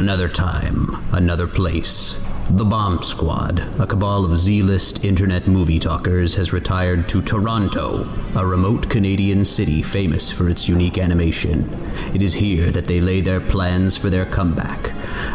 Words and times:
Another 0.00 0.30
time, 0.30 0.96
another 1.12 1.46
place. 1.46 2.24
The 2.48 2.64
Bomb 2.64 3.02
Squad, 3.02 3.58
a 3.78 3.86
cabal 3.86 4.24
of 4.24 4.38
Z 4.38 4.62
list 4.62 5.04
internet 5.04 5.46
movie 5.46 5.78
talkers, 5.78 6.36
has 6.36 6.54
retired 6.54 7.06
to 7.10 7.20
Toronto, 7.20 8.08
a 8.34 8.46
remote 8.46 8.88
Canadian 8.88 9.44
city 9.44 9.82
famous 9.82 10.30
for 10.32 10.48
its 10.48 10.70
unique 10.70 10.96
animation. 10.96 11.68
It 12.14 12.22
is 12.22 12.32
here 12.32 12.70
that 12.70 12.86
they 12.86 13.02
lay 13.02 13.20
their 13.20 13.42
plans 13.42 13.98
for 13.98 14.08
their 14.08 14.24
comeback, 14.24 14.90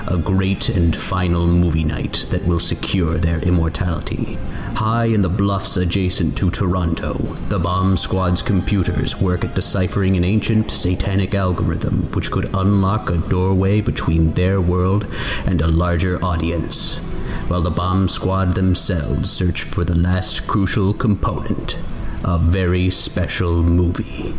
a 0.07 0.17
great 0.17 0.69
and 0.69 0.95
final 0.95 1.47
movie 1.47 1.83
night 1.83 2.27
that 2.31 2.45
will 2.45 2.59
secure 2.59 3.17
their 3.17 3.39
immortality. 3.39 4.37
High 4.75 5.05
in 5.05 5.21
the 5.21 5.29
bluffs 5.29 5.77
adjacent 5.77 6.37
to 6.37 6.51
Toronto, 6.51 7.13
the 7.49 7.59
Bomb 7.59 7.97
Squad's 7.97 8.41
computers 8.41 9.21
work 9.21 9.45
at 9.45 9.55
deciphering 9.55 10.17
an 10.17 10.23
ancient 10.23 10.71
satanic 10.71 11.33
algorithm 11.33 12.11
which 12.13 12.31
could 12.31 12.53
unlock 12.53 13.09
a 13.09 13.17
doorway 13.17 13.81
between 13.81 14.33
their 14.33 14.59
world 14.59 15.07
and 15.45 15.61
a 15.61 15.67
larger 15.67 16.23
audience, 16.23 16.97
while 17.47 17.61
the 17.61 17.71
Bomb 17.71 18.07
Squad 18.09 18.55
themselves 18.55 19.31
search 19.31 19.63
for 19.63 19.83
the 19.83 19.97
last 19.97 20.47
crucial 20.47 20.93
component 20.93 21.77
a 22.27 22.39
very 22.39 22.89
special 22.89 23.61
movie. 23.61 24.33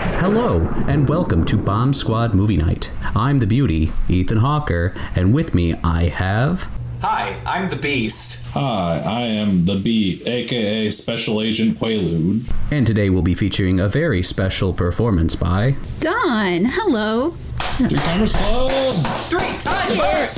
Hello, 0.00 0.66
and 0.88 1.08
welcome 1.08 1.44
to 1.44 1.58
Bomb 1.58 1.92
Squad 1.92 2.34
Movie 2.34 2.56
Night. 2.56 2.90
I'm 3.14 3.38
the 3.38 3.46
beauty, 3.46 3.92
Ethan 4.08 4.38
Hawker, 4.38 4.94
and 5.14 5.34
with 5.34 5.54
me 5.54 5.74
I 5.84 6.04
have. 6.04 6.70
Hi, 7.02 7.38
I'm 7.44 7.68
the 7.68 7.76
Beast. 7.76 8.46
Hi, 8.48 9.02
I 9.06 9.20
am 9.20 9.66
the 9.66 9.76
Bee, 9.76 10.22
aka 10.26 10.88
Special 10.88 11.42
Agent 11.42 11.78
Quaalude. 11.78 12.50
And 12.70 12.86
today 12.86 13.10
we'll 13.10 13.22
be 13.22 13.34
featuring 13.34 13.78
a 13.78 13.88
very 13.88 14.22
special 14.22 14.72
performance 14.72 15.36
by. 15.36 15.76
Dawn! 16.00 16.64
hello. 16.64 17.34
Three 17.78 17.88
Timers 17.96 18.32
Club! 18.32 18.92
Three 19.30 19.58
timers! 19.58 20.34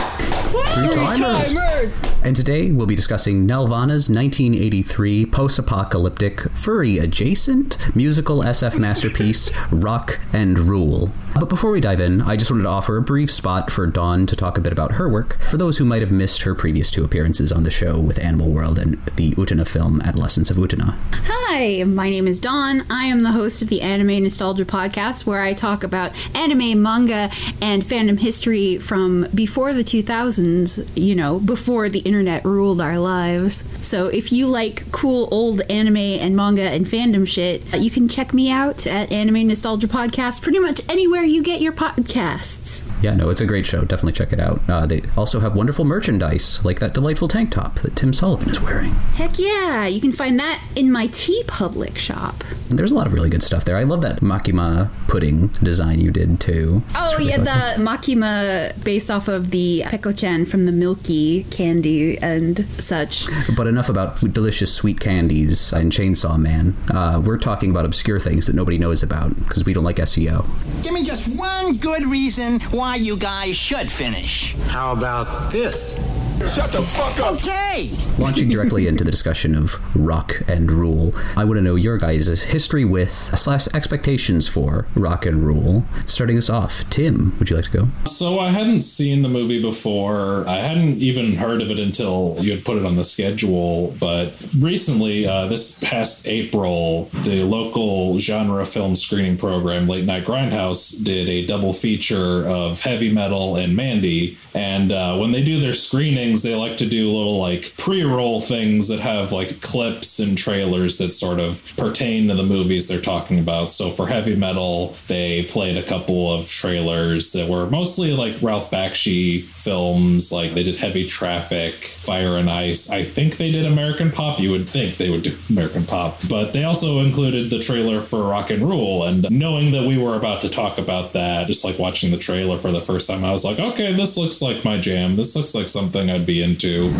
Three 0.84 1.16
timers. 1.16 2.00
And 2.22 2.36
today 2.36 2.70
we'll 2.70 2.86
be 2.86 2.94
discussing 2.94 3.46
Nelvana's 3.48 4.08
1983 4.08 5.26
post 5.26 5.58
apocalyptic, 5.58 6.40
furry 6.52 6.98
adjacent 6.98 7.76
musical 7.96 8.38
SF 8.40 8.78
masterpiece, 8.78 9.50
Rock 9.72 10.20
and 10.32 10.58
Rule. 10.58 11.10
But 11.34 11.48
before 11.48 11.70
we 11.70 11.80
dive 11.80 12.00
in, 12.00 12.20
I 12.20 12.36
just 12.36 12.50
wanted 12.50 12.64
to 12.64 12.68
offer 12.68 12.96
a 12.98 13.02
brief 13.02 13.30
spot 13.32 13.70
for 13.70 13.86
Dawn 13.86 14.26
to 14.26 14.36
talk 14.36 14.58
a 14.58 14.60
bit 14.60 14.72
about 14.72 14.92
her 14.92 15.08
work 15.08 15.38
for 15.48 15.56
those 15.56 15.78
who 15.78 15.84
might 15.84 16.02
have 16.02 16.12
missed 16.12 16.42
her 16.42 16.54
previous 16.54 16.90
two 16.90 17.04
appearances 17.04 17.50
on 17.50 17.62
the 17.64 17.70
show 17.70 17.98
with 17.98 18.18
Animal 18.18 18.50
World 18.50 18.78
and 18.78 19.02
the 19.16 19.32
Utena 19.32 19.66
film 19.66 20.00
Adolescence 20.02 20.50
of 20.50 20.58
Utena. 20.58 20.94
Hi, 21.24 21.82
my 21.84 22.10
name 22.10 22.28
is 22.28 22.38
Dawn. 22.38 22.84
I 22.90 23.04
am 23.04 23.22
the 23.22 23.32
host 23.32 23.62
of 23.62 23.68
the 23.68 23.80
Anime 23.80 24.22
Nostalgia 24.22 24.64
podcast 24.66 25.24
where 25.26 25.40
I 25.40 25.54
talk 25.54 25.82
about 25.82 26.12
anime, 26.36 26.80
manga, 26.82 27.21
and 27.60 27.82
fandom 27.82 28.18
history 28.18 28.78
from 28.78 29.26
before 29.34 29.72
the 29.72 29.84
2000s, 29.84 30.90
you 30.94 31.14
know, 31.14 31.38
before 31.40 31.88
the 31.88 32.00
internet 32.00 32.44
ruled 32.44 32.80
our 32.80 32.98
lives. 32.98 33.64
So 33.84 34.06
if 34.06 34.32
you 34.32 34.46
like 34.46 34.90
cool 34.92 35.28
old 35.30 35.60
anime 35.62 35.96
and 35.96 36.36
manga 36.36 36.62
and 36.62 36.86
fandom 36.86 37.26
shit, 37.26 37.62
you 37.74 37.90
can 37.90 38.08
check 38.08 38.32
me 38.32 38.50
out 38.50 38.86
at 38.86 39.10
Anime 39.12 39.48
Nostalgia 39.48 39.88
Podcast 39.88 40.42
pretty 40.42 40.58
much 40.58 40.80
anywhere 40.88 41.22
you 41.22 41.42
get 41.42 41.60
your 41.60 41.72
podcasts. 41.72 42.88
Yeah, 43.02 43.12
no, 43.12 43.30
it's 43.30 43.40
a 43.40 43.46
great 43.46 43.66
show. 43.66 43.80
Definitely 43.80 44.12
check 44.12 44.32
it 44.32 44.38
out. 44.38 44.60
Uh, 44.68 44.86
they 44.86 45.02
also 45.16 45.40
have 45.40 45.56
wonderful 45.56 45.84
merchandise, 45.84 46.64
like 46.64 46.78
that 46.78 46.94
delightful 46.94 47.26
tank 47.26 47.50
top 47.50 47.80
that 47.80 47.96
Tim 47.96 48.12
Sullivan 48.12 48.48
is 48.48 48.60
wearing. 48.60 48.92
Heck 49.14 49.40
yeah, 49.40 49.86
you 49.86 50.00
can 50.00 50.12
find 50.12 50.38
that 50.38 50.62
in 50.76 50.92
my 50.92 51.08
TeePublic 51.08 51.96
shop. 51.96 52.44
And 52.72 52.78
there's 52.78 52.90
a 52.90 52.94
lot 52.94 53.06
of 53.06 53.12
really 53.12 53.28
good 53.28 53.42
stuff 53.42 53.66
there. 53.66 53.76
I 53.76 53.82
love 53.82 54.00
that 54.00 54.20
Makima 54.20 54.88
pudding 55.06 55.48
design 55.62 56.00
you 56.00 56.10
did 56.10 56.40
too. 56.40 56.82
Oh 56.96 57.14
really 57.18 57.28
yeah, 57.28 57.44
colorful. 57.44 57.84
the 57.84 57.90
Makima 57.90 58.82
based 58.82 59.10
off 59.10 59.28
of 59.28 59.50
the 59.50 59.82
Peko-chan 59.84 60.46
from 60.46 60.64
the 60.64 60.72
Milky 60.72 61.44
candy 61.50 62.16
and 62.16 62.64
such. 62.80 63.26
But 63.54 63.66
enough 63.66 63.90
about 63.90 64.20
delicious 64.32 64.72
sweet 64.72 65.00
candies 65.00 65.70
and 65.70 65.92
Chainsaw 65.92 66.38
Man. 66.38 66.74
Uh, 66.88 67.20
we're 67.22 67.36
talking 67.36 67.70
about 67.70 67.84
obscure 67.84 68.18
things 68.18 68.46
that 68.46 68.56
nobody 68.56 68.78
knows 68.78 69.02
about 69.02 69.38
because 69.40 69.66
we 69.66 69.74
don't 69.74 69.84
like 69.84 69.96
SEO. 69.96 70.42
Give 70.82 70.94
me 70.94 71.04
just 71.04 71.38
one 71.38 71.76
good 71.76 72.04
reason 72.04 72.58
why 72.70 72.94
you 72.96 73.18
guys 73.18 73.54
should 73.54 73.90
finish. 73.90 74.54
How 74.68 74.92
about 74.92 75.52
this? 75.52 75.96
Shut 76.42 76.72
the 76.72 76.82
fuck 76.82 77.20
up. 77.20 77.34
Okay. 77.34 77.88
Launching 78.18 78.48
directly 78.48 78.88
into 78.88 79.04
the 79.04 79.12
discussion 79.12 79.54
of 79.54 79.78
rock 79.94 80.42
and 80.48 80.72
rule, 80.72 81.14
I 81.36 81.44
want 81.44 81.58
to 81.58 81.62
know 81.62 81.76
your 81.76 81.98
guys' 81.98 82.42
history 82.42 82.61
with 82.70 83.12
slash 83.38 83.66
expectations 83.74 84.46
for 84.46 84.86
rock 84.94 85.26
and 85.26 85.44
rule. 85.44 85.84
Starting 86.06 86.38
us 86.38 86.48
off, 86.48 86.88
Tim, 86.90 87.36
would 87.38 87.50
you 87.50 87.56
like 87.56 87.66
to 87.66 87.70
go? 87.70 87.88
So 88.04 88.38
I 88.38 88.50
hadn't 88.50 88.82
seen 88.82 89.22
the 89.22 89.28
movie 89.28 89.60
before. 89.60 90.46
I 90.46 90.56
hadn't 90.60 90.98
even 90.98 91.36
heard 91.36 91.60
of 91.60 91.70
it 91.70 91.78
until 91.78 92.36
you 92.40 92.52
had 92.52 92.64
put 92.64 92.76
it 92.78 92.86
on 92.86 92.94
the 92.94 93.04
schedule. 93.04 93.96
But 94.00 94.34
recently, 94.58 95.26
uh, 95.26 95.48
this 95.48 95.80
past 95.80 96.28
April, 96.28 97.10
the 97.22 97.42
local 97.42 98.18
genre 98.20 98.64
film 98.64 98.94
screening 98.96 99.36
program, 99.36 99.88
Late 99.88 100.04
Night 100.04 100.24
Grindhouse, 100.24 101.04
did 101.04 101.28
a 101.28 101.44
double 101.44 101.72
feature 101.72 102.46
of 102.46 102.80
heavy 102.80 103.12
metal 103.12 103.56
and 103.56 103.76
Mandy. 103.76 104.38
And 104.54 104.92
uh, 104.92 105.16
when 105.18 105.32
they 105.32 105.42
do 105.42 105.60
their 105.60 105.72
screenings, 105.72 106.42
they 106.42 106.54
like 106.54 106.76
to 106.76 106.88
do 106.88 107.10
little 107.10 107.38
like 107.38 107.76
pre-roll 107.76 108.40
things 108.40 108.88
that 108.88 109.00
have 109.00 109.32
like 109.32 109.60
clips 109.60 110.18
and 110.18 110.38
trailers 110.38 110.98
that 110.98 111.12
sort 111.12 111.40
of 111.40 111.72
pertain 111.76 112.28
to 112.28 112.34
the 112.34 112.42
movies 112.52 112.86
they're 112.86 113.00
talking 113.00 113.38
about. 113.38 113.72
So 113.72 113.90
for 113.90 114.06
heavy 114.06 114.36
metal, 114.36 114.94
they 115.08 115.44
played 115.44 115.76
a 115.76 115.82
couple 115.82 116.32
of 116.32 116.48
trailers 116.48 117.32
that 117.32 117.48
were 117.48 117.66
mostly 117.66 118.14
like 118.14 118.36
Ralph 118.42 118.70
Bakshi 118.70 119.42
films. 119.44 120.30
Like 120.30 120.54
they 120.54 120.62
did 120.62 120.76
Heavy 120.76 121.06
Traffic, 121.06 121.74
Fire 121.74 122.36
and 122.36 122.50
Ice. 122.50 122.90
I 122.90 123.04
think 123.04 123.38
they 123.38 123.50
did 123.50 123.66
American 123.66 124.10
Pop. 124.10 124.38
You 124.38 124.50
would 124.50 124.68
think 124.68 124.98
they 124.98 125.10
would 125.10 125.22
do 125.22 125.36
American 125.50 125.84
Pop, 125.84 126.18
but 126.28 126.52
they 126.52 126.64
also 126.64 127.00
included 127.00 127.50
the 127.50 127.58
trailer 127.58 128.00
for 128.02 128.22
Rock 128.22 128.50
and 128.50 128.62
Rule. 128.62 129.04
And 129.04 129.28
knowing 129.30 129.72
that 129.72 129.86
we 129.86 129.98
were 129.98 130.16
about 130.16 130.42
to 130.42 130.48
talk 130.48 130.78
about 130.78 131.12
that, 131.14 131.46
just 131.46 131.64
like 131.64 131.78
watching 131.78 132.10
the 132.10 132.18
trailer 132.18 132.58
for 132.58 132.70
the 132.70 132.80
first 132.82 133.08
time, 133.08 133.24
I 133.24 133.32
was 133.32 133.44
like, 133.44 133.58
okay, 133.58 133.92
this 133.92 134.16
looks 134.18 134.42
like 134.42 134.64
my 134.64 134.78
jam. 134.78 135.16
This 135.16 135.34
looks 135.34 135.54
like 135.54 135.68
something 135.68 136.10
I'd 136.10 136.26
be 136.26 136.42
into. 136.42 136.92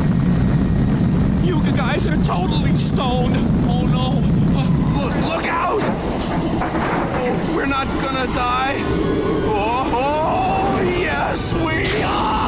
You 1.45 1.61
guys 1.77 2.07
are 2.07 2.23
totally 2.25 2.75
stoned. 2.77 3.37
Oh 3.69 3.87
no. 3.87 4.32
Look, 5.29 5.47
out! 5.47 5.83
We're 7.55 7.67
not 7.67 7.87
gonna 8.03 8.27
die. 8.35 8.77
Oh, 9.47 9.91
oh, 9.95 10.83
yes, 10.99 11.55
we 11.55 12.03
are! 12.03 12.42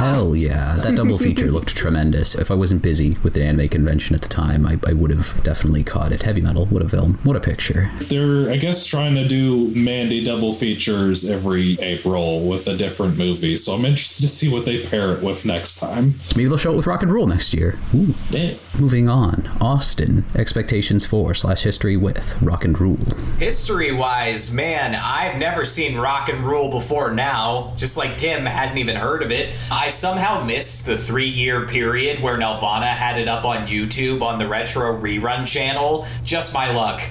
Hell 0.00 0.34
yeah. 0.34 0.76
That 0.76 0.96
double 0.96 1.18
feature 1.18 1.50
looked 1.50 1.76
tremendous. 1.76 2.34
If 2.34 2.50
I 2.50 2.54
wasn't 2.54 2.82
busy 2.82 3.18
with 3.22 3.34
the 3.34 3.44
anime 3.44 3.68
convention 3.68 4.14
at 4.14 4.22
the 4.22 4.28
time, 4.28 4.66
I, 4.66 4.78
I 4.86 4.94
would 4.94 5.10
have 5.10 5.42
definitely 5.44 5.84
caught 5.84 6.10
it. 6.10 6.22
Heavy 6.22 6.40
metal, 6.40 6.64
what 6.66 6.82
a 6.82 6.88
film. 6.88 7.18
What 7.22 7.36
a 7.36 7.40
picture. 7.40 7.90
They're, 8.00 8.50
I 8.50 8.56
guess, 8.56 8.86
trying 8.86 9.14
to 9.16 9.28
do 9.28 9.68
Mandy 9.74 10.24
double 10.24 10.54
features 10.54 11.28
every 11.28 11.78
April 11.80 12.48
with 12.48 12.66
a 12.66 12.76
different 12.76 13.18
movie. 13.18 13.56
So 13.56 13.74
I'm 13.74 13.84
interested 13.84 14.22
to 14.22 14.28
see 14.28 14.50
what 14.50 14.64
they 14.64 14.82
pair 14.82 15.12
it 15.12 15.22
with 15.22 15.44
next 15.44 15.78
time. 15.78 16.14
Maybe 16.34 16.48
they'll 16.48 16.56
show 16.56 16.72
it 16.72 16.76
with 16.76 16.86
rock 16.86 17.02
and 17.02 17.12
roll 17.12 17.26
next 17.26 17.52
year. 17.52 17.78
Ooh. 17.94 18.14
Yeah. 18.30 18.54
Moving 18.78 19.10
on, 19.10 19.50
Austin, 19.60 20.24
expectations 20.34 21.04
for 21.04 21.34
slash 21.34 21.62
history 21.62 21.98
with 21.98 22.40
rock 22.40 22.64
and 22.64 22.80
rule. 22.80 22.96
History 23.38 23.92
wise, 23.92 24.50
man, 24.50 24.94
I've 24.94 25.38
never 25.38 25.66
seen 25.66 25.98
rock 25.98 26.30
and 26.30 26.42
roll 26.42 26.70
before 26.70 27.12
now. 27.12 27.74
Just 27.76 27.98
like 27.98 28.16
Tim 28.16 28.46
hadn't 28.46 28.78
even 28.78 28.96
heard 28.96 29.22
of 29.22 29.30
it. 29.30 29.54
I 29.70 29.89
somehow 29.90 30.42
missed 30.44 30.86
the 30.86 30.96
three 30.96 31.28
year 31.28 31.66
period 31.66 32.22
where 32.22 32.36
Nelvana 32.36 32.86
had 32.86 33.18
it 33.18 33.28
up 33.28 33.44
on 33.44 33.66
YouTube 33.66 34.22
on 34.22 34.38
the 34.38 34.46
Retro 34.46 34.98
Rerun 34.98 35.46
channel. 35.46 36.06
Just 36.24 36.54
my 36.54 36.72
luck. 36.72 37.02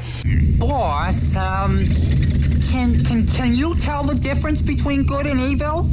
Boss, 0.58 1.36
um, 1.36 1.86
can 2.72 2.98
can 3.06 3.26
can 3.28 3.54
you 3.54 3.76
tell 3.76 4.04
the 4.04 4.16
difference 4.16 4.62
between 4.62 5.04
good 5.04 5.28
and 5.28 5.40
evil? 5.40 5.90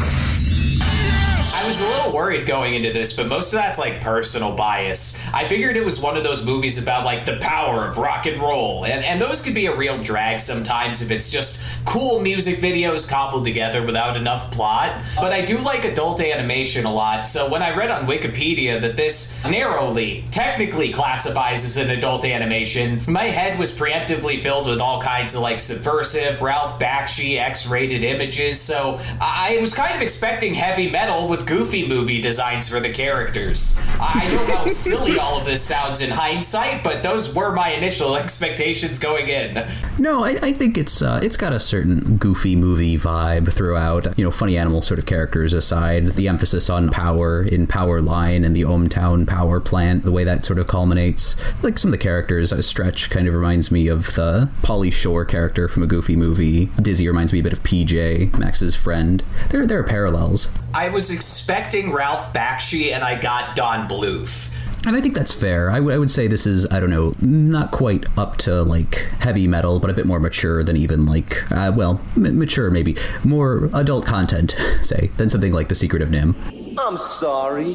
I 1.54 1.66
was 1.66 1.80
a 1.80 1.84
little 1.84 2.12
worried 2.12 2.46
going 2.46 2.74
into 2.74 2.92
this, 2.92 3.16
but 3.16 3.26
most 3.26 3.52
of 3.52 3.58
that's 3.58 3.78
like 3.78 4.00
personal 4.00 4.54
bias. 4.54 5.24
I 5.32 5.44
figured 5.44 5.76
it 5.76 5.84
was 5.84 6.00
one 6.00 6.16
of 6.16 6.24
those 6.24 6.44
movies 6.44 6.80
about 6.80 7.04
like 7.04 7.24
the 7.24 7.36
power 7.38 7.84
of 7.84 7.98
rock 7.98 8.26
and 8.26 8.40
roll, 8.40 8.84
and, 8.84 9.04
and 9.04 9.20
those 9.20 9.42
could 9.42 9.54
be 9.54 9.66
a 9.66 9.76
real 9.76 10.02
drag 10.02 10.40
sometimes 10.40 11.02
if 11.02 11.10
it's 11.10 11.30
just 11.30 11.64
cool 11.84 12.20
music 12.20 12.56
videos 12.56 13.08
cobbled 13.08 13.44
together 13.44 13.84
without 13.84 14.16
enough 14.16 14.50
plot. 14.50 15.04
But 15.20 15.32
I 15.32 15.44
do 15.44 15.58
like 15.58 15.84
adult 15.84 16.20
animation 16.20 16.84
a 16.84 16.92
lot, 16.92 17.26
so 17.26 17.50
when 17.50 17.62
I 17.62 17.76
read 17.76 17.90
on 17.90 18.06
Wikipedia 18.06 18.80
that 18.80 18.96
this 18.96 19.42
narrowly, 19.44 20.24
technically 20.30 20.92
classifies 20.92 21.64
as 21.64 21.76
an 21.76 21.90
adult 21.90 22.24
animation, 22.24 23.00
my 23.08 23.24
head 23.24 23.58
was 23.58 23.76
preemptively 23.76 24.38
filled 24.38 24.66
with 24.66 24.80
all 24.80 25.00
kinds 25.00 25.34
of 25.34 25.40
like 25.40 25.60
subversive, 25.60 26.42
Ralph 26.42 26.78
Bakshi 26.80 27.38
X 27.38 27.66
rated 27.68 28.04
images, 28.04 28.60
so 28.60 29.00
I 29.20 29.58
was 29.60 29.74
kind 29.74 29.94
of 29.94 30.02
expecting 30.02 30.54
heavy 30.54 30.90
metal 30.90 31.28
with 31.36 31.46
goofy 31.46 31.86
movie 31.86 32.20
designs 32.20 32.68
for 32.68 32.80
the 32.80 32.88
characters. 32.88 33.78
I 34.00 34.26
don't 34.30 34.48
know 34.48 34.56
how 34.56 34.66
silly 34.66 35.18
all 35.18 35.38
of 35.38 35.44
this 35.44 35.62
sounds 35.62 36.00
in 36.00 36.10
hindsight, 36.10 36.82
but 36.82 37.02
those 37.02 37.34
were 37.34 37.52
my 37.52 37.70
initial 37.70 38.16
expectations 38.26 38.98
going 38.98 39.28
in. 39.28 39.68
No, 39.98 40.24
I, 40.24 40.38
I 40.42 40.52
think 40.52 40.78
it's 40.78 41.02
uh, 41.02 41.20
it's 41.22 41.36
got 41.36 41.52
a 41.52 41.60
certain 41.60 42.16
goofy 42.16 42.56
movie 42.56 42.96
vibe 42.96 43.52
throughout. 43.52 44.16
You 44.16 44.24
know, 44.24 44.30
funny 44.30 44.56
animal 44.56 44.82
sort 44.82 44.98
of 44.98 45.06
characters 45.06 45.52
aside, 45.52 46.06
the 46.12 46.28
emphasis 46.28 46.70
on 46.70 46.90
power 46.90 47.42
in 47.42 47.66
Power 47.66 48.00
Line 48.00 48.44
and 48.44 48.56
the 48.56 48.62
ohmTown 48.62 49.26
power 49.26 49.60
plant, 49.60 50.04
the 50.04 50.12
way 50.12 50.24
that 50.24 50.44
sort 50.44 50.58
of 50.58 50.66
culminates. 50.66 51.36
Like 51.62 51.78
some 51.78 51.88
of 51.88 51.92
the 51.92 52.02
characters, 52.02 52.52
a 52.52 52.62
stretch 52.62 53.10
kind 53.10 53.28
of 53.28 53.34
reminds 53.34 53.70
me 53.70 53.88
of 53.88 54.14
the 54.14 54.48
Pauly 54.62 54.92
Shore 54.92 55.24
character 55.24 55.68
from 55.68 55.82
a 55.82 55.86
Goofy 55.86 56.16
movie. 56.16 56.66
Dizzy 56.80 57.06
reminds 57.06 57.32
me 57.32 57.40
a 57.40 57.42
bit 57.42 57.52
of 57.52 57.62
PJ, 57.62 58.36
Max's 58.38 58.74
friend. 58.74 59.22
There, 59.50 59.66
there 59.66 59.80
are 59.80 59.84
parallels. 59.84 60.50
I 60.76 60.90
was 60.90 61.10
expecting 61.10 61.90
Ralph 61.90 62.34
Bakshi, 62.34 62.92
and 62.92 63.02
I 63.02 63.18
got 63.18 63.56
Don 63.56 63.88
Bluth. 63.88 64.54
And 64.86 64.94
I 64.94 65.00
think 65.00 65.14
that's 65.14 65.32
fair. 65.32 65.70
I, 65.70 65.76
w- 65.76 65.94
I 65.94 65.98
would 65.98 66.10
say 66.10 66.26
this 66.26 66.46
is, 66.46 66.70
I 66.70 66.80
don't 66.80 66.90
know, 66.90 67.14
not 67.18 67.70
quite 67.70 68.04
up 68.18 68.36
to 68.40 68.62
like 68.62 68.96
heavy 69.20 69.48
metal, 69.48 69.80
but 69.80 69.88
a 69.88 69.94
bit 69.94 70.04
more 70.04 70.20
mature 70.20 70.62
than 70.62 70.76
even 70.76 71.06
like, 71.06 71.50
uh, 71.50 71.72
well, 71.74 71.98
m- 72.14 72.38
mature 72.38 72.70
maybe, 72.70 72.94
more 73.24 73.70
adult 73.72 74.04
content, 74.04 74.54
say, 74.82 75.10
than 75.16 75.30
something 75.30 75.52
like 75.54 75.68
The 75.68 75.74
Secret 75.74 76.02
of 76.02 76.10
NIMH. 76.10 76.76
I'm 76.78 76.98
sorry. 76.98 77.74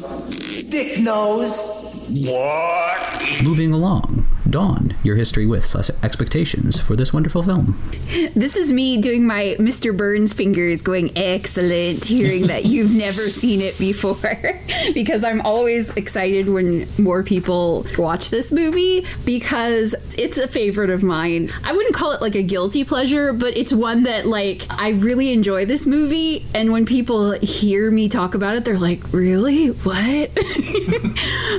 Dick 0.70 1.00
knows. 1.00 2.08
What? 2.28 3.42
Moving 3.42 3.72
along, 3.72 4.11
Dawn, 4.52 4.94
your 5.02 5.16
history 5.16 5.46
with 5.46 5.64
slash 5.64 5.90
expectations 6.02 6.78
for 6.78 6.94
this 6.94 7.12
wonderful 7.12 7.42
film. 7.42 7.80
This 8.34 8.56
is 8.56 8.72
me 8.72 9.00
doing 9.00 9.26
my 9.26 9.56
Mr. 9.58 9.96
Burns 9.96 10.32
fingers 10.32 10.80
going 10.82 11.10
excellent, 11.16 12.04
hearing 12.04 12.46
that 12.48 12.64
you've 12.64 12.94
never 12.94 13.12
seen 13.40 13.60
it 13.60 13.78
before. 13.78 14.16
because 14.94 15.24
I'm 15.24 15.40
always 15.40 15.90
excited 15.96 16.48
when 16.48 16.86
more 16.98 17.22
people 17.22 17.86
watch 17.98 18.30
this 18.30 18.52
movie 18.52 19.06
because 19.24 19.94
it's 20.16 20.38
a 20.38 20.46
favorite 20.46 20.90
of 20.90 21.02
mine. 21.02 21.50
I 21.64 21.72
wouldn't 21.72 21.94
call 21.94 22.12
it 22.12 22.20
like 22.20 22.34
a 22.34 22.42
guilty 22.42 22.84
pleasure, 22.84 23.32
but 23.32 23.56
it's 23.56 23.72
one 23.72 24.04
that 24.04 24.26
like 24.26 24.62
I 24.70 24.90
really 24.90 25.32
enjoy 25.32 25.64
this 25.64 25.86
movie 25.86 26.44
and 26.54 26.72
when 26.72 26.84
people 26.86 27.32
hear 27.32 27.90
me 27.90 28.08
talk 28.08 28.34
about 28.34 28.56
it, 28.56 28.64
they're 28.64 28.78
like, 28.78 29.12
"Really? 29.12 29.68
What?" 29.68 30.30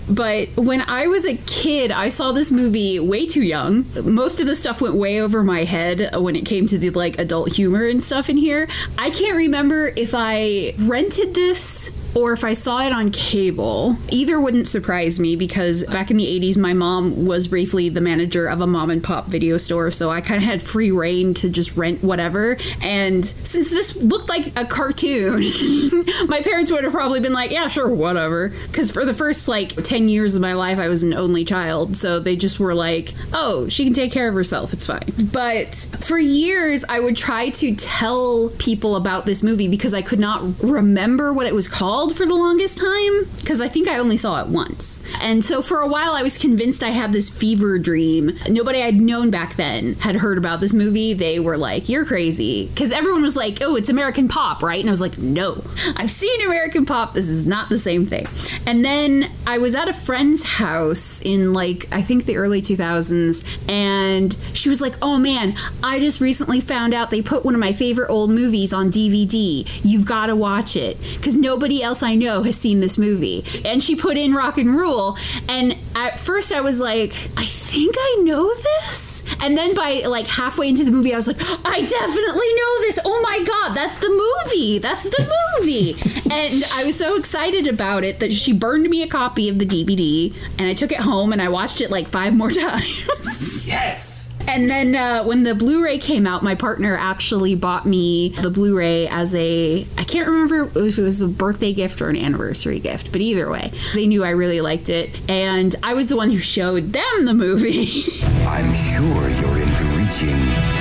but 0.10 0.50
when 0.56 0.82
I 0.82 1.08
was 1.08 1.26
a 1.26 1.36
kid, 1.36 1.92
I 1.92 2.10
saw 2.10 2.32
this 2.32 2.52
movie 2.52 2.83
way 3.00 3.26
too 3.26 3.42
young. 3.42 3.86
Most 4.04 4.40
of 4.42 4.48
the 4.48 4.56
stuff 4.56 4.82
went 4.82 4.96
way 4.96 5.22
over 5.22 5.44
my 5.44 5.64
head 5.64 6.16
when 6.16 6.36
it 6.36 6.46
came 6.46 6.66
to 6.68 6.78
the 6.78 6.90
like 6.92 7.20
adult 7.20 7.52
humor 7.52 7.86
and 7.86 8.04
stuff 8.04 8.30
in 8.30 8.38
here. 8.38 8.68
I 8.98 9.10
can't 9.10 9.36
remember 9.36 9.92
if 9.96 10.14
I 10.14 10.74
rented 10.78 11.34
this 11.34 11.92
or 12.16 12.34
if 12.34 12.44
I 12.44 12.54
saw 12.54 12.82
it 12.82 12.92
on 12.92 13.12
cable. 13.12 13.98
Either 14.10 14.40
wouldn't 14.40 14.68
surprise 14.68 15.20
me 15.20 15.36
because 15.36 15.84
back 15.86 16.12
in 16.12 16.18
the 16.18 16.40
80s, 16.40 16.58
my 16.58 16.74
mom 16.74 17.26
was 17.26 17.48
briefly 17.48 17.90
the 17.90 18.02
manager 18.02 18.48
of 18.48 18.62
a 18.62 18.68
mom 18.68 18.90
and 18.90 19.04
pop 19.04 19.26
video 19.26 19.58
store, 19.58 19.92
so 19.92 20.10
I 20.10 20.22
kind 20.22 20.38
of 20.38 20.44
had 20.44 20.62
free 20.62 20.92
reign 20.92 21.34
to 21.36 21.50
just 21.50 21.76
rent 21.76 22.04
whatever. 22.04 22.58
And 22.82 23.26
since 23.26 23.70
this 23.70 23.96
looked 23.96 24.30
like 24.30 24.48
a 24.58 24.66
cartoon, 24.66 25.42
my 26.28 26.42
parents 26.42 26.72
would 26.72 26.84
have 26.84 26.94
probably 26.94 27.20
been 27.20 27.34
like, 27.34 27.52
yeah, 27.52 27.68
sure, 27.68 27.90
whatever. 27.90 28.50
Because 28.68 28.92
for 28.92 29.06
the 29.06 29.14
first 29.14 29.48
like 29.48 29.70
10 29.84 30.10
years 30.10 30.36
of 30.36 30.42
my 30.42 30.54
life, 30.54 30.80
I 30.80 30.90
was 30.90 31.04
an 31.04 31.14
only 31.14 31.46
child, 31.46 31.98
so 31.98 32.20
they 32.20 32.36
just 32.36 32.60
were 32.60 32.76
like, 32.76 33.14
oh, 33.34 33.68
she 33.70 33.84
can 33.84 33.94
take 33.94 34.12
care 34.12 34.28
of 34.28 34.36
herself, 34.36 34.74
it's 34.74 34.86
fine. 34.86 35.04
But 35.32 35.76
for 36.02 36.20
years, 36.20 36.84
I 36.88 37.00
would 37.00 37.18
try 37.18 37.50
to 37.50 37.76
tell 37.76 38.50
people 38.60 38.96
about 38.96 39.26
this 39.26 39.42
movie 39.42 39.68
because 39.68 39.94
I 39.94 40.02
could 40.02 40.20
not 40.20 40.44
remember 40.62 41.34
what 41.34 41.48
it 41.48 41.56
was 41.56 41.68
called 41.68 42.03
for 42.12 42.26
the 42.26 42.34
longest 42.36 42.78
time 42.78 43.26
because 43.40 43.62
I 43.62 43.68
think 43.68 43.88
I 43.88 43.98
only 43.98 44.18
saw 44.18 44.42
it 44.42 44.48
once. 44.48 45.02
And 45.22 45.44
so 45.44 45.62
for 45.62 45.80
a 45.80 45.88
while, 45.88 46.14
I 46.14 46.24
was 46.24 46.38
convinced 46.38 46.84
I 46.84 46.90
had 46.90 47.14
this 47.14 47.30
fever 47.30 47.80
dream. 47.80 48.38
Nobody 48.50 48.82
I'd 48.82 48.96
known 49.00 49.30
back 49.32 49.56
then 49.56 49.94
had 49.96 50.16
heard 50.16 50.38
about 50.38 50.60
this 50.60 50.74
movie. 50.74 51.14
They 51.14 51.40
were 51.40 51.58
like, 51.58 51.90
You're 51.90 52.06
crazy. 52.06 52.68
Because 52.68 52.92
everyone 52.92 53.22
was 53.22 53.36
like, 53.36 53.60
Oh, 53.62 53.76
it's 53.76 53.90
American 53.90 54.28
Pop, 54.28 54.62
right? 54.62 54.80
And 54.80 54.90
I 54.90 54.92
was 54.92 55.02
like, 55.02 55.18
No, 55.18 55.64
I've 55.96 56.12
seen 56.12 56.42
American 56.42 56.86
Pop. 56.86 57.14
This 57.14 57.30
is 57.30 57.48
not 57.48 57.70
the 57.70 57.80
same 57.80 58.06
thing. 58.06 58.28
And 58.66 58.84
then 58.84 59.30
I 59.48 59.58
was 59.58 59.76
at 59.76 59.88
a 59.88 59.94
friend's 59.94 60.44
house 60.44 61.22
in 61.22 61.54
like, 61.54 61.88
I 61.92 62.02
think 62.02 62.26
the 62.26 62.38
early 62.38 62.62
2000s, 62.62 63.44
and 63.70 64.36
she 64.54 64.70
was 64.70 64.82
like, 64.82 64.96
Oh 65.02 65.18
man, 65.18 65.56
I 65.84 66.00
just 66.00 66.20
recently 66.20 66.60
found 66.60 66.94
out 66.94 67.12
they 67.12 67.22
put 67.22 67.46
one 67.46 67.54
of 67.54 67.60
my 67.60 67.74
favorite 67.74 68.10
old 68.10 68.30
movies 68.30 68.74
on 68.74 68.92
DVD. 68.92 69.68
You've 69.84 70.06
got 70.06 70.28
to 70.28 70.36
watch 70.36 70.76
it. 70.76 70.98
Because 71.16 71.38
nobody 71.38 71.82
else 71.84 71.93
I 72.02 72.16
know 72.16 72.44
has 72.44 72.58
seen 72.58 72.80
this 72.80 72.98
movie. 72.98 73.44
And 73.66 73.84
she 73.84 73.96
put 73.96 74.18
in 74.18 74.34
Rock 74.34 74.58
and 74.58 74.76
Rule. 74.76 75.18
And 75.48 75.78
at 75.96 76.20
first 76.20 76.52
I 76.52 76.62
was 76.62 76.80
like, 76.80 77.14
I 77.38 77.46
think 77.46 77.96
I 78.00 78.22
know 78.24 78.54
this. 78.56 79.22
And 79.42 79.58
then 79.58 79.76
by 79.76 80.04
like 80.08 80.28
halfway 80.28 80.70
into 80.70 80.84
the 80.86 80.92
movie, 80.92 81.14
I 81.14 81.18
was 81.18 81.28
like, 81.28 81.38
I 81.40 81.82
definitely 81.82 82.54
know 82.56 82.80
this. 82.82 83.00
Oh 83.04 83.22
my 83.22 83.44
God, 83.44 83.76
that's 83.76 83.98
the 83.98 84.10
movie. 84.10 84.80
That's 84.80 85.04
the 85.04 85.30
movie. 85.60 85.92
and 86.32 86.54
I 86.76 86.86
was 86.86 86.98
so 86.98 87.16
excited 87.18 87.68
about 87.68 88.04
it 88.04 88.20
that 88.20 88.32
she 88.32 88.54
burned 88.54 88.90
me 88.90 89.04
a 89.04 89.08
copy 89.08 89.50
of 89.50 89.60
the 89.60 89.66
DVD. 89.66 90.34
And 90.58 90.68
I 90.70 90.74
took 90.74 90.92
it 90.92 91.00
home 91.00 91.34
and 91.34 91.42
I 91.42 91.50
watched 91.50 91.82
it 91.82 91.92
like 91.92 92.08
five 92.08 92.34
more 92.34 92.52
times. 92.52 93.66
Yes. 93.68 94.23
And 94.48 94.70
then 94.70 94.96
uh, 94.96 95.24
when 95.24 95.44
the 95.44 95.56
Blu-ray 95.56 95.98
came 95.98 96.28
out, 96.28 96.44
my 96.44 96.56
partner 96.56 96.98
actually 96.98 97.56
bought 97.56 97.86
me 97.86 98.30
the 98.42 98.50
Blu-ray 98.50 99.08
as 99.08 99.34
a 99.36 99.86
I 99.98 100.04
can't 100.04 100.28
remember 100.28 100.70
if 100.86 100.98
it 100.98 101.02
was 101.02 101.22
a 101.22 101.28
birthday 101.28 101.74
gift 101.74 102.02
or 102.02 102.10
an 102.10 102.18
anniversary 102.18 102.80
gift, 102.80 103.12
but 103.12 103.22
either 103.22 103.50
way, 103.50 103.72
they 103.94 104.08
knew 104.08 104.24
I 104.24 104.30
really 104.32 104.62
liked 104.62 104.90
it, 104.90 105.18
and 105.30 105.76
I 105.82 105.94
was 105.94 106.08
the 106.08 106.16
one 106.16 106.30
who 106.30 106.38
showed 106.38 106.94
them 106.94 107.26
the 107.26 107.34
movie. 107.34 107.88
I'm 108.46 108.74
sure 108.74 109.30
you're 109.30 109.62
into 109.62 109.86
reaching 109.96 110.73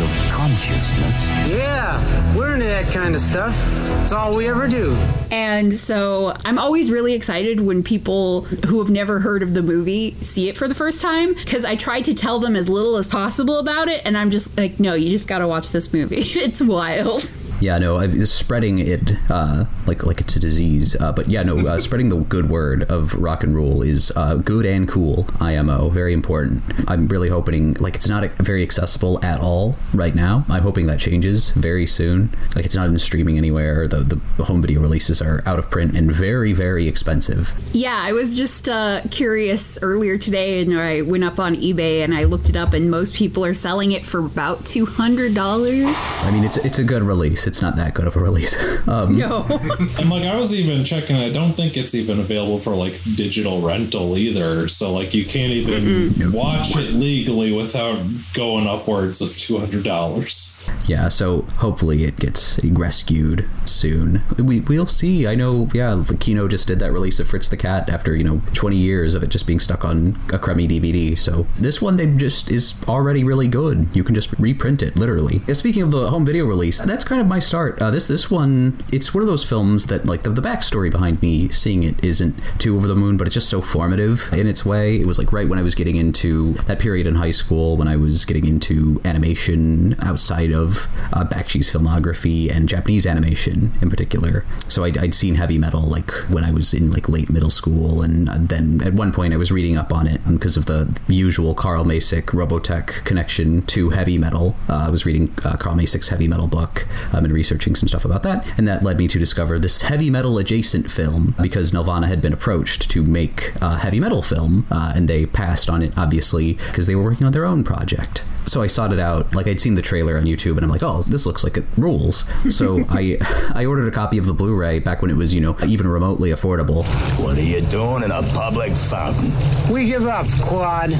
of 0.00 0.32
consciousness. 0.32 1.30
Yeah, 1.48 2.36
we're 2.36 2.54
into 2.54 2.66
that 2.66 2.92
kind 2.92 3.14
of 3.14 3.20
stuff. 3.20 3.54
It's 4.02 4.12
all 4.12 4.36
we 4.36 4.48
ever 4.48 4.68
do. 4.68 4.94
and 5.30 5.72
so 5.72 6.36
I'm 6.44 6.58
always 6.58 6.90
really 6.90 7.14
excited 7.14 7.60
when 7.60 7.82
people 7.82 8.42
who 8.42 8.80
have 8.80 8.90
never 8.90 9.20
heard 9.20 9.42
of 9.42 9.54
the 9.54 9.62
movie 9.62 10.12
see 10.14 10.48
it 10.48 10.56
for 10.56 10.68
the 10.68 10.74
first 10.74 11.00
time 11.00 11.34
because 11.34 11.64
I 11.64 11.76
try 11.76 12.00
to 12.02 12.14
tell 12.14 12.38
them 12.38 12.56
as 12.56 12.68
little 12.68 12.96
as 12.96 13.06
possible 13.06 13.58
about 13.58 13.88
it, 13.88 14.02
and 14.04 14.16
I'm 14.16 14.30
just 14.30 14.56
like, 14.56 14.80
no, 14.80 14.94
you 14.94 15.10
just 15.10 15.28
got 15.28 15.38
to 15.38 15.48
watch 15.48 15.70
this 15.70 15.92
movie. 15.92 16.16
it's 16.20 16.60
wild. 16.60 17.22
Yeah, 17.60 17.78
no, 17.78 17.98
I- 17.98 18.24
spreading 18.24 18.78
it 18.78 19.12
uh, 19.30 19.64
like 19.86 20.04
like 20.04 20.20
it's 20.20 20.36
a 20.36 20.40
disease. 20.40 20.94
Uh, 21.00 21.12
but 21.12 21.28
yeah, 21.28 21.42
no, 21.42 21.58
uh, 21.66 21.78
spreading 21.86 22.08
the 22.08 22.16
good 22.20 22.48
word 22.50 22.82
of 22.84 23.14
rock 23.14 23.42
and 23.42 23.54
roll 23.56 23.82
is 23.82 24.12
uh, 24.16 24.34
good 24.36 24.66
and 24.66 24.88
cool. 24.88 25.26
IMO, 25.40 25.88
very 25.88 26.12
important. 26.12 26.62
I'm 26.88 27.08
really 27.08 27.28
hoping 27.28 27.74
like 27.74 27.94
it's 27.94 28.08
not 28.08 28.24
very 28.38 28.62
accessible 28.62 29.24
at 29.24 29.40
all 29.40 29.76
right 29.92 30.14
now. 30.14 30.44
I'm 30.48 30.62
hoping 30.62 30.86
that 30.86 31.00
changes 31.00 31.50
very 31.50 31.86
soon. 31.86 32.34
Like 32.54 32.64
it's 32.64 32.74
not 32.74 32.88
in 32.88 32.98
streaming 32.98 33.38
anywhere. 33.38 33.86
The 33.88 34.20
the 34.36 34.44
home 34.44 34.60
video 34.62 34.80
releases 34.80 35.22
are 35.22 35.42
out 35.46 35.58
of 35.58 35.70
print 35.70 35.96
and 35.96 36.10
very 36.12 36.52
very 36.52 36.88
expensive. 36.88 37.52
Yeah, 37.72 37.98
I 38.02 38.12
was 38.12 38.34
just 38.34 38.68
uh, 38.68 39.00
curious 39.10 39.78
earlier 39.82 40.18
today, 40.18 40.60
and 40.62 40.78
I 40.78 41.02
went 41.02 41.24
up 41.24 41.38
on 41.38 41.54
eBay 41.56 42.02
and 42.04 42.14
I 42.14 42.24
looked 42.24 42.48
it 42.48 42.56
up, 42.56 42.72
and 42.74 42.90
most 42.90 43.14
people 43.14 43.44
are 43.44 43.54
selling 43.54 43.92
it 43.92 44.04
for 44.04 44.20
about 44.24 44.64
two 44.66 44.86
hundred 44.86 45.34
dollars. 45.34 45.86
I 46.24 46.30
mean, 46.32 46.44
it's 46.44 46.56
it's 46.58 46.78
a 46.78 46.84
good 46.84 47.02
release. 47.02 47.43
It's 47.46 47.62
not 47.62 47.76
that 47.76 47.94
good 47.94 48.06
of 48.06 48.16
a 48.16 48.20
release. 48.20 48.54
Um, 48.86 49.16
No, 49.16 49.44
And 49.98 50.10
like 50.10 50.24
I 50.24 50.36
was 50.36 50.52
even 50.54 50.84
checking, 50.84 51.16
I 51.16 51.30
don't 51.30 51.52
think 51.52 51.76
it's 51.76 51.94
even 51.94 52.18
available 52.20 52.58
for 52.58 52.74
like 52.76 53.00
digital 53.16 53.62
rental 53.62 54.18
either. 54.18 54.68
So 54.68 54.92
like 54.92 55.14
you 55.14 55.24
can't 55.24 55.52
even 55.52 56.32
watch 56.32 56.76
it 56.76 56.92
legally 56.92 57.50
without 57.52 58.04
going 58.34 58.66
upwards 58.66 59.22
of 59.22 59.34
two 59.36 59.58
hundred 59.58 59.84
dollars. 59.84 60.53
Yeah, 60.86 61.08
so 61.08 61.42
hopefully 61.58 62.04
it 62.04 62.16
gets 62.16 62.62
rescued 62.62 63.48
soon. 63.64 64.22
We 64.38 64.60
we'll 64.60 64.86
see. 64.86 65.26
I 65.26 65.34
know. 65.34 65.68
Yeah, 65.72 66.02
Kino 66.20 66.48
just 66.48 66.68
did 66.68 66.78
that 66.80 66.92
release 66.92 67.18
of 67.20 67.28
Fritz 67.28 67.48
the 67.48 67.56
Cat 67.56 67.88
after 67.88 68.14
you 68.14 68.24
know 68.24 68.42
20 68.54 68.76
years 68.76 69.14
of 69.14 69.22
it 69.22 69.28
just 69.28 69.46
being 69.46 69.60
stuck 69.60 69.84
on 69.84 70.18
a 70.32 70.38
crummy 70.38 70.68
DVD. 70.68 71.16
So 71.16 71.46
this 71.54 71.80
one 71.80 71.96
they 71.96 72.06
just 72.06 72.50
is 72.50 72.82
already 72.88 73.24
really 73.24 73.48
good. 73.48 73.88
You 73.94 74.04
can 74.04 74.14
just 74.14 74.32
reprint 74.38 74.82
it 74.82 74.96
literally. 74.96 75.40
Speaking 75.54 75.82
of 75.82 75.90
the 75.90 76.10
home 76.10 76.24
video 76.24 76.46
release, 76.46 76.80
that's 76.82 77.04
kind 77.04 77.20
of 77.20 77.26
my 77.26 77.38
start. 77.38 77.80
Uh, 77.80 77.90
this 77.90 78.06
this 78.06 78.30
one, 78.30 78.78
it's 78.92 79.14
one 79.14 79.22
of 79.22 79.28
those 79.28 79.44
films 79.44 79.86
that 79.86 80.06
like 80.06 80.22
the, 80.22 80.30
the 80.30 80.42
backstory 80.42 80.90
behind 80.90 81.22
me 81.22 81.48
seeing 81.48 81.82
it 81.82 82.02
isn't 82.02 82.36
too 82.58 82.76
over 82.76 82.86
the 82.86 82.96
moon, 82.96 83.16
but 83.16 83.26
it's 83.26 83.34
just 83.34 83.48
so 83.48 83.60
formative 83.60 84.32
in 84.32 84.46
its 84.46 84.64
way. 84.64 84.96
It 84.96 85.06
was 85.06 85.18
like 85.18 85.32
right 85.32 85.48
when 85.48 85.58
I 85.58 85.62
was 85.62 85.74
getting 85.74 85.96
into 85.96 86.52
that 86.64 86.78
period 86.78 87.06
in 87.06 87.16
high 87.16 87.30
school 87.30 87.76
when 87.76 87.88
I 87.88 87.96
was 87.96 88.24
getting 88.24 88.46
into 88.46 89.00
animation 89.04 89.96
outside 90.00 90.52
of 90.54 90.88
uh, 91.12 91.24
Bakshi's 91.24 91.70
filmography 91.72 92.50
and 92.50 92.68
Japanese 92.68 93.06
animation 93.06 93.72
in 93.80 93.90
particular. 93.90 94.44
So 94.68 94.84
I'd, 94.84 94.96
I'd 94.98 95.14
seen 95.14 95.34
heavy 95.36 95.58
metal 95.58 95.82
like 95.82 96.10
when 96.28 96.44
I 96.44 96.52
was 96.52 96.72
in 96.74 96.90
like 96.90 97.08
late 97.08 97.30
middle 97.30 97.50
school, 97.50 98.02
and 98.02 98.28
then 98.28 98.80
at 98.82 98.94
one 98.94 99.12
point 99.12 99.34
I 99.34 99.36
was 99.36 99.52
reading 99.52 99.76
up 99.76 99.92
on 99.92 100.06
it 100.06 100.20
because 100.26 100.56
of 100.56 100.66
the 100.66 100.98
usual 101.08 101.54
Carl 101.54 101.84
Macek 101.84 102.26
Robotech 102.26 103.04
connection 103.04 103.62
to 103.62 103.90
heavy 103.90 104.18
metal. 104.18 104.56
Uh, 104.68 104.86
I 104.88 104.90
was 104.90 105.04
reading 105.04 105.32
uh, 105.44 105.56
Carl 105.56 105.76
Macek's 105.76 106.08
heavy 106.08 106.28
metal 106.28 106.46
book 106.46 106.86
um, 107.12 107.24
and 107.24 107.32
researching 107.32 107.74
some 107.74 107.88
stuff 107.88 108.04
about 108.04 108.22
that, 108.22 108.46
and 108.56 108.66
that 108.68 108.82
led 108.82 108.98
me 108.98 109.08
to 109.08 109.18
discover 109.18 109.58
this 109.58 109.82
heavy 109.82 110.10
metal 110.10 110.38
adjacent 110.38 110.90
film 110.90 111.34
because 111.40 111.72
Nelvana 111.72 112.06
had 112.06 112.20
been 112.20 112.32
approached 112.32 112.90
to 112.90 113.02
make 113.02 113.52
a 113.60 113.78
heavy 113.78 114.00
metal 114.00 114.22
film, 114.22 114.66
uh, 114.70 114.92
and 114.94 115.08
they 115.08 115.26
passed 115.26 115.68
on 115.68 115.82
it 115.82 115.92
obviously 115.96 116.54
because 116.54 116.86
they 116.86 116.94
were 116.94 117.02
working 117.02 117.26
on 117.26 117.32
their 117.32 117.44
own 117.44 117.64
project. 117.64 118.24
So 118.46 118.62
I 118.62 118.66
sought 118.66 118.92
it 118.92 118.98
out. 119.00 119.34
Like 119.34 119.46
I'd 119.46 119.60
seen 119.60 119.74
the 119.74 119.82
trailer 119.82 120.16
on 120.16 120.24
YouTube, 120.24 120.56
and 120.56 120.64
I'm 120.64 120.70
like, 120.70 120.82
oh, 120.82 121.02
this 121.02 121.26
looks 121.26 121.42
like 121.44 121.56
it 121.56 121.64
rules. 121.76 122.24
So 122.50 122.84
I 122.90 123.18
I 123.54 123.64
ordered 123.64 123.88
a 123.88 123.90
copy 123.90 124.18
of 124.18 124.26
the 124.26 124.34
Blu-ray 124.34 124.78
back 124.80 125.02
when 125.02 125.10
it 125.10 125.16
was 125.16 125.32
you 125.34 125.40
know 125.40 125.56
even 125.66 125.86
remotely 125.88 126.30
affordable. 126.30 126.84
What 127.22 127.38
are 127.38 127.42
you 127.42 127.60
doing 127.62 128.02
in 128.04 128.10
a 128.10 128.22
public 128.34 128.72
fountain? 128.72 129.30
We 129.72 129.86
give 129.86 130.04
up, 130.04 130.26
Quad. 130.42 130.90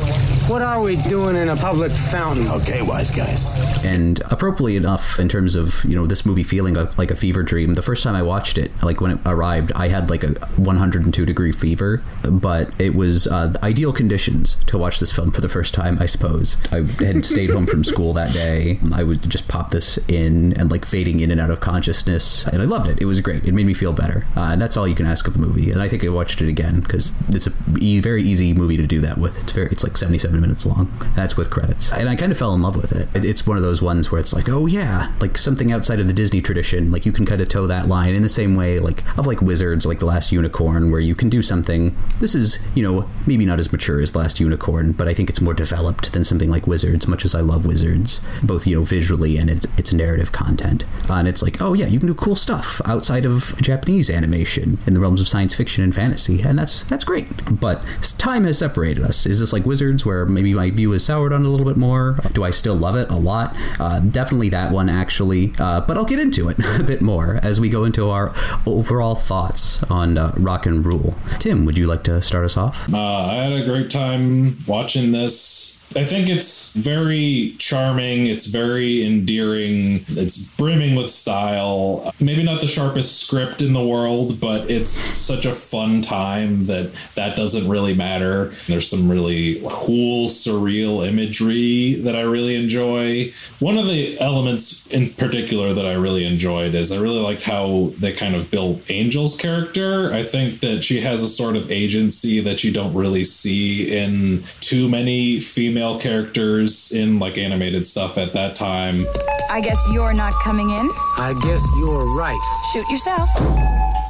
What 0.47 0.61
are 0.61 0.83
we 0.83 0.97
doing 0.97 1.37
in 1.37 1.49
a 1.49 1.57
public 1.57 1.91
fountain? 1.91 2.47
Okay, 2.49 2.81
wise 2.83 3.11
guys. 3.11 3.57
And 3.83 4.21
appropriately 4.31 4.77
enough, 4.77 5.19
in 5.19 5.27
terms 5.27 5.55
of 5.57 5.83
you 5.85 5.95
know 5.95 6.07
this 6.07 6.27
movie 6.27 6.43
feeling 6.43 6.75
like 6.75 7.11
a 7.11 7.17
fever 7.17 7.43
dream, 7.43 7.73
the 7.75 7.83
first 7.83 8.03
time 8.05 8.15
I 8.15 8.21
watched 8.23 8.59
it, 8.59 8.71
like 8.83 9.01
when 9.01 9.13
it 9.13 9.19
arrived, 9.25 9.73
I 9.73 9.89
had 9.89 10.11
like 10.11 10.23
a 10.23 10.33
102 10.57 11.25
degree 11.25 11.51
fever, 11.51 12.03
but 12.29 12.71
it 12.79 12.95
was 12.95 13.27
uh, 13.27 13.55
ideal 13.63 13.91
conditions 13.95 14.57
to 14.67 14.77
watch 14.77 15.01
this 15.01 15.11
film 15.11 15.31
for 15.31 15.41
the 15.41 15.49
first 15.49 15.73
time, 15.73 15.97
I 15.99 16.05
suppose. 16.05 16.59
I 16.71 16.83
had 17.03 17.25
stayed 17.25 17.49
home 17.49 17.67
from 17.67 17.83
school 17.83 18.13
that 18.13 18.33
day. 18.33 18.81
I 18.93 19.03
would 19.03 19.23
just 19.31 19.49
pop 19.49 19.71
this 19.71 19.97
in 20.09 20.53
and 20.59 20.71
like 20.71 20.85
fading 20.85 21.21
in 21.21 21.31
and 21.31 21.41
out 21.41 21.51
of 21.51 21.61
consciousness, 21.61 22.47
and 22.49 22.61
I 22.61 22.67
loved 22.67 22.89
it. 22.91 23.01
It 23.01 23.07
was 23.07 23.23
great. 23.23 23.47
It 23.47 23.53
made 23.53 23.67
me 23.67 23.73
feel 23.75 23.95
better, 23.95 24.27
uh, 24.37 24.41
and 24.53 24.61
that's 24.61 24.77
all 24.77 24.87
you 24.87 24.95
can 24.95 25.07
ask 25.07 25.27
of 25.27 25.37
a 25.37 25.39
movie. 25.39 25.71
And 25.71 25.81
I 25.81 25.89
think 25.89 26.05
I 26.05 26.09
watched 26.11 26.43
it 26.43 26.49
again 26.51 26.81
because 26.81 27.15
it's 27.31 27.47
a 27.47 27.53
e- 27.79 27.99
very 28.01 28.23
easy 28.23 28.53
movie 28.53 28.77
to 28.77 28.87
do 28.87 29.01
that 29.01 29.17
with. 29.17 29.39
It's 29.43 29.53
very, 29.53 29.69
it's 29.71 29.83
like 29.83 29.97
77 29.97 30.34
minutes 30.41 30.67
long. 30.67 30.93
That's 31.15 31.37
with 31.37 31.51
credits, 31.51 31.93
and 31.93 32.09
I 32.09 32.17
kind 32.17 32.33
of 32.33 32.39
fell 32.39 32.55
in 32.55 32.63
love 32.63 32.77
with 32.77 32.93
it. 32.93 33.09
it. 33.15 33.25
It's 33.25 33.47
one 33.47 33.57
of 33.57 33.63
those 33.63 33.83
ones 33.83 34.11
where 34.11 34.21
it's 34.21 34.33
like, 34.33 34.49
oh 34.49 34.67
yeah, 34.67 35.13
like 35.21 35.39
something 35.39 35.73
outside 35.73 36.01
of 36.01 36.09
the 36.09 36.13
Disney 36.13 36.41
tradition. 36.41 36.91
Like 36.91 37.07
you 37.07 37.13
can 37.13 37.27
kind 37.27 37.41
of 37.41 37.49
toe 37.49 37.67
that 37.67 37.89
line 37.89 38.15
in 38.15 38.23
the 38.23 38.29
same 38.29 38.57
way, 38.57 38.79
like 38.79 39.03
of 39.19 39.27
like 39.27 39.41
Wizards, 39.41 39.87
like 39.87 39.99
The 40.01 40.07
Last 40.07 40.33
Unicorn, 40.33 40.91
where 40.91 41.01
you 41.01 41.15
can 41.15 41.29
do 41.29 41.43
something. 41.43 41.97
This 42.21 42.35
is, 42.35 42.67
you 42.75 42.83
know, 42.83 43.09
maybe 43.27 43.45
not 43.45 43.59
as 43.59 43.73
mature 43.73 44.01
as 44.01 44.15
Last 44.15 44.41
Unicorn, 44.41 44.93
but 44.93 45.09
I 45.09 45.15
think 45.15 45.31
it's 45.31 45.41
more 45.41 45.55
developed 45.55 46.13
than 46.13 46.25
something 46.25 46.51
like 46.51 46.67
Wizards. 46.67 47.07
Much 47.07 47.25
as 47.25 47.35
I 47.35 47.41
love 47.41 47.67
Wizards, 47.67 48.25
both 48.43 48.67
you 48.67 48.77
know 48.77 48.85
visually 48.85 49.37
and 49.37 49.51
its, 49.51 49.67
its 49.79 49.93
narrative 49.93 50.33
content, 50.33 50.85
uh, 51.09 51.15
and 51.15 51.29
it's 51.29 51.43
like, 51.43 51.61
oh 51.61 51.75
yeah, 51.75 51.87
you 51.87 51.99
can 51.99 52.09
do 52.09 52.15
cool 52.15 52.37
stuff 52.37 52.81
outside 52.85 53.25
of 53.25 53.55
Japanese 53.61 54.11
animation 54.11 54.79
in 54.87 54.95
the 54.95 55.01
realms 55.01 55.21
of 55.21 55.29
science 55.29 55.55
fiction 55.55 55.85
and 55.85 55.95
fantasy, 55.95 56.43
and 56.43 56.59
that's 56.59 56.85
that's 56.85 57.05
great. 57.05 57.29
But 57.61 57.83
time 58.19 58.45
has 58.45 58.59
separated 58.59 59.05
us. 59.05 59.27
Is 59.27 59.41
this 59.41 59.53
like 59.53 59.65
Wizards, 59.67 60.05
where 60.07 60.24
maybe 60.27 60.55
my 60.55 60.71
view 60.71 60.93
is 60.93 61.05
soured 61.05 61.33
on 61.33 61.45
a 61.45 61.49
little 61.49 61.67
bit 61.67 61.77
more? 61.77 62.19
Do 62.33 62.45
I 62.45 62.51
still 62.51 62.75
love 62.75 62.97
it 62.97 63.11
a 63.11 63.17
lot? 63.17 63.55
Uh, 63.79 64.01
definitely 64.01 64.49
that 64.51 64.73
one 64.73 64.89
actually, 64.89 65.53
uh, 65.59 65.81
but 65.81 65.97
I'll 65.97 66.05
get 66.05 66.19
into 66.19 66.49
it 66.49 66.59
a 66.81 66.83
bit 66.83 67.01
more 67.01 67.39
as 67.43 67.61
we 67.61 67.69
go 67.69 67.85
into 67.85 68.11
our 68.11 68.33
overall 68.67 69.15
thoughts 69.15 69.83
on 69.85 70.19
uh, 70.19 70.33
Rock 70.37 70.67
and 70.67 70.85
Rule. 70.85 71.15
Tim, 71.39 71.65
would 71.65 71.79
you 71.79 71.87
like 71.87 72.03
to 72.05 72.21
start 72.23 72.45
us 72.45 72.57
off? 72.57 72.93
Uh, 72.93 72.99
I 72.99 73.35
had 73.35 73.53
a 73.53 73.65
great 73.65 73.91
time 73.91 74.57
watching 74.67 75.13
this. 75.13 75.84
I 75.97 76.05
think 76.05 76.29
it's 76.29 76.75
very 76.75 77.55
charming. 77.59 78.27
It's 78.27 78.47
very 78.47 79.05
endearing. 79.05 80.05
It's 80.09 80.49
brimming 80.55 80.97
with 80.97 81.09
style. 81.09 82.13
Maybe 82.19 82.43
not 82.43 82.61
the 82.61 82.67
sharpest 82.67 83.25
script 83.25 83.63
in 83.63 83.75
the 83.75 83.85
world, 83.85 84.41
but 84.41 84.69
it's 84.69 84.91
such 84.91 85.47
a 85.47 85.53
fun 85.53 86.03
time 86.03 86.65
that 86.65 86.93
that 87.15 87.37
doesn't 87.37 87.71
really 87.71 87.95
matter. 87.95 88.53
There's 88.67 88.89
some 88.89 89.09
really 89.09 89.63
cool, 89.69 90.29
surreal 90.29 91.07
imagery 91.07 91.95
that 92.03 92.17
I 92.17 92.23
really 92.23 92.57
enjoy. 92.57 93.33
One 93.61 93.79
of 93.79 93.87
the 93.87 94.19
elements 94.19 94.89
in 94.89 95.07
particular 95.07 95.75
that 95.75 95.87
I 95.87 95.95
really 95.95 96.25
enjoyed 96.25 96.75
is 96.75 96.91
I 96.91 96.99
really 96.99 97.21
like 97.21 97.43
how 97.43 97.93
they 97.99 98.13
kind 98.13 98.35
of 98.35 98.51
built 98.51 98.91
Angel's 98.91 99.39
character. 99.41 100.13
I 100.13 100.25
think 100.25 100.59
that 100.61 100.83
she 100.83 101.01
has 101.03 101.23
a 101.23 101.29
sort 101.29 101.55
of 101.55 101.71
agency 101.71 102.41
that 102.41 102.65
you 102.65 102.73
don't 102.73 102.95
really 102.95 103.23
see 103.23 103.97
in 103.97 104.43
too 104.61 104.89
many 104.89 105.39
female 105.39 105.84
characters 105.93 106.93
in 106.93 107.19
like 107.19 107.37
animated 107.37 107.87
stuff 107.87 108.17
at 108.17 108.33
that 108.33 108.57
time. 108.57 109.05
I 109.51 109.61
guess 109.61 109.81
you're 109.93 110.15
not 110.15 110.33
coming 110.43 110.71
in. 110.71 110.89
I 111.19 111.39
guess 111.43 111.63
you're 111.79 112.17
right. 112.17 112.41
Shoot 112.73 112.89
yourself. 112.91 113.29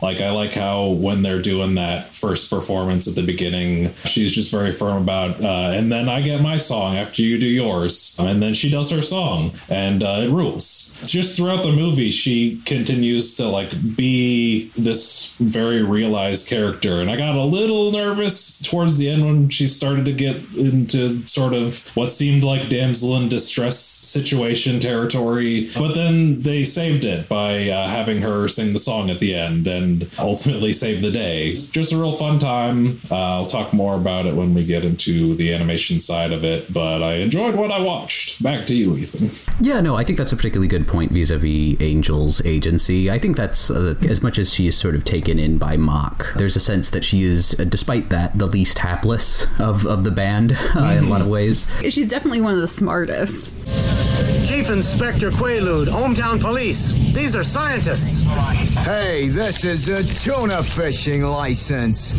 Like 0.05 0.21
I 0.21 0.33
like 0.33 0.53
how 0.53 0.89
when 0.89 1.23
they're 1.23 1.41
doing 1.41 1.77
that 1.77 2.15
first 2.15 2.51
performance 2.51 3.09
at 3.09 3.15
the 3.15 3.23
beginning, 3.23 3.95
she's 4.05 4.33
just 4.33 4.51
very 4.51 4.71
firm 4.71 5.03
about, 5.03 5.41
uh, 5.43 5.73
and 5.73 5.91
then 5.91 6.11
I 6.11 6.21
get 6.21 6.43
my 6.43 6.59
song 6.59 6.99
after 6.99 7.23
you 7.23 7.39
do 7.39 7.47
yours, 7.47 8.15
and 8.21 8.43
then 8.43 8.53
she 8.53 8.69
does 8.69 8.91
her 8.91 9.01
song, 9.01 9.53
and 9.71 10.03
uh, 10.03 10.21
it 10.21 10.29
rules. 10.29 11.01
Just 11.07 11.39
throughout 11.39 11.63
the 11.63 11.73
movie, 11.73 12.11
she 12.11 12.61
continues 12.67 13.35
to 13.37 13.49
like 13.49 13.97
be 13.97 14.71
this 14.77 15.37
very 15.39 15.83
realized 15.83 16.51
character, 16.51 17.01
and 17.01 17.11
I 17.11 17.17
got 17.17 17.35
a 17.35 17.43
little 17.43 17.91
nervous 17.91 18.61
towards 18.61 18.99
the 18.99 19.09
end 19.09 19.25
when 19.25 19.49
she 19.49 19.67
started 19.67 20.05
to 20.05 20.13
get 20.13 20.37
into 20.55 21.27
sort 21.27 21.55
of 21.55 21.97
what 21.97 22.11
seemed 22.11 22.45
like 22.45 22.69
damsel 22.69 23.17
in 23.17 23.31
distress 23.31 23.79
situation 23.79 24.81
territory, 24.81 25.71
but 25.79 25.95
then 25.95 26.43
they 26.43 26.63
saved 26.63 27.07
it 27.07 27.27
by 27.27 27.71
uh, 27.71 27.89
having 27.89 28.21
her 28.21 28.49
sing 28.49 28.75
the 28.75 28.79
song 28.79 29.09
at 29.09 29.19
the 29.19 29.35
end, 29.35 29.67
and 29.67 29.94
ultimately 30.19 30.73
save 30.73 31.01
the 31.01 31.11
day. 31.11 31.49
It's 31.49 31.71
just 31.71 31.93
a 31.93 31.97
real 31.97 32.13
fun 32.13 32.39
time. 32.39 33.01
Uh, 33.11 33.17
I'll 33.17 33.47
talk 33.47 33.73
more 33.73 33.95
about 33.95 34.27
it 34.27 34.35
when 34.35 34.55
we 34.55 34.65
get 34.65 34.85
into 34.85 35.35
the 35.35 35.53
animation 35.53 35.99
side 36.01 36.33
of 36.33 36.45
it, 36.45 36.73
but 36.73 37.03
I 37.03 37.15
enjoyed 37.15 37.55
what 37.55 37.71
I 37.71 37.81
watched. 37.81 38.43
Back 38.43 38.67
to 38.67 38.75
you, 38.75 38.97
Ethan. 38.97 39.31
Yeah, 39.65 39.81
no, 39.81 39.97
I 39.97 40.05
think 40.05 40.19
that's 40.19 40.33
a 40.33 40.37
particularly 40.37 40.69
good 40.69 40.89
point 40.89 41.13
vis-a-vis 41.13 41.81
Angel's 41.81 42.45
agency. 42.45 43.11
I 43.11 43.19
think 43.19 43.37
that's 43.37 43.71
uh, 43.71 43.95
as 44.09 44.23
much 44.23 44.39
as 44.39 44.53
she 44.53 44.67
is 44.67 44.77
sort 44.77 44.95
of 44.95 45.05
taken 45.05 45.39
in 45.39 45.59
by 45.59 45.77
Mok. 45.77 46.35
There's 46.37 46.57
a 46.57 46.61
sense 46.61 46.91
that 46.91 47.05
she 47.05 47.23
is, 47.23 47.59
uh, 47.59 47.65
despite 47.65 48.09
that, 48.11 48.39
the 48.39 48.47
least 48.47 48.79
hapless 48.79 49.47
of 49.61 49.87
of 49.87 50.05
the 50.05 50.11
band 50.11 50.53
uh, 50.53 50.55
mm. 50.55 50.99
in 50.99 51.05
a 51.05 51.09
lot 51.09 51.21
of 51.21 51.29
ways. 51.29 51.71
She's 51.83 52.09
definitely 52.09 52.41
one 52.41 52.55
of 52.55 52.61
the 52.61 52.69
smartest. 52.69 53.53
Chief 54.47 54.69
Inspector 54.71 55.31
Quaalude, 55.31 55.87
Ohmtown 55.87 56.41
Police. 56.41 56.93
These 57.15 57.35
are 57.35 57.43
scientists. 57.43 58.21
Hey, 58.85 59.29
this 59.29 59.65
is 59.65 59.74
a 59.75 60.04
tuna 60.04 60.62
fishing 60.62 61.23
license. 61.23 62.14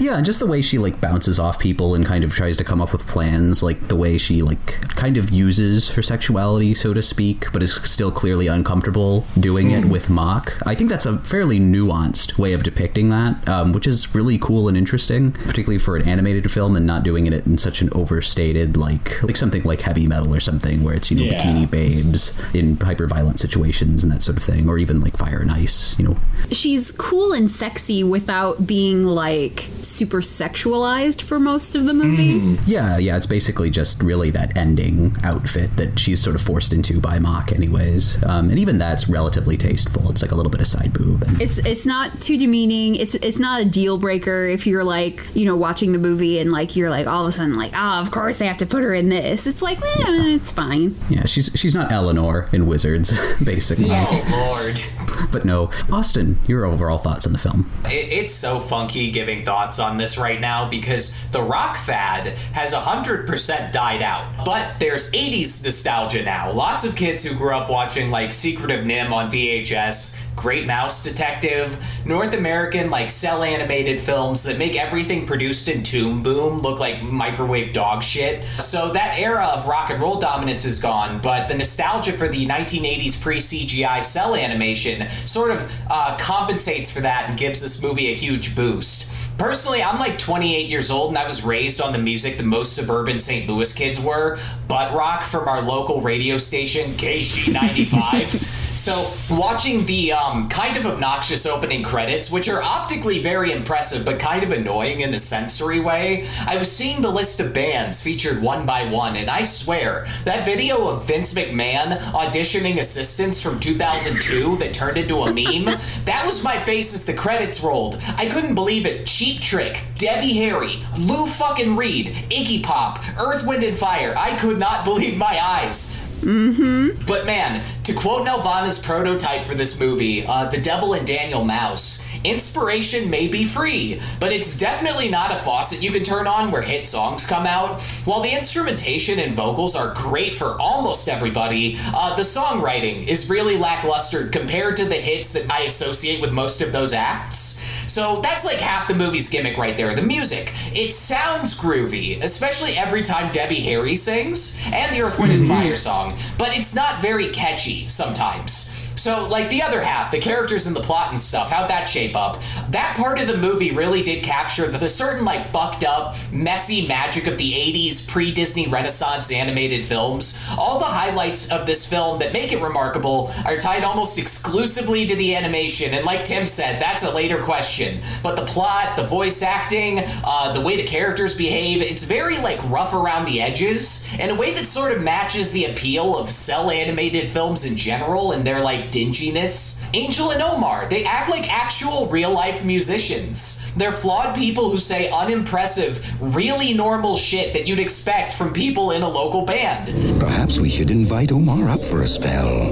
Yeah, 0.00 0.16
and 0.16 0.26
just 0.26 0.38
the 0.38 0.46
way 0.46 0.62
she 0.62 0.78
like 0.78 1.00
bounces 1.00 1.38
off 1.38 1.58
people 1.58 1.94
and 1.94 2.04
kind 2.04 2.24
of 2.24 2.32
tries 2.32 2.56
to 2.58 2.64
come 2.64 2.80
up 2.80 2.92
with 2.92 3.06
plans, 3.06 3.62
like 3.62 3.88
the 3.88 3.96
way 3.96 4.18
she 4.18 4.42
like 4.42 4.80
kind 4.90 5.16
of 5.16 5.30
uses 5.30 5.92
her 5.92 6.02
sexuality, 6.02 6.74
so 6.74 6.94
to 6.94 7.02
speak, 7.02 7.50
but 7.52 7.62
is 7.62 7.74
still 7.74 8.10
clearly 8.10 8.46
uncomfortable 8.46 9.26
doing 9.38 9.68
mm. 9.68 9.78
it 9.78 9.88
with 9.88 10.10
Mok. 10.10 10.56
I 10.66 10.74
think 10.74 10.90
that's 10.90 11.06
a 11.06 11.18
fairly 11.18 11.58
nuanced 11.58 12.38
way 12.38 12.52
of 12.52 12.62
depicting 12.62 13.10
that, 13.10 13.46
um, 13.48 13.72
which 13.72 13.86
is 13.86 14.14
really 14.14 14.38
cool 14.38 14.68
and 14.68 14.76
interesting, 14.76 15.32
particularly 15.32 15.78
for 15.78 15.96
an 15.96 16.08
animated 16.08 16.50
film 16.50 16.76
and 16.76 16.86
not 16.86 17.02
doing 17.02 17.26
it 17.26 17.46
in 17.46 17.58
such 17.58 17.80
an 17.82 17.88
overstated 17.92 18.76
like 18.76 19.22
like 19.22 19.36
something 19.36 19.62
like 19.62 19.80
heavy 19.80 20.06
metal 20.06 20.34
or 20.34 20.40
something 20.40 20.82
where 20.82 20.94
it's 20.94 21.10
you 21.10 21.16
know 21.16 21.24
yeah. 21.24 21.42
bikini 21.42 21.70
babes 21.70 22.40
in 22.54 22.76
hyper 22.76 23.06
violent 23.06 23.40
situations 23.40 24.02
and 24.02 24.12
that 24.12 24.22
sort 24.22 24.36
of 24.36 24.42
thing, 24.42 24.68
or 24.68 24.78
even 24.78 25.00
like 25.00 25.16
Fire 25.16 25.40
and 25.40 25.50
Ice, 25.50 25.98
you 25.98 26.04
know. 26.04 26.16
She's 26.50 26.92
cool 26.92 27.32
and 27.32 27.50
sexy 27.50 28.04
without 28.04 28.66
being 28.66 29.04
like 29.04 29.68
super 29.84 30.20
sexualized 30.20 31.22
for 31.22 31.38
most 31.38 31.74
of 31.74 31.84
the 31.84 31.92
movie. 31.94 32.40
Mm. 32.40 32.58
Yeah, 32.66 32.98
yeah, 32.98 33.16
it's 33.16 33.26
basically 33.26 33.70
just 33.70 34.02
really 34.02 34.30
that 34.30 34.56
ending 34.56 35.16
outfit 35.22 35.76
that 35.76 35.98
she's 35.98 36.20
sort 36.20 36.36
of 36.36 36.42
forced 36.42 36.72
into 36.72 37.00
by 37.00 37.18
Mok, 37.18 37.52
anyways. 37.52 38.22
Um, 38.24 38.50
and 38.50 38.58
even 38.58 38.78
that's 38.78 39.08
relatively 39.08 39.56
tasteful. 39.56 40.10
It's 40.10 40.22
like 40.22 40.32
a 40.32 40.34
little 40.34 40.50
bit 40.50 40.60
of 40.60 40.66
side 40.66 40.92
boob. 40.92 41.22
And- 41.24 41.40
it's 41.40 41.58
it's 41.58 41.86
not 41.86 42.20
too 42.20 42.36
demeaning. 42.38 42.94
It's 42.96 43.14
it's 43.16 43.38
not 43.38 43.62
a 43.62 43.64
deal 43.64 43.98
breaker 43.98 44.46
if 44.46 44.66
you're 44.66 44.84
like 44.84 45.34
you 45.34 45.44
know 45.44 45.56
watching 45.56 45.92
the 45.92 45.98
movie 45.98 46.38
and 46.38 46.52
like 46.52 46.76
you're 46.76 46.90
like 46.90 47.06
all 47.06 47.22
of 47.22 47.28
a 47.28 47.32
sudden 47.32 47.56
like 47.56 47.72
oh 47.74 48.00
of 48.00 48.10
course 48.10 48.38
they 48.38 48.46
have 48.46 48.58
to 48.58 48.66
put 48.66 48.82
her 48.82 48.94
in 48.94 49.08
this. 49.08 49.46
It's 49.46 49.62
like 49.62 49.78
eh, 49.78 50.34
it's 50.34 50.52
fine. 50.52 50.94
Yeah, 51.08 51.24
she's 51.26 51.50
she's 51.54 51.74
not 51.74 51.90
Eleanor 51.92 52.48
in 52.52 52.66
Wizards, 52.66 53.12
basically. 53.44 53.86
Oh 53.88 54.24
Lord. 54.30 54.80
But 55.30 55.44
no, 55.44 55.70
Austin, 55.90 56.38
your 56.46 56.64
overall 56.64 56.98
thoughts 56.98 57.26
on 57.26 57.32
the 57.32 57.38
film? 57.38 57.70
It, 57.86 58.12
it's 58.12 58.32
so 58.32 58.60
funky 58.60 59.10
giving 59.10 59.44
thoughts 59.44 59.78
on 59.78 59.96
this 59.96 60.16
right 60.18 60.40
now 60.40 60.68
because 60.68 61.16
the 61.30 61.42
rock 61.42 61.76
fad 61.76 62.38
has 62.52 62.72
100% 62.72 63.72
died 63.72 64.02
out. 64.02 64.44
But 64.44 64.78
there's 64.78 65.12
80s 65.12 65.64
nostalgia 65.64 66.22
now. 66.22 66.52
Lots 66.52 66.84
of 66.84 66.96
kids 66.96 67.24
who 67.24 67.36
grew 67.36 67.54
up 67.54 67.70
watching 67.70 68.10
like 68.10 68.32
Secret 68.32 68.70
of 68.70 68.84
NIMH 68.84 69.12
on 69.12 69.30
VHS 69.30 70.23
Great 70.36 70.66
Mouse 70.66 71.02
Detective, 71.02 71.82
North 72.04 72.34
American 72.34 72.90
like 72.90 73.10
cel 73.10 73.42
animated 73.42 74.00
films 74.00 74.44
that 74.44 74.58
make 74.58 74.76
everything 74.76 75.26
produced 75.26 75.68
in 75.68 75.82
Toon 75.82 76.22
Boom 76.22 76.58
look 76.58 76.80
like 76.80 77.02
microwave 77.02 77.72
dog 77.72 78.02
shit. 78.02 78.44
So 78.58 78.92
that 78.92 79.18
era 79.18 79.46
of 79.46 79.66
rock 79.66 79.90
and 79.90 80.00
roll 80.00 80.18
dominance 80.18 80.64
is 80.64 80.80
gone, 80.80 81.20
but 81.20 81.48
the 81.48 81.54
nostalgia 81.54 82.12
for 82.12 82.28
the 82.28 82.46
1980s 82.46 83.22
pre 83.22 83.36
CGI 83.36 84.04
cel 84.04 84.34
animation 84.34 85.08
sort 85.24 85.50
of 85.50 85.72
uh, 85.90 86.16
compensates 86.18 86.90
for 86.90 87.00
that 87.00 87.30
and 87.30 87.38
gives 87.38 87.62
this 87.62 87.82
movie 87.82 88.10
a 88.10 88.14
huge 88.14 88.54
boost. 88.56 89.12
Personally, 89.38 89.82
I'm 89.82 89.98
like 89.98 90.16
28 90.18 90.68
years 90.68 90.90
old 90.90 91.10
and 91.10 91.18
I 91.18 91.26
was 91.26 91.44
raised 91.44 91.80
on 91.80 91.92
the 91.92 91.98
music 91.98 92.36
the 92.36 92.44
most 92.44 92.76
suburban 92.76 93.18
St. 93.18 93.48
Louis 93.48 93.74
kids 93.74 94.00
were 94.00 94.38
butt 94.68 94.94
rock 94.94 95.22
from 95.24 95.48
our 95.48 95.60
local 95.60 96.00
radio 96.00 96.36
station, 96.38 96.92
KSHE 96.92 97.52
95. 97.52 98.60
So, 98.74 99.36
watching 99.36 99.86
the 99.86 100.12
um, 100.12 100.48
kind 100.48 100.76
of 100.76 100.84
obnoxious 100.84 101.46
opening 101.46 101.84
credits, 101.84 102.30
which 102.30 102.48
are 102.48 102.60
optically 102.60 103.20
very 103.20 103.52
impressive 103.52 104.04
but 104.04 104.18
kind 104.18 104.42
of 104.42 104.50
annoying 104.50 105.00
in 105.00 105.14
a 105.14 105.18
sensory 105.18 105.78
way, 105.78 106.26
I 106.44 106.56
was 106.56 106.70
seeing 106.70 107.00
the 107.00 107.10
list 107.10 107.38
of 107.38 107.54
bands 107.54 108.02
featured 108.02 108.42
one 108.42 108.66
by 108.66 108.90
one, 108.90 109.14
and 109.14 109.30
I 109.30 109.44
swear 109.44 110.06
that 110.24 110.44
video 110.44 110.88
of 110.88 111.06
Vince 111.06 111.34
McMahon 111.34 111.98
auditioning 111.98 112.80
assistants 112.80 113.40
from 113.40 113.60
2002 113.60 114.56
that 114.56 114.74
turned 114.74 114.96
into 114.96 115.22
a 115.22 115.32
meme, 115.32 115.78
that 116.04 116.26
was 116.26 116.42
my 116.42 116.58
face 116.64 116.94
as 116.94 117.06
the 117.06 117.14
credits 117.14 117.62
rolled. 117.62 117.98
I 118.16 118.26
couldn't 118.26 118.56
believe 118.56 118.86
it. 118.86 119.06
Cheap 119.06 119.40
Trick, 119.40 119.82
Debbie 119.98 120.34
Harry, 120.34 120.82
Lou 120.98 121.26
fucking 121.26 121.76
Reed, 121.76 122.08
Iggy 122.28 122.62
Pop, 122.62 122.98
Earth, 123.18 123.46
Wind, 123.46 123.62
and 123.62 123.76
Fire. 123.76 124.12
I 124.16 124.36
could 124.36 124.58
not 124.58 124.84
believe 124.84 125.16
my 125.16 125.38
eyes. 125.40 126.03
Mm-hmm. 126.24 127.04
But 127.06 127.26
man, 127.26 127.64
to 127.84 127.92
quote 127.92 128.26
Nelvana's 128.26 128.78
prototype 128.78 129.44
for 129.44 129.54
this 129.54 129.78
movie, 129.78 130.26
uh, 130.26 130.48
The 130.48 130.60
Devil 130.60 130.94
and 130.94 131.06
Daniel 131.06 131.44
Mouse, 131.44 132.08
inspiration 132.24 133.10
may 133.10 133.28
be 133.28 133.44
free, 133.44 134.00
but 134.18 134.32
it's 134.32 134.58
definitely 134.58 135.08
not 135.08 135.30
a 135.30 135.36
faucet 135.36 135.82
you 135.82 135.92
can 135.92 136.02
turn 136.02 136.26
on 136.26 136.50
where 136.50 136.62
hit 136.62 136.86
songs 136.86 137.26
come 137.26 137.46
out. 137.46 137.82
While 138.04 138.20
the 138.20 138.34
instrumentation 138.34 139.18
and 139.18 139.34
vocals 139.34 139.76
are 139.76 139.92
great 139.94 140.34
for 140.34 140.58
almost 140.60 141.08
everybody, 141.08 141.76
uh, 141.94 142.16
the 142.16 142.22
songwriting 142.22 143.06
is 143.06 143.28
really 143.28 143.56
lackluster 143.56 144.28
compared 144.28 144.76
to 144.78 144.86
the 144.86 144.94
hits 144.94 145.32
that 145.34 145.50
I 145.50 145.62
associate 145.62 146.20
with 146.20 146.32
most 146.32 146.62
of 146.62 146.72
those 146.72 146.92
acts. 146.92 147.63
So 147.86 148.20
that's 148.20 148.44
like 148.44 148.56
half 148.56 148.88
the 148.88 148.94
movie's 148.94 149.28
gimmick 149.28 149.56
right 149.56 149.76
there. 149.76 149.94
The 149.94 150.02
music. 150.02 150.52
It 150.72 150.92
sounds 150.92 151.58
groovy, 151.58 152.22
especially 152.22 152.76
every 152.76 153.02
time 153.02 153.32
Debbie 153.32 153.60
Harry 153.60 153.94
sings, 153.94 154.62
and 154.72 154.94
the 154.94 155.02
Earth, 155.02 155.18
Wind, 155.18 155.32
and 155.32 155.44
mm-hmm. 155.44 155.52
Fire 155.52 155.76
song, 155.76 156.16
but 156.38 156.56
it's 156.56 156.74
not 156.74 157.00
very 157.00 157.28
catchy 157.28 157.86
sometimes. 157.86 158.83
So, 159.04 159.28
like 159.28 159.50
the 159.50 159.60
other 159.60 159.82
half, 159.82 160.10
the 160.10 160.18
characters 160.18 160.66
and 160.66 160.74
the 160.74 160.80
plot 160.80 161.10
and 161.10 161.20
stuff, 161.20 161.50
how'd 161.50 161.68
that 161.68 161.86
shape 161.86 162.16
up? 162.16 162.40
That 162.70 162.96
part 162.96 163.20
of 163.20 163.26
the 163.26 163.36
movie 163.36 163.70
really 163.70 164.02
did 164.02 164.24
capture 164.24 164.66
the, 164.66 164.78
the 164.78 164.88
certain, 164.88 165.26
like, 165.26 165.52
bucked 165.52 165.84
up, 165.84 166.16
messy 166.32 166.88
magic 166.88 167.26
of 167.26 167.36
the 167.36 167.52
80s 167.52 168.10
pre 168.10 168.32
Disney 168.32 168.66
Renaissance 168.66 169.30
animated 169.30 169.84
films. 169.84 170.42
All 170.56 170.78
the 170.78 170.86
highlights 170.86 171.52
of 171.52 171.66
this 171.66 171.86
film 171.86 172.18
that 172.20 172.32
make 172.32 172.50
it 172.50 172.62
remarkable 172.62 173.30
are 173.44 173.58
tied 173.58 173.84
almost 173.84 174.18
exclusively 174.18 175.04
to 175.04 175.14
the 175.14 175.36
animation, 175.36 175.92
and 175.92 176.06
like 176.06 176.24
Tim 176.24 176.46
said, 176.46 176.80
that's 176.80 177.04
a 177.04 177.14
later 177.14 177.42
question. 177.42 178.00
But 178.22 178.36
the 178.36 178.46
plot, 178.46 178.96
the 178.96 179.04
voice 179.04 179.42
acting, 179.42 180.02
uh, 180.24 180.54
the 180.54 180.62
way 180.62 180.78
the 180.78 180.82
characters 180.82 181.36
behave, 181.36 181.82
it's 181.82 182.04
very, 182.04 182.38
like, 182.38 182.70
rough 182.70 182.94
around 182.94 183.26
the 183.26 183.42
edges 183.42 184.10
in 184.18 184.30
a 184.30 184.34
way 184.34 184.54
that 184.54 184.64
sort 184.64 184.92
of 184.92 185.02
matches 185.02 185.52
the 185.52 185.66
appeal 185.66 186.16
of 186.16 186.30
cel 186.30 186.70
animated 186.70 187.28
films 187.28 187.66
in 187.66 187.76
general 187.76 188.32
and 188.32 188.46
their, 188.46 188.60
like, 188.60 188.93
dinginess. 188.94 189.84
Angel 189.92 190.30
and 190.30 190.40
Omar, 190.40 190.86
they 190.88 191.04
act 191.04 191.28
like 191.28 191.52
actual 191.52 192.06
real 192.06 192.30
life 192.30 192.64
musicians. 192.64 193.72
They're 193.74 193.92
flawed 193.92 194.34
people 194.34 194.70
who 194.70 194.78
say 194.78 195.10
unimpressive, 195.10 196.06
really 196.20 196.72
normal 196.72 197.16
shit 197.16 197.52
that 197.54 197.66
you'd 197.66 197.80
expect 197.80 198.32
from 198.32 198.52
people 198.52 198.92
in 198.92 199.02
a 199.02 199.08
local 199.08 199.42
band. 199.44 199.88
Perhaps 200.20 200.60
we 200.60 200.68
should 200.70 200.90
invite 200.90 201.32
Omar 201.32 201.68
up 201.68 201.82
for 201.82 202.02
a 202.02 202.06
spell. 202.06 202.70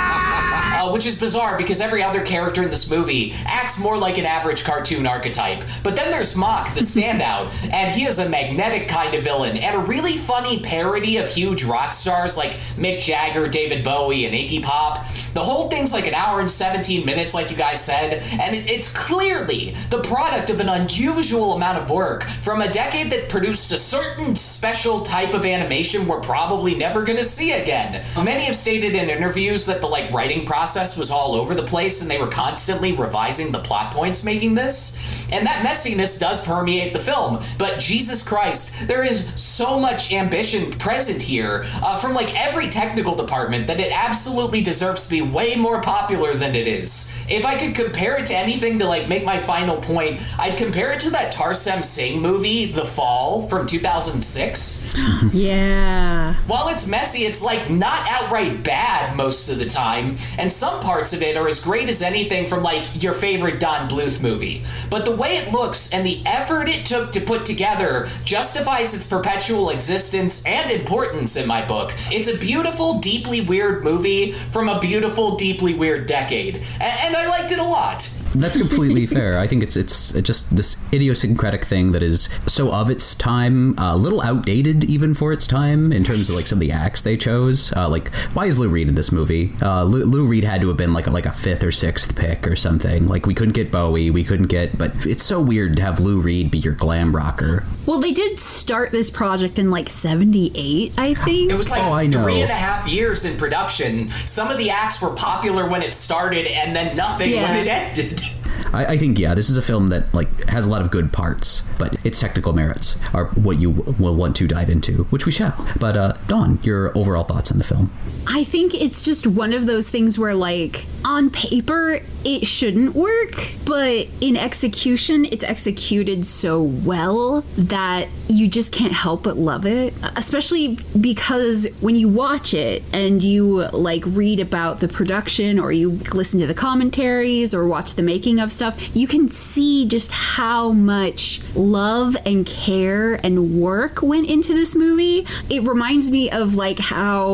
Uh, 0.86 0.92
which 0.92 1.08
is 1.08 1.20
bizarre 1.20 1.58
because 1.58 1.82
every 1.82 2.04
other 2.04 2.24
character 2.24 2.62
in 2.62 2.70
this 2.70 2.92
movie 2.92 3.34
acts 3.46 3.82
more 3.82 3.98
like 3.98 4.20
an 4.20 4.25
average 4.25 4.63
cartoon 4.63 5.08
archetype. 5.08 5.63
But 5.82 5.96
then 5.96 6.12
there's 6.12 6.36
Mok, 6.36 6.74
the 6.75 6.80
standout, 6.82 7.51
and 7.72 7.92
he 7.92 8.06
is 8.06 8.20
a 8.20 8.30
magnetic 8.30 8.88
kind 8.88 9.15
of 9.15 9.24
villain 9.24 9.58
and 9.58 9.75
a 9.75 9.80
really 9.80 10.15
funny 10.15 10.60
parody 10.60 11.18
of 11.18 11.27
huge 11.27 11.63
rock 11.63 11.92
stars 11.92 12.38
like 12.38 12.51
Mick 12.77 13.00
Jagger, 13.00 13.48
David 13.48 13.84
Bowie, 13.84 14.25
and 14.25 14.36
Iggy 14.36 14.62
Pop. 14.62 15.08
The 15.34 15.44
whole 15.44 15.70
thing's 15.70 15.92
like 15.92 16.06
an 16.06 16.13
hour 16.13 16.39
and 16.39 16.51
17 16.51 17.04
minutes, 17.04 17.34
like 17.34 17.50
you 17.50 17.58
guys 17.58 17.84
said, 17.84 18.22
and 18.39 18.56
it's 18.56 18.96
clearly 18.96 19.75
the 19.89 20.01
product 20.04 20.51
of 20.51 20.60
an 20.60 20.70
unusual 20.70 21.54
amount 21.54 21.80
of 21.80 21.89
work 21.89 22.24
from 22.24 22.62
a 22.62 22.72
decade 22.72 23.12
that 23.12 23.27
produced 23.27 23.72
a 23.72 23.77
certain 23.77 24.36
special 24.36 25.01
type 25.01 25.34
of 25.34 25.46
animation 25.46 26.08
we're 26.08 26.22
probably 26.22 26.75
never 26.75 27.04
gonna 27.04 27.24
see 27.24 27.54
again. 27.54 28.06
Many 28.24 28.44
have 28.44 28.56
stated 28.56 28.94
in 28.94 29.10
interviews 29.10 29.65
that 29.65 29.82
the 29.82 29.88
like 29.88 30.12
writing 30.12 30.46
process 30.46 30.75
was 30.75 31.09
all 31.09 31.35
over 31.35 31.55
the 31.55 31.64
place 31.64 32.01
and 32.01 32.11
they 32.11 32.20
were 32.20 32.27
constantly 32.27 32.92
revising 32.92 33.51
the 33.51 33.59
plot 33.59 33.94
points 33.94 34.24
making 34.24 34.55
this. 34.55 35.27
And 35.31 35.46
that 35.48 35.66
messiness 35.66 36.20
does 36.20 36.46
permeate 36.46 36.94
the 36.94 37.00
film. 37.00 37.42
But 37.57 37.79
Jesus 37.79 38.27
Christ, 38.27 38.88
there 38.88 39.03
is 39.03 39.31
so 39.40 39.79
much 39.79 40.11
ambition 40.11 40.72
present 40.72 41.22
here 41.22 41.66
uh, 41.81 41.98
from 41.98 42.14
like 42.14 42.35
every 42.40 42.70
technical 42.70 43.16
department 43.16 43.68
that 43.68 43.79
it 43.79 43.92
absolutely 43.98 44.61
deserves 44.61 45.05
to 45.05 45.11
be 45.11 45.22
way 45.22 45.55
more 45.55 45.81
popular 45.81 46.33
than 46.35 46.55
it 46.55 46.68
is. 46.68 47.18
If 47.27 47.46
I 47.46 47.57
could 47.57 47.74
compare 47.75 48.18
it 48.18 48.25
to 48.27 48.35
anything 48.35 48.77
to 48.79 48.85
like 48.85 49.07
make 49.07 49.24
my 49.25 49.40
final 49.40 49.77
point, 49.77 50.22
I'd 50.38 50.57
compare 50.57 50.92
it 50.92 51.00
to 51.01 51.09
that 51.11 51.33
Tarsem 51.33 51.83
Singh 51.83 52.22
movie, 52.22 52.66
The 52.72 52.85
Fall 52.85 53.48
from 53.48 53.66
2006. 53.68 54.96
Yeah. 55.33 56.35
While 56.48 56.70
it's 56.70 56.88
messy, 56.88 57.24
it's 57.24 57.44
like 57.44 57.70
not 57.70 58.07
outright 58.09 58.64
bad 58.64 59.16
most 59.16 59.50
of 59.50 59.57
the 59.57 59.66
time, 59.68 60.16
and 60.38 60.51
some 60.51 60.81
parts 60.81 61.14
of 61.14 61.22
it 61.22 61.35
are 61.35 61.48
as 61.48 61.59
great 61.64 61.90
as 61.90 62.01
anything 62.01 62.46
from 62.48 62.64
like 62.64 63.01
your 63.03 63.14
favorite 63.14 63.59
Don 63.59 63.90
Bluth 63.90 64.22
movie. 64.22 64.64
But 64.90 65.03
the 65.05 65.16
way 65.16 65.38
it 65.38 65.51
looks 65.51 65.94
and 65.94 66.05
the 66.05 66.22
effort 66.25 66.70
it 66.70 66.85
took 66.85 67.11
to 67.14 67.22
put 67.22 67.46
together 67.46 68.07
justifies 68.24 68.94
its 68.94 69.07
perpetual 69.07 69.70
existence 69.72 70.46
and 70.46 70.70
importance 70.72 71.35
in 71.35 71.48
my 71.48 71.66
book. 71.66 71.92
It's 72.11 72.27
a 72.27 72.38
beautiful, 72.38 73.00
deeply 73.00 73.42
weird 73.42 73.83
movie 73.83 74.31
from 74.31 74.70
a 74.70 74.79
beautiful, 74.79 75.35
deeply 75.35 75.74
weird 75.74 76.05
decade, 76.05 76.57
A- 76.79 77.05
and 77.05 77.15
I 77.16 77.28
liked 77.28 77.51
it 77.51 77.60
a 77.60 77.64
lot. 77.64 78.10
That's 78.36 78.58
completely 78.58 79.06
fair. 79.18 79.40
I 79.40 79.48
think 79.48 79.64
it's 79.64 79.75
it's 79.78 80.12
just 80.22 80.56
this 80.56 80.75
idiosyncratic 80.96 81.66
thing 81.66 81.92
that 81.92 82.01
is 82.03 82.29
so 82.48 82.72
of 82.72 82.90
its 82.90 83.16
time, 83.16 83.77
a 83.77 83.96
little 83.96 84.22
outdated 84.22 84.84
even 84.86 85.14
for 85.14 85.31
its 85.34 85.46
time 85.48 85.92
in 85.92 86.03
terms 86.03 86.29
of 86.29 86.36
like 86.36 86.46
some 86.46 86.58
of 86.58 86.62
the 86.62 86.72
acts 86.72 87.01
they 87.01 87.18
chose. 87.18 87.72
Uh, 87.74 87.88
like, 87.90 88.14
why 88.34 88.46
is 88.46 88.58
Lou 88.60 88.70
Reed 88.70 88.88
in 88.88 88.96
this 88.96 89.12
movie? 89.12 89.53
Uh, 89.62 89.84
Lou, 89.84 90.05
Lou 90.05 90.25
Reed 90.25 90.44
had 90.44 90.62
to 90.62 90.68
have 90.70 90.77
been 90.77 90.94
like 90.94 91.08
a, 91.08 91.12
like 91.12 91.25
a 91.25 91.31
fifth 91.31 91.64
or 91.64 91.72
sixth 91.72 92.16
pick 92.16 92.48
or 92.48 92.55
something. 92.55 93.08
Like, 93.08 93.25
we 93.25 93.34
couldn't 93.34 93.53
get 93.53 93.72
Bowie, 93.72 94.10
we 94.10 94.24
couldn't 94.24 94.48
get, 94.48 94.77
but 94.77 95.05
it's 95.05 95.24
so 95.24 95.42
weird 95.42 95.75
to 95.77 95.81
have 95.84 96.00
Lou 96.00 96.20
Reed 96.20 96.50
be 96.51 96.58
your 96.58 96.74
glam 96.74 97.16
rocker. 97.16 97.64
Well, 97.86 98.00
they 98.00 98.12
did 98.14 98.40
start 98.40 98.92
this 98.92 99.10
project 99.12 99.60
in 99.60 99.70
like 99.70 99.90
78, 99.90 100.94
I 100.98 101.14
think. 101.14 101.51
It 101.51 101.55
was 101.58 101.70
like 101.70 101.84
Oh, 101.84 101.94
I 101.94 102.08
know. 102.08 102.24
three 102.24 102.42
and 102.42 102.50
a 102.51 102.55
half 102.55 102.88
years 102.88 103.25
in 103.25 103.38
production. 103.38 104.10
Some 104.10 104.50
of 104.50 104.58
the 104.58 104.70
acts 104.72 105.01
were 105.01 105.14
popular 105.16 105.70
when 105.70 105.81
it 105.84 105.94
started, 105.94 106.48
and 106.48 106.75
then 106.75 106.96
nothing 106.96 107.31
Yeah. 107.31 107.44
when 107.44 107.68
it 107.68 107.70
ended. 107.70 108.22
I, 108.75 108.85
I 108.94 108.98
think 108.98 109.18
yeah, 109.18 109.33
this 109.33 109.50
is 109.50 109.57
a 109.57 109.61
film 109.61 109.88
that 109.88 110.14
like 110.14 110.50
has 110.50 110.68
a 110.68 110.70
lot 110.70 110.81
of 110.81 110.92
good 110.92 111.14
parts, 111.14 111.68
but 111.79 111.98
its 112.05 112.20
technical 112.20 112.53
merits 112.53 113.00
are 113.14 113.25
what 113.29 113.59
you 113.59 113.70
will 113.70 114.16
want 114.16 114.35
to 114.38 114.48
dive 114.48 114.70
into, 114.70 115.05
which 115.05 115.25
we 115.25 115.31
shall. 115.31 115.68
But 115.79 115.96
uh, 115.98 116.14
Dawn, 116.27 116.59
your 116.64 116.96
overall 116.98 117.24
thoughts 117.24 117.51
on 117.51 117.57
the 117.57 117.64
film? 117.64 117.92
I 118.27 118.44
think 118.44 118.74
it's 118.74 119.03
just 119.03 119.27
one 119.27 119.53
of 119.53 119.68
those 119.68 119.90
things 119.90 120.18
where, 120.18 120.33
like, 120.33 120.85
on 121.05 121.29
paper, 121.29 122.00
it 122.24 122.48
shouldn't 122.48 122.96
work, 122.96 123.35
but 123.66 124.07
in 124.20 124.35
execution, 124.35 125.25
it's 125.25 125.44
executed 125.44 126.25
so 126.25 126.61
well 126.61 127.42
that 127.55 128.07
you 128.27 128.48
just 128.48 128.74
can't 128.74 128.94
help 128.94 129.24
but 129.24 129.38
love 129.38 129.68
it. 129.68 129.94
Especially 130.16 130.79
because 131.00 131.68
when 131.81 131.96
you 131.96 132.09
watch 132.09 132.55
it 132.55 132.81
and 132.92 133.22
you, 133.22 133.68
like, 133.68 134.03
read 134.07 134.40
about 134.40 134.79
the 134.79 134.88
production 134.88 135.59
or 135.59 135.72
you 135.72 135.92
listen 136.14 136.40
to 136.40 136.48
the 136.48 136.55
commentaries 136.55 137.53
or 137.53 137.68
watch 137.68 137.94
the 137.94 138.01
making 138.01 138.40
of 138.40 138.51
stuff, 138.51 138.65
you 138.94 139.08
can 139.08 139.30
see 139.30 139.86
just 139.88 140.12
how 140.12 140.72
much 140.72 141.42
love 141.56 142.16
and 142.25 142.46
care 142.46 143.16
and 143.24 143.60
work 143.60 144.01
went 144.01 144.30
into 144.30 144.54
this 144.54 144.75
movie. 144.75 145.25
It 145.50 145.64
reminds 145.64 146.10
me 146.12 146.30
of, 146.30 146.56
like, 146.56 146.80
how 146.80 147.28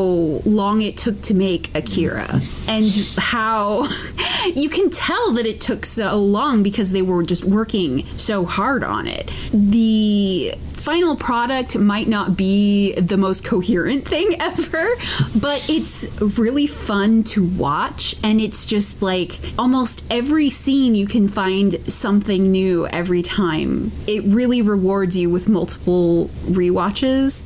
long 0.44 0.82
it 0.82 0.96
took 0.96 1.20
to 1.22 1.34
make 1.34 1.74
Akira 1.76 2.40
and 2.68 2.86
how 3.18 3.88
you 4.54 4.68
can 4.68 4.90
tell 4.90 5.32
that 5.32 5.46
it 5.46 5.60
took 5.60 5.84
so 5.84 6.16
long 6.16 6.62
because 6.62 6.92
they 6.92 7.02
were 7.02 7.22
just 7.22 7.44
working 7.44 8.04
so 8.16 8.44
hard 8.44 8.84
on 8.84 9.06
it. 9.06 9.30
The 9.52 10.54
final 10.82 11.14
product 11.14 11.78
might 11.78 12.08
not 12.08 12.36
be 12.36 12.92
the 12.94 13.16
most 13.16 13.44
coherent 13.44 14.06
thing 14.06 14.34
ever, 14.40 14.96
but 15.36 15.64
it's 15.68 16.20
really 16.20 16.66
fun 16.66 17.22
to 17.22 17.44
watch. 17.44 18.16
And 18.24 18.40
it's 18.40 18.66
just 18.66 19.00
like 19.00 19.38
almost 19.56 20.04
every 20.10 20.50
scene 20.50 20.96
you 20.96 21.06
can 21.06 21.28
find 21.28 21.74
something 21.90 22.50
new 22.50 22.86
every 22.88 23.22
time. 23.22 23.92
It 24.08 24.24
really 24.24 24.60
rewards 24.60 25.16
you 25.16 25.30
with 25.30 25.48
multiple 25.48 26.28
rewatches. 26.46 27.44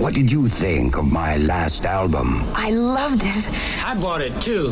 What 0.00 0.14
did 0.14 0.30
you 0.30 0.48
think 0.48 0.96
of 0.96 1.04
my 1.04 1.36
last 1.36 1.84
album? 1.84 2.42
I 2.54 2.70
loved 2.70 3.22
it. 3.22 3.84
I 3.84 3.94
bought 4.00 4.22
it 4.22 4.40
too. 4.40 4.70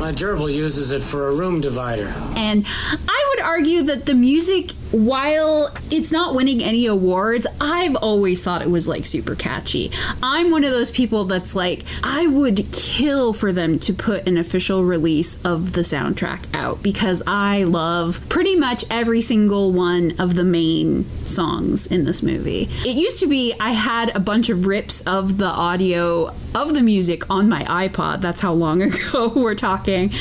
My 0.00 0.10
gerbil 0.10 0.52
uses 0.52 0.90
it 0.90 1.02
for 1.02 1.28
a 1.28 1.34
room 1.34 1.60
divider. 1.60 2.12
And 2.36 2.66
I 3.08 3.30
would 3.30 3.44
argue 3.44 3.82
that 3.84 4.06
the 4.06 4.14
music, 4.14 4.72
while 4.94 5.74
it's 5.90 6.12
not 6.12 6.36
winning 6.36 6.62
any 6.62 6.86
awards, 6.86 7.48
I've 7.60 7.96
always 7.96 8.44
thought 8.44 8.62
it 8.62 8.70
was 8.70 8.86
like 8.86 9.04
super 9.04 9.34
catchy. 9.34 9.90
I'm 10.22 10.52
one 10.52 10.62
of 10.62 10.70
those 10.70 10.92
people 10.92 11.24
that's 11.24 11.56
like, 11.56 11.82
I 12.04 12.28
would 12.28 12.70
kill 12.70 13.32
for 13.32 13.52
them 13.52 13.80
to 13.80 13.92
put 13.92 14.28
an 14.28 14.36
official 14.38 14.84
release 14.84 15.44
of 15.44 15.72
the 15.72 15.80
soundtrack 15.80 16.44
out 16.54 16.80
because 16.82 17.22
I 17.26 17.64
love 17.64 18.26
pretty 18.28 18.54
much 18.54 18.84
every 18.88 19.20
single 19.20 19.72
one 19.72 20.12
of 20.20 20.36
the 20.36 20.44
main 20.44 21.04
songs 21.26 21.88
in 21.88 22.04
this 22.04 22.22
movie. 22.22 22.68
It 22.84 22.94
used 22.94 23.18
to 23.20 23.26
be 23.26 23.52
I 23.58 23.70
had 23.70 24.14
a 24.14 24.20
bunch 24.20 24.48
of 24.48 24.66
rips 24.66 25.00
of 25.02 25.38
the 25.38 25.46
audio 25.48 26.32
of 26.54 26.72
the 26.72 26.82
music 26.82 27.28
on 27.28 27.48
my 27.48 27.64
iPod. 27.64 28.20
That's 28.20 28.40
how 28.40 28.52
long 28.52 28.80
ago 28.88 29.32
we're 29.34 29.56
talking. 29.56 30.12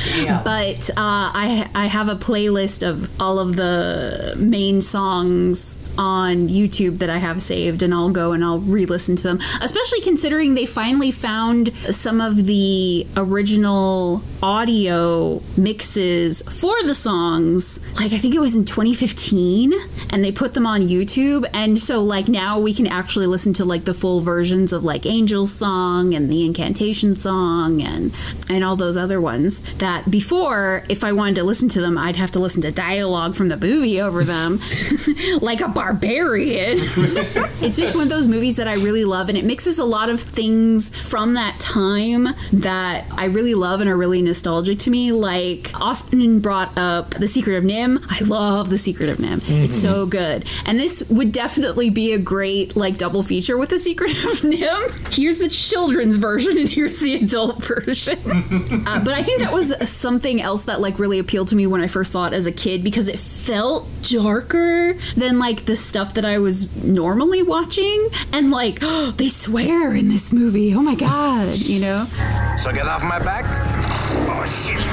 But 0.44 0.90
uh, 0.92 0.94
I 0.98 1.70
I 1.76 1.86
have 1.86 2.10
a 2.10 2.16
playlist 2.16 2.88
of 2.88 3.22
all 3.22 3.38
of 3.38 3.56
the 3.56 4.34
main 4.40 4.63
songs 4.82 5.78
on 5.98 6.48
YouTube 6.48 7.00
that 7.00 7.10
I 7.10 7.18
have 7.18 7.42
saved, 7.42 7.82
and 7.84 7.94
I'll 7.94 8.10
go 8.10 8.32
and 8.32 8.44
I'll 8.44 8.60
re-listen 8.60 9.16
to 9.18 9.24
them. 9.24 9.40
Especially 9.62 10.02
considering 10.02 10.54
they 10.56 10.66
finally 10.66 11.12
found 11.12 11.74
some 11.92 12.22
of 12.22 12.46
the 12.46 13.08
original 13.16 14.22
audio 14.42 15.42
mixes 15.58 16.42
for 16.44 16.76
the 16.84 16.96
songs. 16.96 17.80
Like 17.96 18.14
I 18.14 18.18
think 18.18 18.36
it 18.36 18.40
was 18.40 18.56
in 18.56 18.66
2015, 18.66 19.74
and 20.10 20.24
they 20.24 20.32
put 20.32 20.54
them 20.54 20.66
on 20.66 20.82
YouTube, 20.82 21.50
and 21.54 21.78
so 21.78 22.04
like 22.04 22.28
now 22.28 22.60
we 22.60 22.74
can 22.74 22.88
actually 22.88 23.28
listen 23.28 23.54
to 23.54 23.66
like 23.66 23.86
the 23.86 23.94
full 23.94 24.22
versions 24.22 24.74
of 24.74 24.84
like 24.84 25.06
Angel's 25.06 25.54
song 25.54 26.14
and 26.14 26.30
the 26.30 26.46
Incantation 26.46 27.16
song 27.16 27.82
and 27.82 28.14
and 28.50 28.64
all 28.64 28.76
those 28.76 28.98
other 28.98 29.20
ones 29.20 29.60
that 29.78 30.10
before 30.10 30.84
if 30.90 31.04
I 31.04 31.12
wanted 31.12 31.36
to 31.36 31.44
listen 31.44 31.70
to 31.70 31.82
them 31.82 31.98
I'd 31.98 32.16
have 32.16 32.32
to 32.32 32.40
listen 32.40 32.62
to 32.64 32.72
dialogue 32.72 33.36
from 33.36 33.50
the 33.50 33.58
movie 33.58 34.00
over 34.02 34.24
them 34.24 34.60
like 35.42 35.62
a 35.62 35.68
barbarian. 35.84 36.78
it's 36.80 37.76
just 37.76 37.94
one 37.94 38.04
of 38.04 38.10
those 38.10 38.26
movies 38.26 38.56
that 38.56 38.70
I 38.70 38.76
really 38.76 39.04
love 39.04 39.28
and 39.28 39.38
it 39.38 39.44
mixes 39.44 39.80
a 39.80 39.84
lot 39.84 40.10
of 40.10 40.22
things 40.22 40.88
from 41.10 41.34
that 41.34 41.60
time 41.60 42.30
that 42.54 43.06
I 43.12 43.26
really 43.26 43.54
love 43.54 43.82
and 43.82 43.90
are 43.90 43.98
really 43.98 44.22
nostalgic 44.22 44.80
to 44.80 44.90
me 44.90 45.12
like 45.12 45.72
Austin 45.80 46.40
brought 46.40 46.78
up 46.78 47.10
The 47.10 47.28
Secret 47.28 47.58
of 47.58 47.66
NIMH. 47.66 48.06
I 48.10 48.24
love 48.24 48.70
The 48.70 48.78
Secret 48.78 49.10
of 49.10 49.18
NIMH. 49.18 49.44
It's 49.66 49.76
so 49.76 50.06
good. 50.06 50.46
And 50.66 50.80
this 50.80 51.10
would 51.10 51.34
definitely 51.34 51.90
be 51.90 52.14
a 52.14 52.18
great 52.18 52.78
like 52.78 52.98
double 52.98 53.22
feature 53.22 53.58
with 53.58 53.70
The 53.70 53.80
Secret 53.80 54.12
of 54.26 54.40
NIMH. 54.40 55.14
Here's 55.14 55.38
the 55.38 55.50
children's 55.50 56.16
version 56.16 56.58
and 56.58 56.70
here's 56.70 57.00
the 57.00 57.16
adult 57.16 57.62
version. 57.64 58.20
Uh, 58.86 59.04
but 59.04 59.14
I 59.14 59.24
think 59.24 59.40
that 59.40 59.54
was 59.54 59.74
something 59.90 60.42
else 60.42 60.64
that 60.64 60.82
like 60.82 61.00
really 61.00 61.20
appealed 61.20 61.48
to 61.50 61.56
me 61.56 61.68
when 61.68 61.82
I 61.82 61.88
first 61.88 62.12
saw 62.12 62.28
it 62.28 62.34
as 62.34 62.46
a 62.46 62.52
kid 62.52 62.84
because 62.84 63.08
it 63.08 63.18
felt 63.18 63.88
darker 64.10 64.94
than 65.16 65.40
like 65.40 65.66
the 65.66 65.73
stuff 65.76 66.14
that 66.16 66.26
I 66.26 66.38
was 66.38 66.84
normally 66.84 67.44
watching. 67.44 68.10
And 68.32 68.52
like, 68.52 68.80
they 69.18 69.28
swear 69.28 69.94
in 69.94 70.10
this 70.10 70.32
movie. 70.32 70.74
Oh 70.74 70.82
my 70.82 70.96
god, 70.96 71.56
you 71.56 71.82
know? 71.82 72.06
So 72.58 72.72
get 72.72 72.86
off 72.86 73.04
my 73.04 73.20
back. 73.20 73.44
Oh 73.46 74.46
shit. 74.46 74.86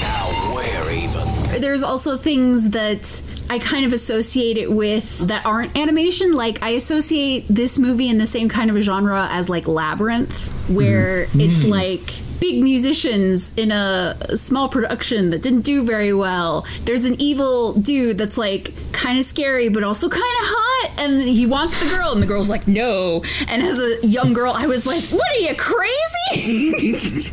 Now 0.00 0.28
where 0.54 0.92
even? 0.94 1.60
There's 1.60 1.82
also 1.82 2.16
things 2.16 2.70
that 2.70 3.22
I 3.50 3.58
kind 3.58 3.84
of 3.84 3.92
associate 3.92 4.56
it 4.56 4.70
with 4.70 5.18
that 5.28 5.44
aren't 5.44 5.76
animation. 5.76 6.32
Like 6.32 6.62
I 6.62 6.70
associate 6.70 7.46
this 7.48 7.78
movie 7.78 8.08
in 8.08 8.18
the 8.18 8.26
same 8.26 8.48
kind 8.48 8.70
of 8.70 8.76
a 8.76 8.80
genre 8.80 9.28
as 9.30 9.48
like 9.48 9.68
Labyrinth, 9.68 10.70
where 10.70 11.26
mm. 11.26 11.44
it's 11.46 11.62
mm. 11.62 11.70
like 11.70 12.31
big 12.42 12.60
musicians 12.60 13.56
in 13.56 13.70
a 13.70 14.16
small 14.36 14.68
production 14.68 15.30
that 15.30 15.42
didn't 15.42 15.60
do 15.60 15.84
very 15.84 16.12
well. 16.12 16.66
There's 16.86 17.04
an 17.04 17.14
evil 17.20 17.74
dude 17.74 18.18
that's 18.18 18.36
like 18.36 18.74
kind 18.90 19.16
of 19.16 19.24
scary 19.24 19.68
but 19.68 19.84
also 19.84 20.08
kind 20.08 20.20
of 20.20 20.46
hot 20.48 20.98
and 20.98 21.22
he 21.22 21.46
wants 21.46 21.78
the 21.80 21.96
girl 21.96 22.10
and 22.10 22.20
the 22.20 22.26
girl's 22.26 22.50
like 22.50 22.66
no. 22.66 23.22
And 23.46 23.62
as 23.62 23.78
a 23.78 24.04
young 24.04 24.32
girl 24.32 24.52
I 24.56 24.66
was 24.66 24.88
like, 24.88 25.04
"What 25.16 25.30
are 25.30 25.40
you 25.40 25.54
crazy?" 25.54 27.30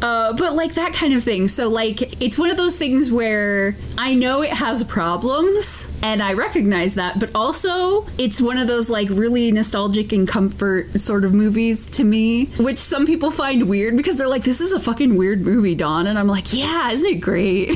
uh, 0.00 0.32
but 0.32 0.54
like 0.54 0.74
that 0.74 0.94
kind 0.94 1.12
of 1.12 1.22
thing. 1.22 1.46
So 1.46 1.68
like 1.68 2.22
it's 2.22 2.38
one 2.38 2.48
of 2.48 2.56
those 2.56 2.78
things 2.78 3.12
where 3.12 3.76
I 3.98 4.14
know 4.14 4.40
it 4.42 4.54
has 4.54 4.82
problems 4.82 5.86
and 6.02 6.22
I 6.22 6.32
recognize 6.32 6.94
that, 6.94 7.18
but 7.20 7.30
also 7.34 8.06
it's 8.16 8.40
one 8.40 8.56
of 8.56 8.66
those 8.66 8.88
like 8.88 9.08
really 9.10 9.52
nostalgic 9.52 10.12
and 10.12 10.26
comfort 10.26 10.98
sort 11.00 11.24
of 11.24 11.34
movies 11.34 11.86
to 11.88 12.04
me, 12.04 12.46
which 12.58 12.78
some 12.78 13.06
people 13.06 13.30
find 13.30 13.68
weird 13.68 13.89
because 13.96 14.16
they're 14.18 14.28
like, 14.28 14.44
"This 14.44 14.60
is 14.60 14.72
a 14.72 14.80
fucking 14.80 15.16
weird 15.16 15.40
movie, 15.42 15.74
Dawn," 15.74 16.06
and 16.06 16.18
I'm 16.18 16.26
like, 16.28 16.52
"Yeah, 16.52 16.90
isn't 16.90 17.06
it 17.08 17.16
great?" 17.20 17.70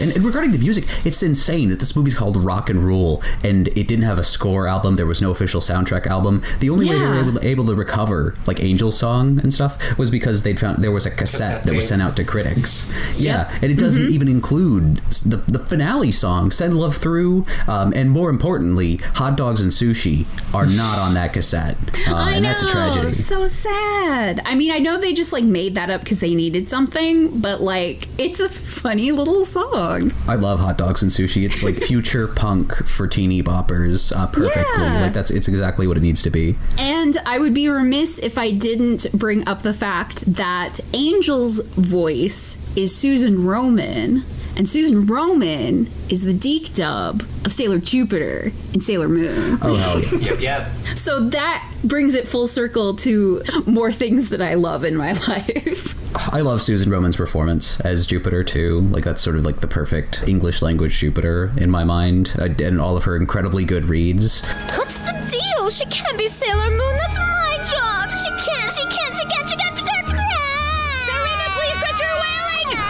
and, 0.00 0.10
and 0.16 0.24
regarding 0.24 0.52
the 0.52 0.58
music, 0.58 0.84
it's 1.04 1.22
insane 1.22 1.70
that 1.70 1.80
this 1.80 1.94
movie's 1.96 2.14
called 2.14 2.36
Rock 2.36 2.70
and 2.70 2.82
Rule, 2.82 3.22
and 3.44 3.68
it 3.68 3.86
didn't 3.88 4.04
have 4.04 4.18
a 4.18 4.24
score 4.24 4.66
album. 4.66 4.96
There 4.96 5.06
was 5.06 5.20
no 5.22 5.30
official 5.30 5.60
soundtrack 5.60 6.06
album. 6.06 6.42
The 6.60 6.70
only 6.70 6.88
way 6.88 6.98
they 6.98 7.06
were 7.06 7.14
Yeah. 7.14 7.28
able, 7.28 7.44
able 7.44 7.66
to 7.66 7.74
recover 7.74 8.34
like 8.46 8.60
Angel's 8.62 8.98
song 8.98 9.38
and 9.40 9.52
stuff 9.52 9.78
was 9.98 10.10
because 10.10 10.42
they'd 10.42 10.58
found 10.60 10.82
there 10.82 10.90
was 10.92 11.06
a 11.06 11.10
cassette, 11.10 11.30
Cassette 11.60 11.66
that 11.66 11.74
was 11.76 11.88
sent 11.88 12.02
out 12.02 12.16
to 12.16 12.24
critics. 12.24 12.90
Yeah, 13.16 13.50
and 13.62 13.70
it 13.70 13.78
doesn't 13.78 14.00
Mm-hmm. 14.04 14.12
even 14.14 14.28
include 14.28 14.96
the 15.26 15.36
the 15.48 15.58
finale 15.58 16.10
song, 16.12 16.50
"Send 16.50 16.76
Love 16.76 16.96
Through," 16.96 17.44
um, 17.68 17.92
and 17.94 18.10
more 18.10 18.30
importantly, 18.30 19.00
"Hot 19.14 19.36
Dogs 19.36 19.60
and 19.60 19.70
Sushi" 19.72 20.26
are 20.54 20.66
not 20.66 20.98
on 20.98 21.14
that 21.14 21.32
cassette, 21.32 21.76
uh, 22.08 22.14
I 22.14 22.32
and 22.32 22.42
know, 22.42 22.48
that's 22.50 22.62
a 22.62 22.68
tragedy. 22.68 23.12
so 23.12 23.46
sad. 23.46 24.40
I 24.44 24.54
mean, 24.54 24.70
I 24.72 24.78
know 24.78 24.98
they 24.98 25.12
just 25.20 25.34
like 25.34 25.44
made 25.44 25.74
that 25.74 25.90
up 25.90 26.00
because 26.00 26.20
they 26.20 26.34
needed 26.34 26.70
something, 26.70 27.40
but 27.40 27.60
like, 27.60 28.08
it's 28.18 28.40
a 28.40 28.48
funny 28.48 29.12
little 29.12 29.44
song. 29.44 30.12
I 30.26 30.36
love 30.36 30.60
hot 30.60 30.78
dogs 30.78 31.02
and 31.02 31.10
sushi. 31.10 31.44
It's 31.44 31.62
like 31.62 31.74
future 31.90 32.26
punk 32.26 32.74
for 32.86 33.06
teeny 33.06 33.42
boppers 33.42 34.16
uh, 34.16 34.26
perfectly. 34.28 34.82
Yeah. 34.82 35.02
Like 35.02 35.12
that's 35.12 35.30
it's 35.30 35.46
exactly 35.46 35.86
what 35.86 35.98
it 35.98 36.00
needs 36.00 36.22
to 36.22 36.30
be. 36.30 36.56
And 36.78 37.18
I 37.26 37.38
would 37.38 37.52
be 37.52 37.68
remiss 37.68 38.18
if 38.18 38.38
I 38.38 38.50
didn't 38.50 39.12
bring 39.12 39.46
up 39.46 39.60
the 39.60 39.74
fact 39.74 40.24
that 40.32 40.80
Angel's 40.94 41.60
voice 41.60 42.56
is 42.74 42.96
Susan 42.96 43.44
Roman, 43.44 44.24
and 44.56 44.68
Susan 44.68 45.06
Roman 45.06 45.88
is 46.08 46.22
the 46.22 46.32
DiC 46.32 46.74
dub 46.74 47.22
of 47.44 47.52
Sailor 47.52 47.78
Jupiter 47.78 48.52
in 48.74 48.80
Sailor 48.80 49.08
Moon. 49.08 49.58
Oh 49.62 49.74
hell 49.74 50.00
yeah! 50.00 50.30
Yep, 50.30 50.40
yep. 50.40 50.68
So 50.96 51.28
that 51.30 51.66
brings 51.84 52.14
it 52.14 52.28
full 52.28 52.46
circle 52.46 52.94
to 52.96 53.42
more 53.66 53.90
things 53.90 54.28
that 54.30 54.42
I 54.42 54.54
love 54.54 54.84
in 54.84 54.96
my 54.96 55.12
life. 55.28 55.96
I 56.32 56.40
love 56.40 56.60
Susan 56.60 56.90
Roman's 56.90 57.16
performance 57.16 57.80
as 57.80 58.06
Jupiter 58.06 58.42
too. 58.44 58.80
Like 58.82 59.04
that's 59.04 59.22
sort 59.22 59.36
of 59.36 59.44
like 59.44 59.60
the 59.60 59.68
perfect 59.68 60.24
English 60.28 60.60
language 60.62 60.98
Jupiter 60.98 61.52
in 61.56 61.70
my 61.70 61.84
mind, 61.84 62.34
uh, 62.38 62.48
and 62.62 62.80
all 62.80 62.96
of 62.96 63.04
her 63.04 63.16
incredibly 63.16 63.64
good 63.64 63.84
reads. 63.86 64.44
What's 64.76 64.98
the 64.98 65.12
deal? 65.30 65.70
She 65.70 65.84
can't 65.86 66.18
be 66.18 66.26
Sailor 66.28 66.70
Moon. 66.70 66.96
That's 66.96 67.18
my 67.18 67.56
job. 67.70 68.10
She 68.18 68.50
can't. 68.50 68.72
She 68.72 68.82
can't. 68.82 69.14
She 69.16 69.24
can't. 69.24 69.48
She 69.48 69.48
can't. 69.48 69.48
She 69.48 69.56
can't. 69.56 69.56
She 69.56 69.56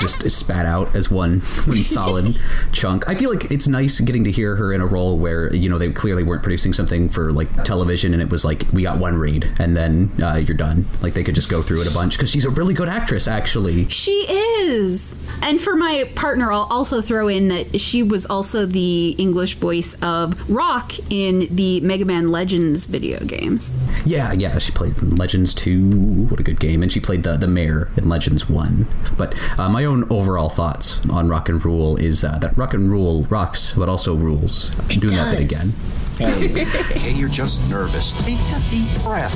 Just 0.00 0.28
spat 0.30 0.66
out 0.66 0.94
as 0.94 1.10
one, 1.10 1.40
one 1.40 1.76
solid 1.78 2.38
chunk. 2.72 3.08
I 3.08 3.14
feel 3.14 3.30
like 3.30 3.50
it's 3.50 3.66
nice 3.68 4.00
getting 4.00 4.24
to 4.24 4.30
hear 4.30 4.56
her 4.56 4.72
in 4.72 4.80
a 4.80 4.86
role 4.86 5.18
where 5.18 5.54
you 5.54 5.68
know 5.68 5.78
they 5.78 5.90
clearly 5.92 6.22
weren't 6.22 6.42
producing 6.42 6.72
something 6.72 7.08
for 7.08 7.32
like 7.32 7.64
television, 7.64 8.12
and 8.12 8.22
it 8.22 8.30
was 8.30 8.44
like 8.44 8.66
we 8.72 8.82
got 8.82 8.98
one 8.98 9.16
read 9.16 9.50
and 9.58 9.76
then 9.76 10.10
uh, 10.22 10.36
you're 10.36 10.56
done. 10.56 10.86
Like 11.02 11.12
they 11.14 11.22
could 11.22 11.34
just 11.34 11.50
go 11.50 11.62
through 11.62 11.82
it 11.82 11.90
a 11.90 11.94
bunch 11.94 12.16
because 12.16 12.30
she's 12.30 12.44
a 12.44 12.50
really 12.50 12.74
good 12.74 12.88
actress, 12.88 13.28
actually. 13.28 13.88
She 13.88 14.12
is. 14.12 15.16
And 15.42 15.60
for 15.60 15.76
my 15.76 16.10
partner, 16.14 16.52
I'll 16.52 16.68
also 16.70 17.00
throw 17.00 17.28
in 17.28 17.48
that 17.48 17.80
she 17.80 18.02
was 18.02 18.26
also 18.26 18.66
the 18.66 19.10
English 19.18 19.56
voice 19.56 19.94
of 20.02 20.39
Rock 20.50 20.92
in 21.10 21.46
the 21.54 21.80
Mega 21.80 22.04
Man 22.04 22.30
Legends 22.32 22.86
video 22.86 23.20
games. 23.20 23.72
Yeah, 24.04 24.32
yeah, 24.32 24.58
she 24.58 24.72
played 24.72 25.00
Legends 25.00 25.54
2. 25.54 26.26
What 26.26 26.40
a 26.40 26.42
good 26.42 26.58
game. 26.58 26.82
And 26.82 26.92
she 26.92 26.98
played 26.98 27.22
the, 27.22 27.36
the 27.36 27.46
mayor 27.46 27.88
in 27.96 28.08
Legends 28.08 28.50
1. 28.50 28.86
But 29.16 29.34
uh, 29.58 29.68
my 29.68 29.84
own 29.84 30.10
overall 30.10 30.48
thoughts 30.48 31.08
on 31.08 31.28
Rock 31.28 31.48
and 31.48 31.64
Rule 31.64 31.96
is 31.96 32.24
uh, 32.24 32.38
that 32.38 32.56
Rock 32.56 32.74
and 32.74 32.90
Rule 32.90 33.22
rocks, 33.24 33.74
but 33.76 33.88
also 33.88 34.16
rules. 34.16 34.76
I'm 34.90 34.98
doing 34.98 35.14
that 35.14 35.36
bit 35.36 35.44
again. 35.44 35.68
Okay, 36.90 37.12
you're 37.12 37.28
just 37.28 37.66
nervous. 37.70 38.12
Take 38.24 38.38
a 38.38 38.60
deep 38.70 39.02
breath. 39.02 39.32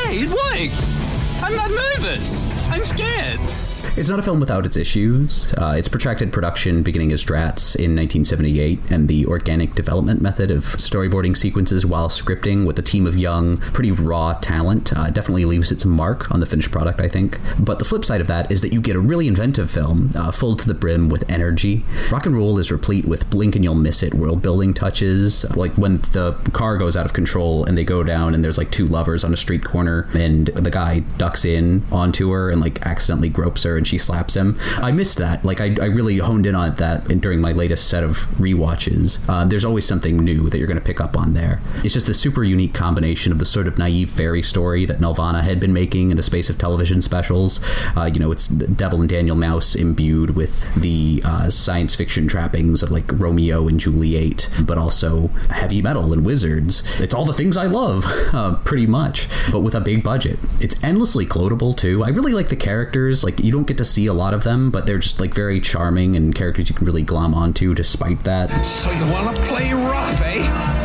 Hey, 0.00 0.26
Mike! 0.26 0.72
I'm 1.42 1.56
not 1.56 1.70
nervous. 1.70 2.59
I'm 2.70 2.84
scared. 2.84 3.40
It's 4.00 4.08
not 4.08 4.18
a 4.18 4.22
film 4.22 4.40
without 4.40 4.64
its 4.64 4.76
issues. 4.76 5.52
Uh, 5.54 5.74
its 5.76 5.88
protracted 5.88 6.32
production, 6.32 6.82
beginning 6.82 7.12
as 7.12 7.24
drats 7.24 7.74
in 7.74 7.96
1978, 7.96 8.78
and 8.88 9.08
the 9.08 9.26
organic 9.26 9.74
development 9.74 10.22
method 10.22 10.50
of 10.50 10.64
storyboarding 10.64 11.36
sequences 11.36 11.84
while 11.84 12.08
scripting 12.08 12.64
with 12.66 12.78
a 12.78 12.82
team 12.82 13.06
of 13.06 13.18
young, 13.18 13.58
pretty 13.58 13.90
raw 13.90 14.34
talent, 14.34 14.96
uh, 14.96 15.10
definitely 15.10 15.44
leaves 15.44 15.72
its 15.72 15.84
mark 15.84 16.30
on 16.30 16.40
the 16.40 16.46
finished 16.46 16.70
product, 16.70 17.00
I 17.00 17.08
think. 17.08 17.38
But 17.58 17.78
the 17.78 17.84
flip 17.84 18.04
side 18.04 18.20
of 18.20 18.28
that 18.28 18.50
is 18.50 18.60
that 18.62 18.72
you 18.72 18.80
get 18.80 18.96
a 18.96 19.00
really 19.00 19.26
inventive 19.26 19.70
film, 19.70 20.12
uh, 20.14 20.30
full 20.30 20.56
to 20.56 20.66
the 20.66 20.74
brim 20.74 21.08
with 21.08 21.28
energy. 21.28 21.84
Rock 22.10 22.24
and 22.26 22.34
roll 22.34 22.56
is 22.58 22.70
replete 22.70 23.04
with 23.04 23.28
blink 23.28 23.56
and 23.56 23.64
you'll 23.64 23.74
miss 23.74 24.02
it 24.02 24.14
world 24.14 24.40
building 24.40 24.72
touches, 24.72 25.44
like 25.56 25.72
when 25.72 25.98
the 25.98 26.32
car 26.52 26.78
goes 26.78 26.96
out 26.96 27.04
of 27.04 27.12
control 27.12 27.64
and 27.64 27.76
they 27.76 27.84
go 27.84 28.04
down 28.04 28.34
and 28.34 28.44
there's 28.44 28.56
like 28.56 28.70
two 28.70 28.86
lovers 28.86 29.24
on 29.24 29.34
a 29.34 29.36
street 29.36 29.64
corner 29.64 30.08
and 30.14 30.46
the 30.48 30.70
guy 30.70 31.00
ducks 31.18 31.44
in 31.44 31.84
onto 31.90 32.30
her 32.30 32.50
and 32.50 32.59
like 32.60 32.84
accidentally 32.86 33.28
gropes 33.28 33.62
her 33.64 33.76
and 33.76 33.86
she 33.86 33.98
slaps 33.98 34.34
him. 34.34 34.58
I 34.76 34.92
missed 34.92 35.18
that. 35.18 35.44
Like 35.44 35.60
I, 35.60 35.76
I 35.80 35.86
really 35.86 36.18
honed 36.18 36.46
in 36.46 36.54
on 36.54 36.76
that 36.76 37.08
during 37.20 37.40
my 37.40 37.52
latest 37.52 37.88
set 37.88 38.04
of 38.04 38.18
rewatches. 38.36 39.24
Uh, 39.28 39.44
there's 39.44 39.64
always 39.64 39.86
something 39.86 40.18
new 40.18 40.48
that 40.50 40.58
you're 40.58 40.66
going 40.66 40.78
to 40.78 40.84
pick 40.84 41.00
up 41.00 41.16
on 41.16 41.34
there. 41.34 41.60
It's 41.84 41.94
just 41.94 42.08
a 42.08 42.14
super 42.14 42.44
unique 42.44 42.74
combination 42.74 43.32
of 43.32 43.38
the 43.38 43.44
sort 43.44 43.66
of 43.66 43.78
naive 43.78 44.10
fairy 44.10 44.42
story 44.42 44.84
that 44.86 44.98
Nelvana 44.98 45.42
had 45.42 45.58
been 45.58 45.72
making 45.72 46.10
in 46.10 46.16
the 46.16 46.22
space 46.22 46.50
of 46.50 46.58
television 46.58 47.00
specials. 47.02 47.60
Uh, 47.96 48.10
you 48.12 48.20
know, 48.20 48.30
it's 48.32 48.48
Devil 48.48 49.00
and 49.00 49.08
Daniel 49.08 49.36
Mouse 49.36 49.74
imbued 49.74 50.36
with 50.36 50.72
the 50.74 51.22
uh, 51.24 51.50
science 51.50 51.94
fiction 51.94 52.28
trappings 52.28 52.82
of 52.82 52.90
like 52.90 53.10
Romeo 53.10 53.66
and 53.68 53.80
Juliet, 53.80 54.48
but 54.60 54.78
also 54.78 55.28
heavy 55.48 55.82
metal 55.82 56.12
and 56.12 56.24
wizards. 56.24 56.82
It's 57.00 57.14
all 57.14 57.24
the 57.24 57.32
things 57.32 57.56
I 57.56 57.66
love, 57.66 58.04
uh, 58.32 58.56
pretty 58.56 58.86
much, 58.86 59.28
but 59.50 59.60
with 59.60 59.74
a 59.74 59.80
big 59.80 60.02
budget. 60.02 60.38
It's 60.60 60.82
endlessly 60.84 61.26
quotable 61.26 61.72
too. 61.72 62.04
I 62.04 62.08
really 62.08 62.32
like 62.32 62.48
the 62.50 62.56
characters. 62.56 63.24
Like 63.24 63.40
you 63.40 63.50
don't 63.50 63.66
get 63.66 63.78
to 63.78 63.84
see 63.84 64.06
a 64.06 64.12
lot 64.12 64.34
of 64.34 64.44
them, 64.44 64.70
but 64.70 64.86
they're 64.86 64.98
just 64.98 65.20
like 65.20 65.34
very 65.34 65.60
charming 65.60 66.16
and 66.16 66.34
characters 66.34 66.68
you 66.68 66.74
can 66.74 66.84
really 66.84 67.02
glom 67.02 67.34
onto 67.34 67.74
despite 67.74 68.20
that. 68.20 68.50
So 68.64 68.90
you 68.90 69.10
want 69.12 69.34
to 69.34 69.42
play 69.44 69.72
rough, 69.72 70.20
eh? 70.24 70.79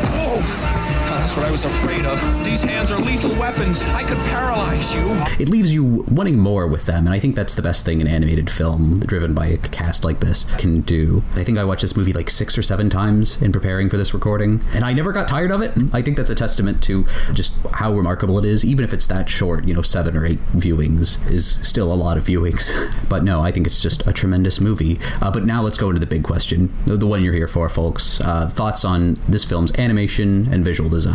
That's 1.25 1.37
what 1.37 1.47
I 1.47 1.49
was 1.49 1.65
afraid 1.65 2.05
of. 2.05 2.45
These 2.45 2.61
hands 2.61 2.91
are 2.91 2.99
lethal 2.99 3.31
weapons. 3.39 3.81
I 3.81 4.03
could 4.03 4.19
paralyze 4.27 4.93
you. 4.93 5.01
It 5.39 5.49
leaves 5.49 5.73
you 5.73 6.05
wanting 6.07 6.37
more 6.37 6.67
with 6.67 6.85
them, 6.85 7.07
and 7.07 7.15
I 7.15 7.17
think 7.17 7.33
that's 7.33 7.55
the 7.55 7.63
best 7.63 7.83
thing 7.83 7.99
an 7.99 8.05
animated 8.05 8.47
film 8.47 8.99
driven 8.99 9.33
by 9.33 9.47
a 9.47 9.57
cast 9.57 10.05
like 10.05 10.19
this 10.19 10.43
can 10.59 10.81
do. 10.81 11.23
I 11.33 11.43
think 11.43 11.57
I 11.57 11.63
watched 11.63 11.81
this 11.81 11.97
movie 11.97 12.13
like 12.13 12.29
six 12.29 12.59
or 12.59 12.61
seven 12.61 12.91
times 12.91 13.41
in 13.41 13.51
preparing 13.51 13.89
for 13.89 13.97
this 13.97 14.13
recording, 14.13 14.61
and 14.75 14.85
I 14.85 14.93
never 14.93 15.11
got 15.11 15.27
tired 15.27 15.49
of 15.49 15.63
it. 15.63 15.73
I 15.93 16.03
think 16.03 16.15
that's 16.15 16.29
a 16.29 16.35
testament 16.35 16.83
to 16.83 17.07
just 17.33 17.57
how 17.71 17.91
remarkable 17.93 18.37
it 18.37 18.45
is, 18.45 18.63
even 18.63 18.85
if 18.85 18.93
it's 18.93 19.07
that 19.07 19.27
short, 19.27 19.67
you 19.67 19.73
know, 19.73 19.81
seven 19.81 20.15
or 20.15 20.27
eight 20.27 20.45
viewings 20.51 21.27
is 21.31 21.55
still 21.67 21.91
a 21.91 21.95
lot 21.95 22.19
of 22.19 22.25
viewings. 22.25 22.69
but 23.09 23.23
no, 23.23 23.41
I 23.41 23.51
think 23.51 23.65
it's 23.65 23.81
just 23.81 24.05
a 24.05 24.13
tremendous 24.13 24.61
movie. 24.61 24.99
Uh, 25.23 25.31
but 25.31 25.43
now 25.43 25.63
let's 25.63 25.79
go 25.79 25.89
into 25.89 25.99
the 25.99 26.05
big 26.05 26.23
question, 26.23 26.71
the 26.85 27.07
one 27.07 27.23
you're 27.23 27.33
here 27.33 27.47
for, 27.47 27.67
folks. 27.67 28.21
Uh, 28.21 28.47
thoughts 28.47 28.85
on 28.85 29.15
this 29.27 29.43
film's 29.43 29.73
animation 29.79 30.53
and 30.53 30.63
visual 30.63 30.87
design. 30.87 31.14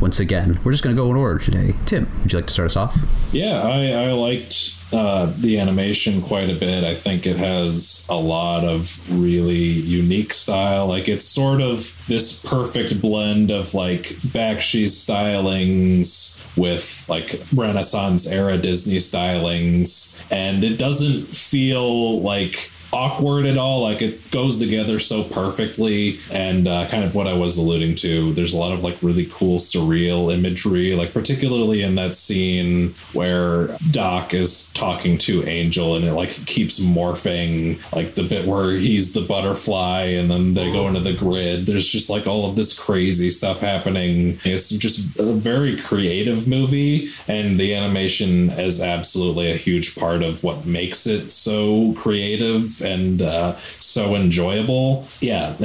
Once 0.00 0.20
again, 0.20 0.58
we're 0.64 0.72
just 0.72 0.84
going 0.84 0.94
to 0.94 1.02
go 1.02 1.10
in 1.10 1.16
order 1.16 1.38
today. 1.38 1.74
Tim, 1.86 2.08
would 2.22 2.32
you 2.32 2.38
like 2.38 2.46
to 2.46 2.52
start 2.52 2.66
us 2.66 2.76
off? 2.76 2.98
Yeah, 3.32 3.62
I, 3.62 4.08
I 4.08 4.12
liked 4.12 4.78
uh, 4.92 5.32
the 5.36 5.58
animation 5.58 6.22
quite 6.22 6.50
a 6.50 6.54
bit. 6.54 6.84
I 6.84 6.94
think 6.94 7.26
it 7.26 7.36
has 7.36 8.06
a 8.08 8.16
lot 8.16 8.64
of 8.64 9.00
really 9.10 9.56
unique 9.56 10.32
style. 10.32 10.86
Like 10.86 11.08
it's 11.08 11.24
sort 11.24 11.60
of 11.60 12.00
this 12.06 12.44
perfect 12.44 13.00
blend 13.00 13.50
of 13.50 13.74
like 13.74 14.02
Bakshi's 14.02 14.94
stylings 14.94 16.40
with 16.56 17.08
like 17.08 17.40
Renaissance 17.52 18.30
era 18.30 18.56
Disney 18.56 18.98
stylings, 18.98 20.24
and 20.30 20.62
it 20.62 20.78
doesn't 20.78 21.34
feel 21.34 22.20
like 22.20 22.70
awkward 22.94 23.44
at 23.44 23.58
all. 23.58 23.82
Like 23.82 24.00
it 24.00 24.30
goes 24.30 24.58
together 24.58 24.98
so 24.98 25.24
perfectly. 25.24 26.20
And 26.32 26.68
uh, 26.68 26.86
kind 26.86 27.04
of 27.04 27.14
what 27.14 27.26
I 27.26 27.34
was 27.34 27.58
alluding 27.58 27.96
to, 27.96 28.32
there's 28.32 28.54
a 28.54 28.58
lot 28.58 28.72
of 28.72 28.84
like 28.84 29.02
really 29.02 29.26
cool 29.30 29.58
surreal 29.58 30.32
imagery, 30.32 30.94
like 30.94 31.12
particularly 31.12 31.82
in 31.82 31.96
that 31.96 32.14
scene 32.14 32.94
where 33.12 33.76
Doc 33.90 34.32
is 34.32 34.72
talking 34.72 35.18
to 35.18 35.44
Angel 35.46 35.96
and 35.96 36.04
it 36.04 36.12
like 36.12 36.30
keeps 36.46 36.80
morphing, 36.80 37.78
like 37.94 38.14
the 38.14 38.22
bit 38.22 38.46
where 38.46 38.70
he's 38.70 39.12
the 39.12 39.20
butterfly 39.20 40.02
and 40.02 40.30
then 40.30 40.54
they 40.54 40.72
go 40.72 40.86
into 40.86 41.00
the 41.00 41.14
grid. 41.14 41.66
There's 41.66 41.88
just 41.88 42.08
like 42.08 42.26
all 42.26 42.48
of 42.48 42.56
this 42.56 42.78
crazy 42.78 43.30
stuff 43.30 43.60
happening. 43.60 44.38
It's 44.44 44.70
just 44.70 45.18
a 45.18 45.32
very 45.32 45.76
creative 45.76 46.46
movie, 46.46 47.08
and 47.26 47.58
the 47.58 47.74
animation 47.74 48.50
is 48.50 48.80
absolutely 48.80 49.50
a 49.50 49.56
huge 49.56 49.96
part 49.96 50.22
of 50.22 50.44
what 50.44 50.66
makes 50.66 51.06
it 51.06 51.32
so 51.32 51.92
creative 51.96 52.82
and 52.84 53.22
uh, 53.22 53.56
so 53.80 54.14
enjoyable. 54.14 55.06
Yeah, 55.20 55.56
a- 55.60 55.64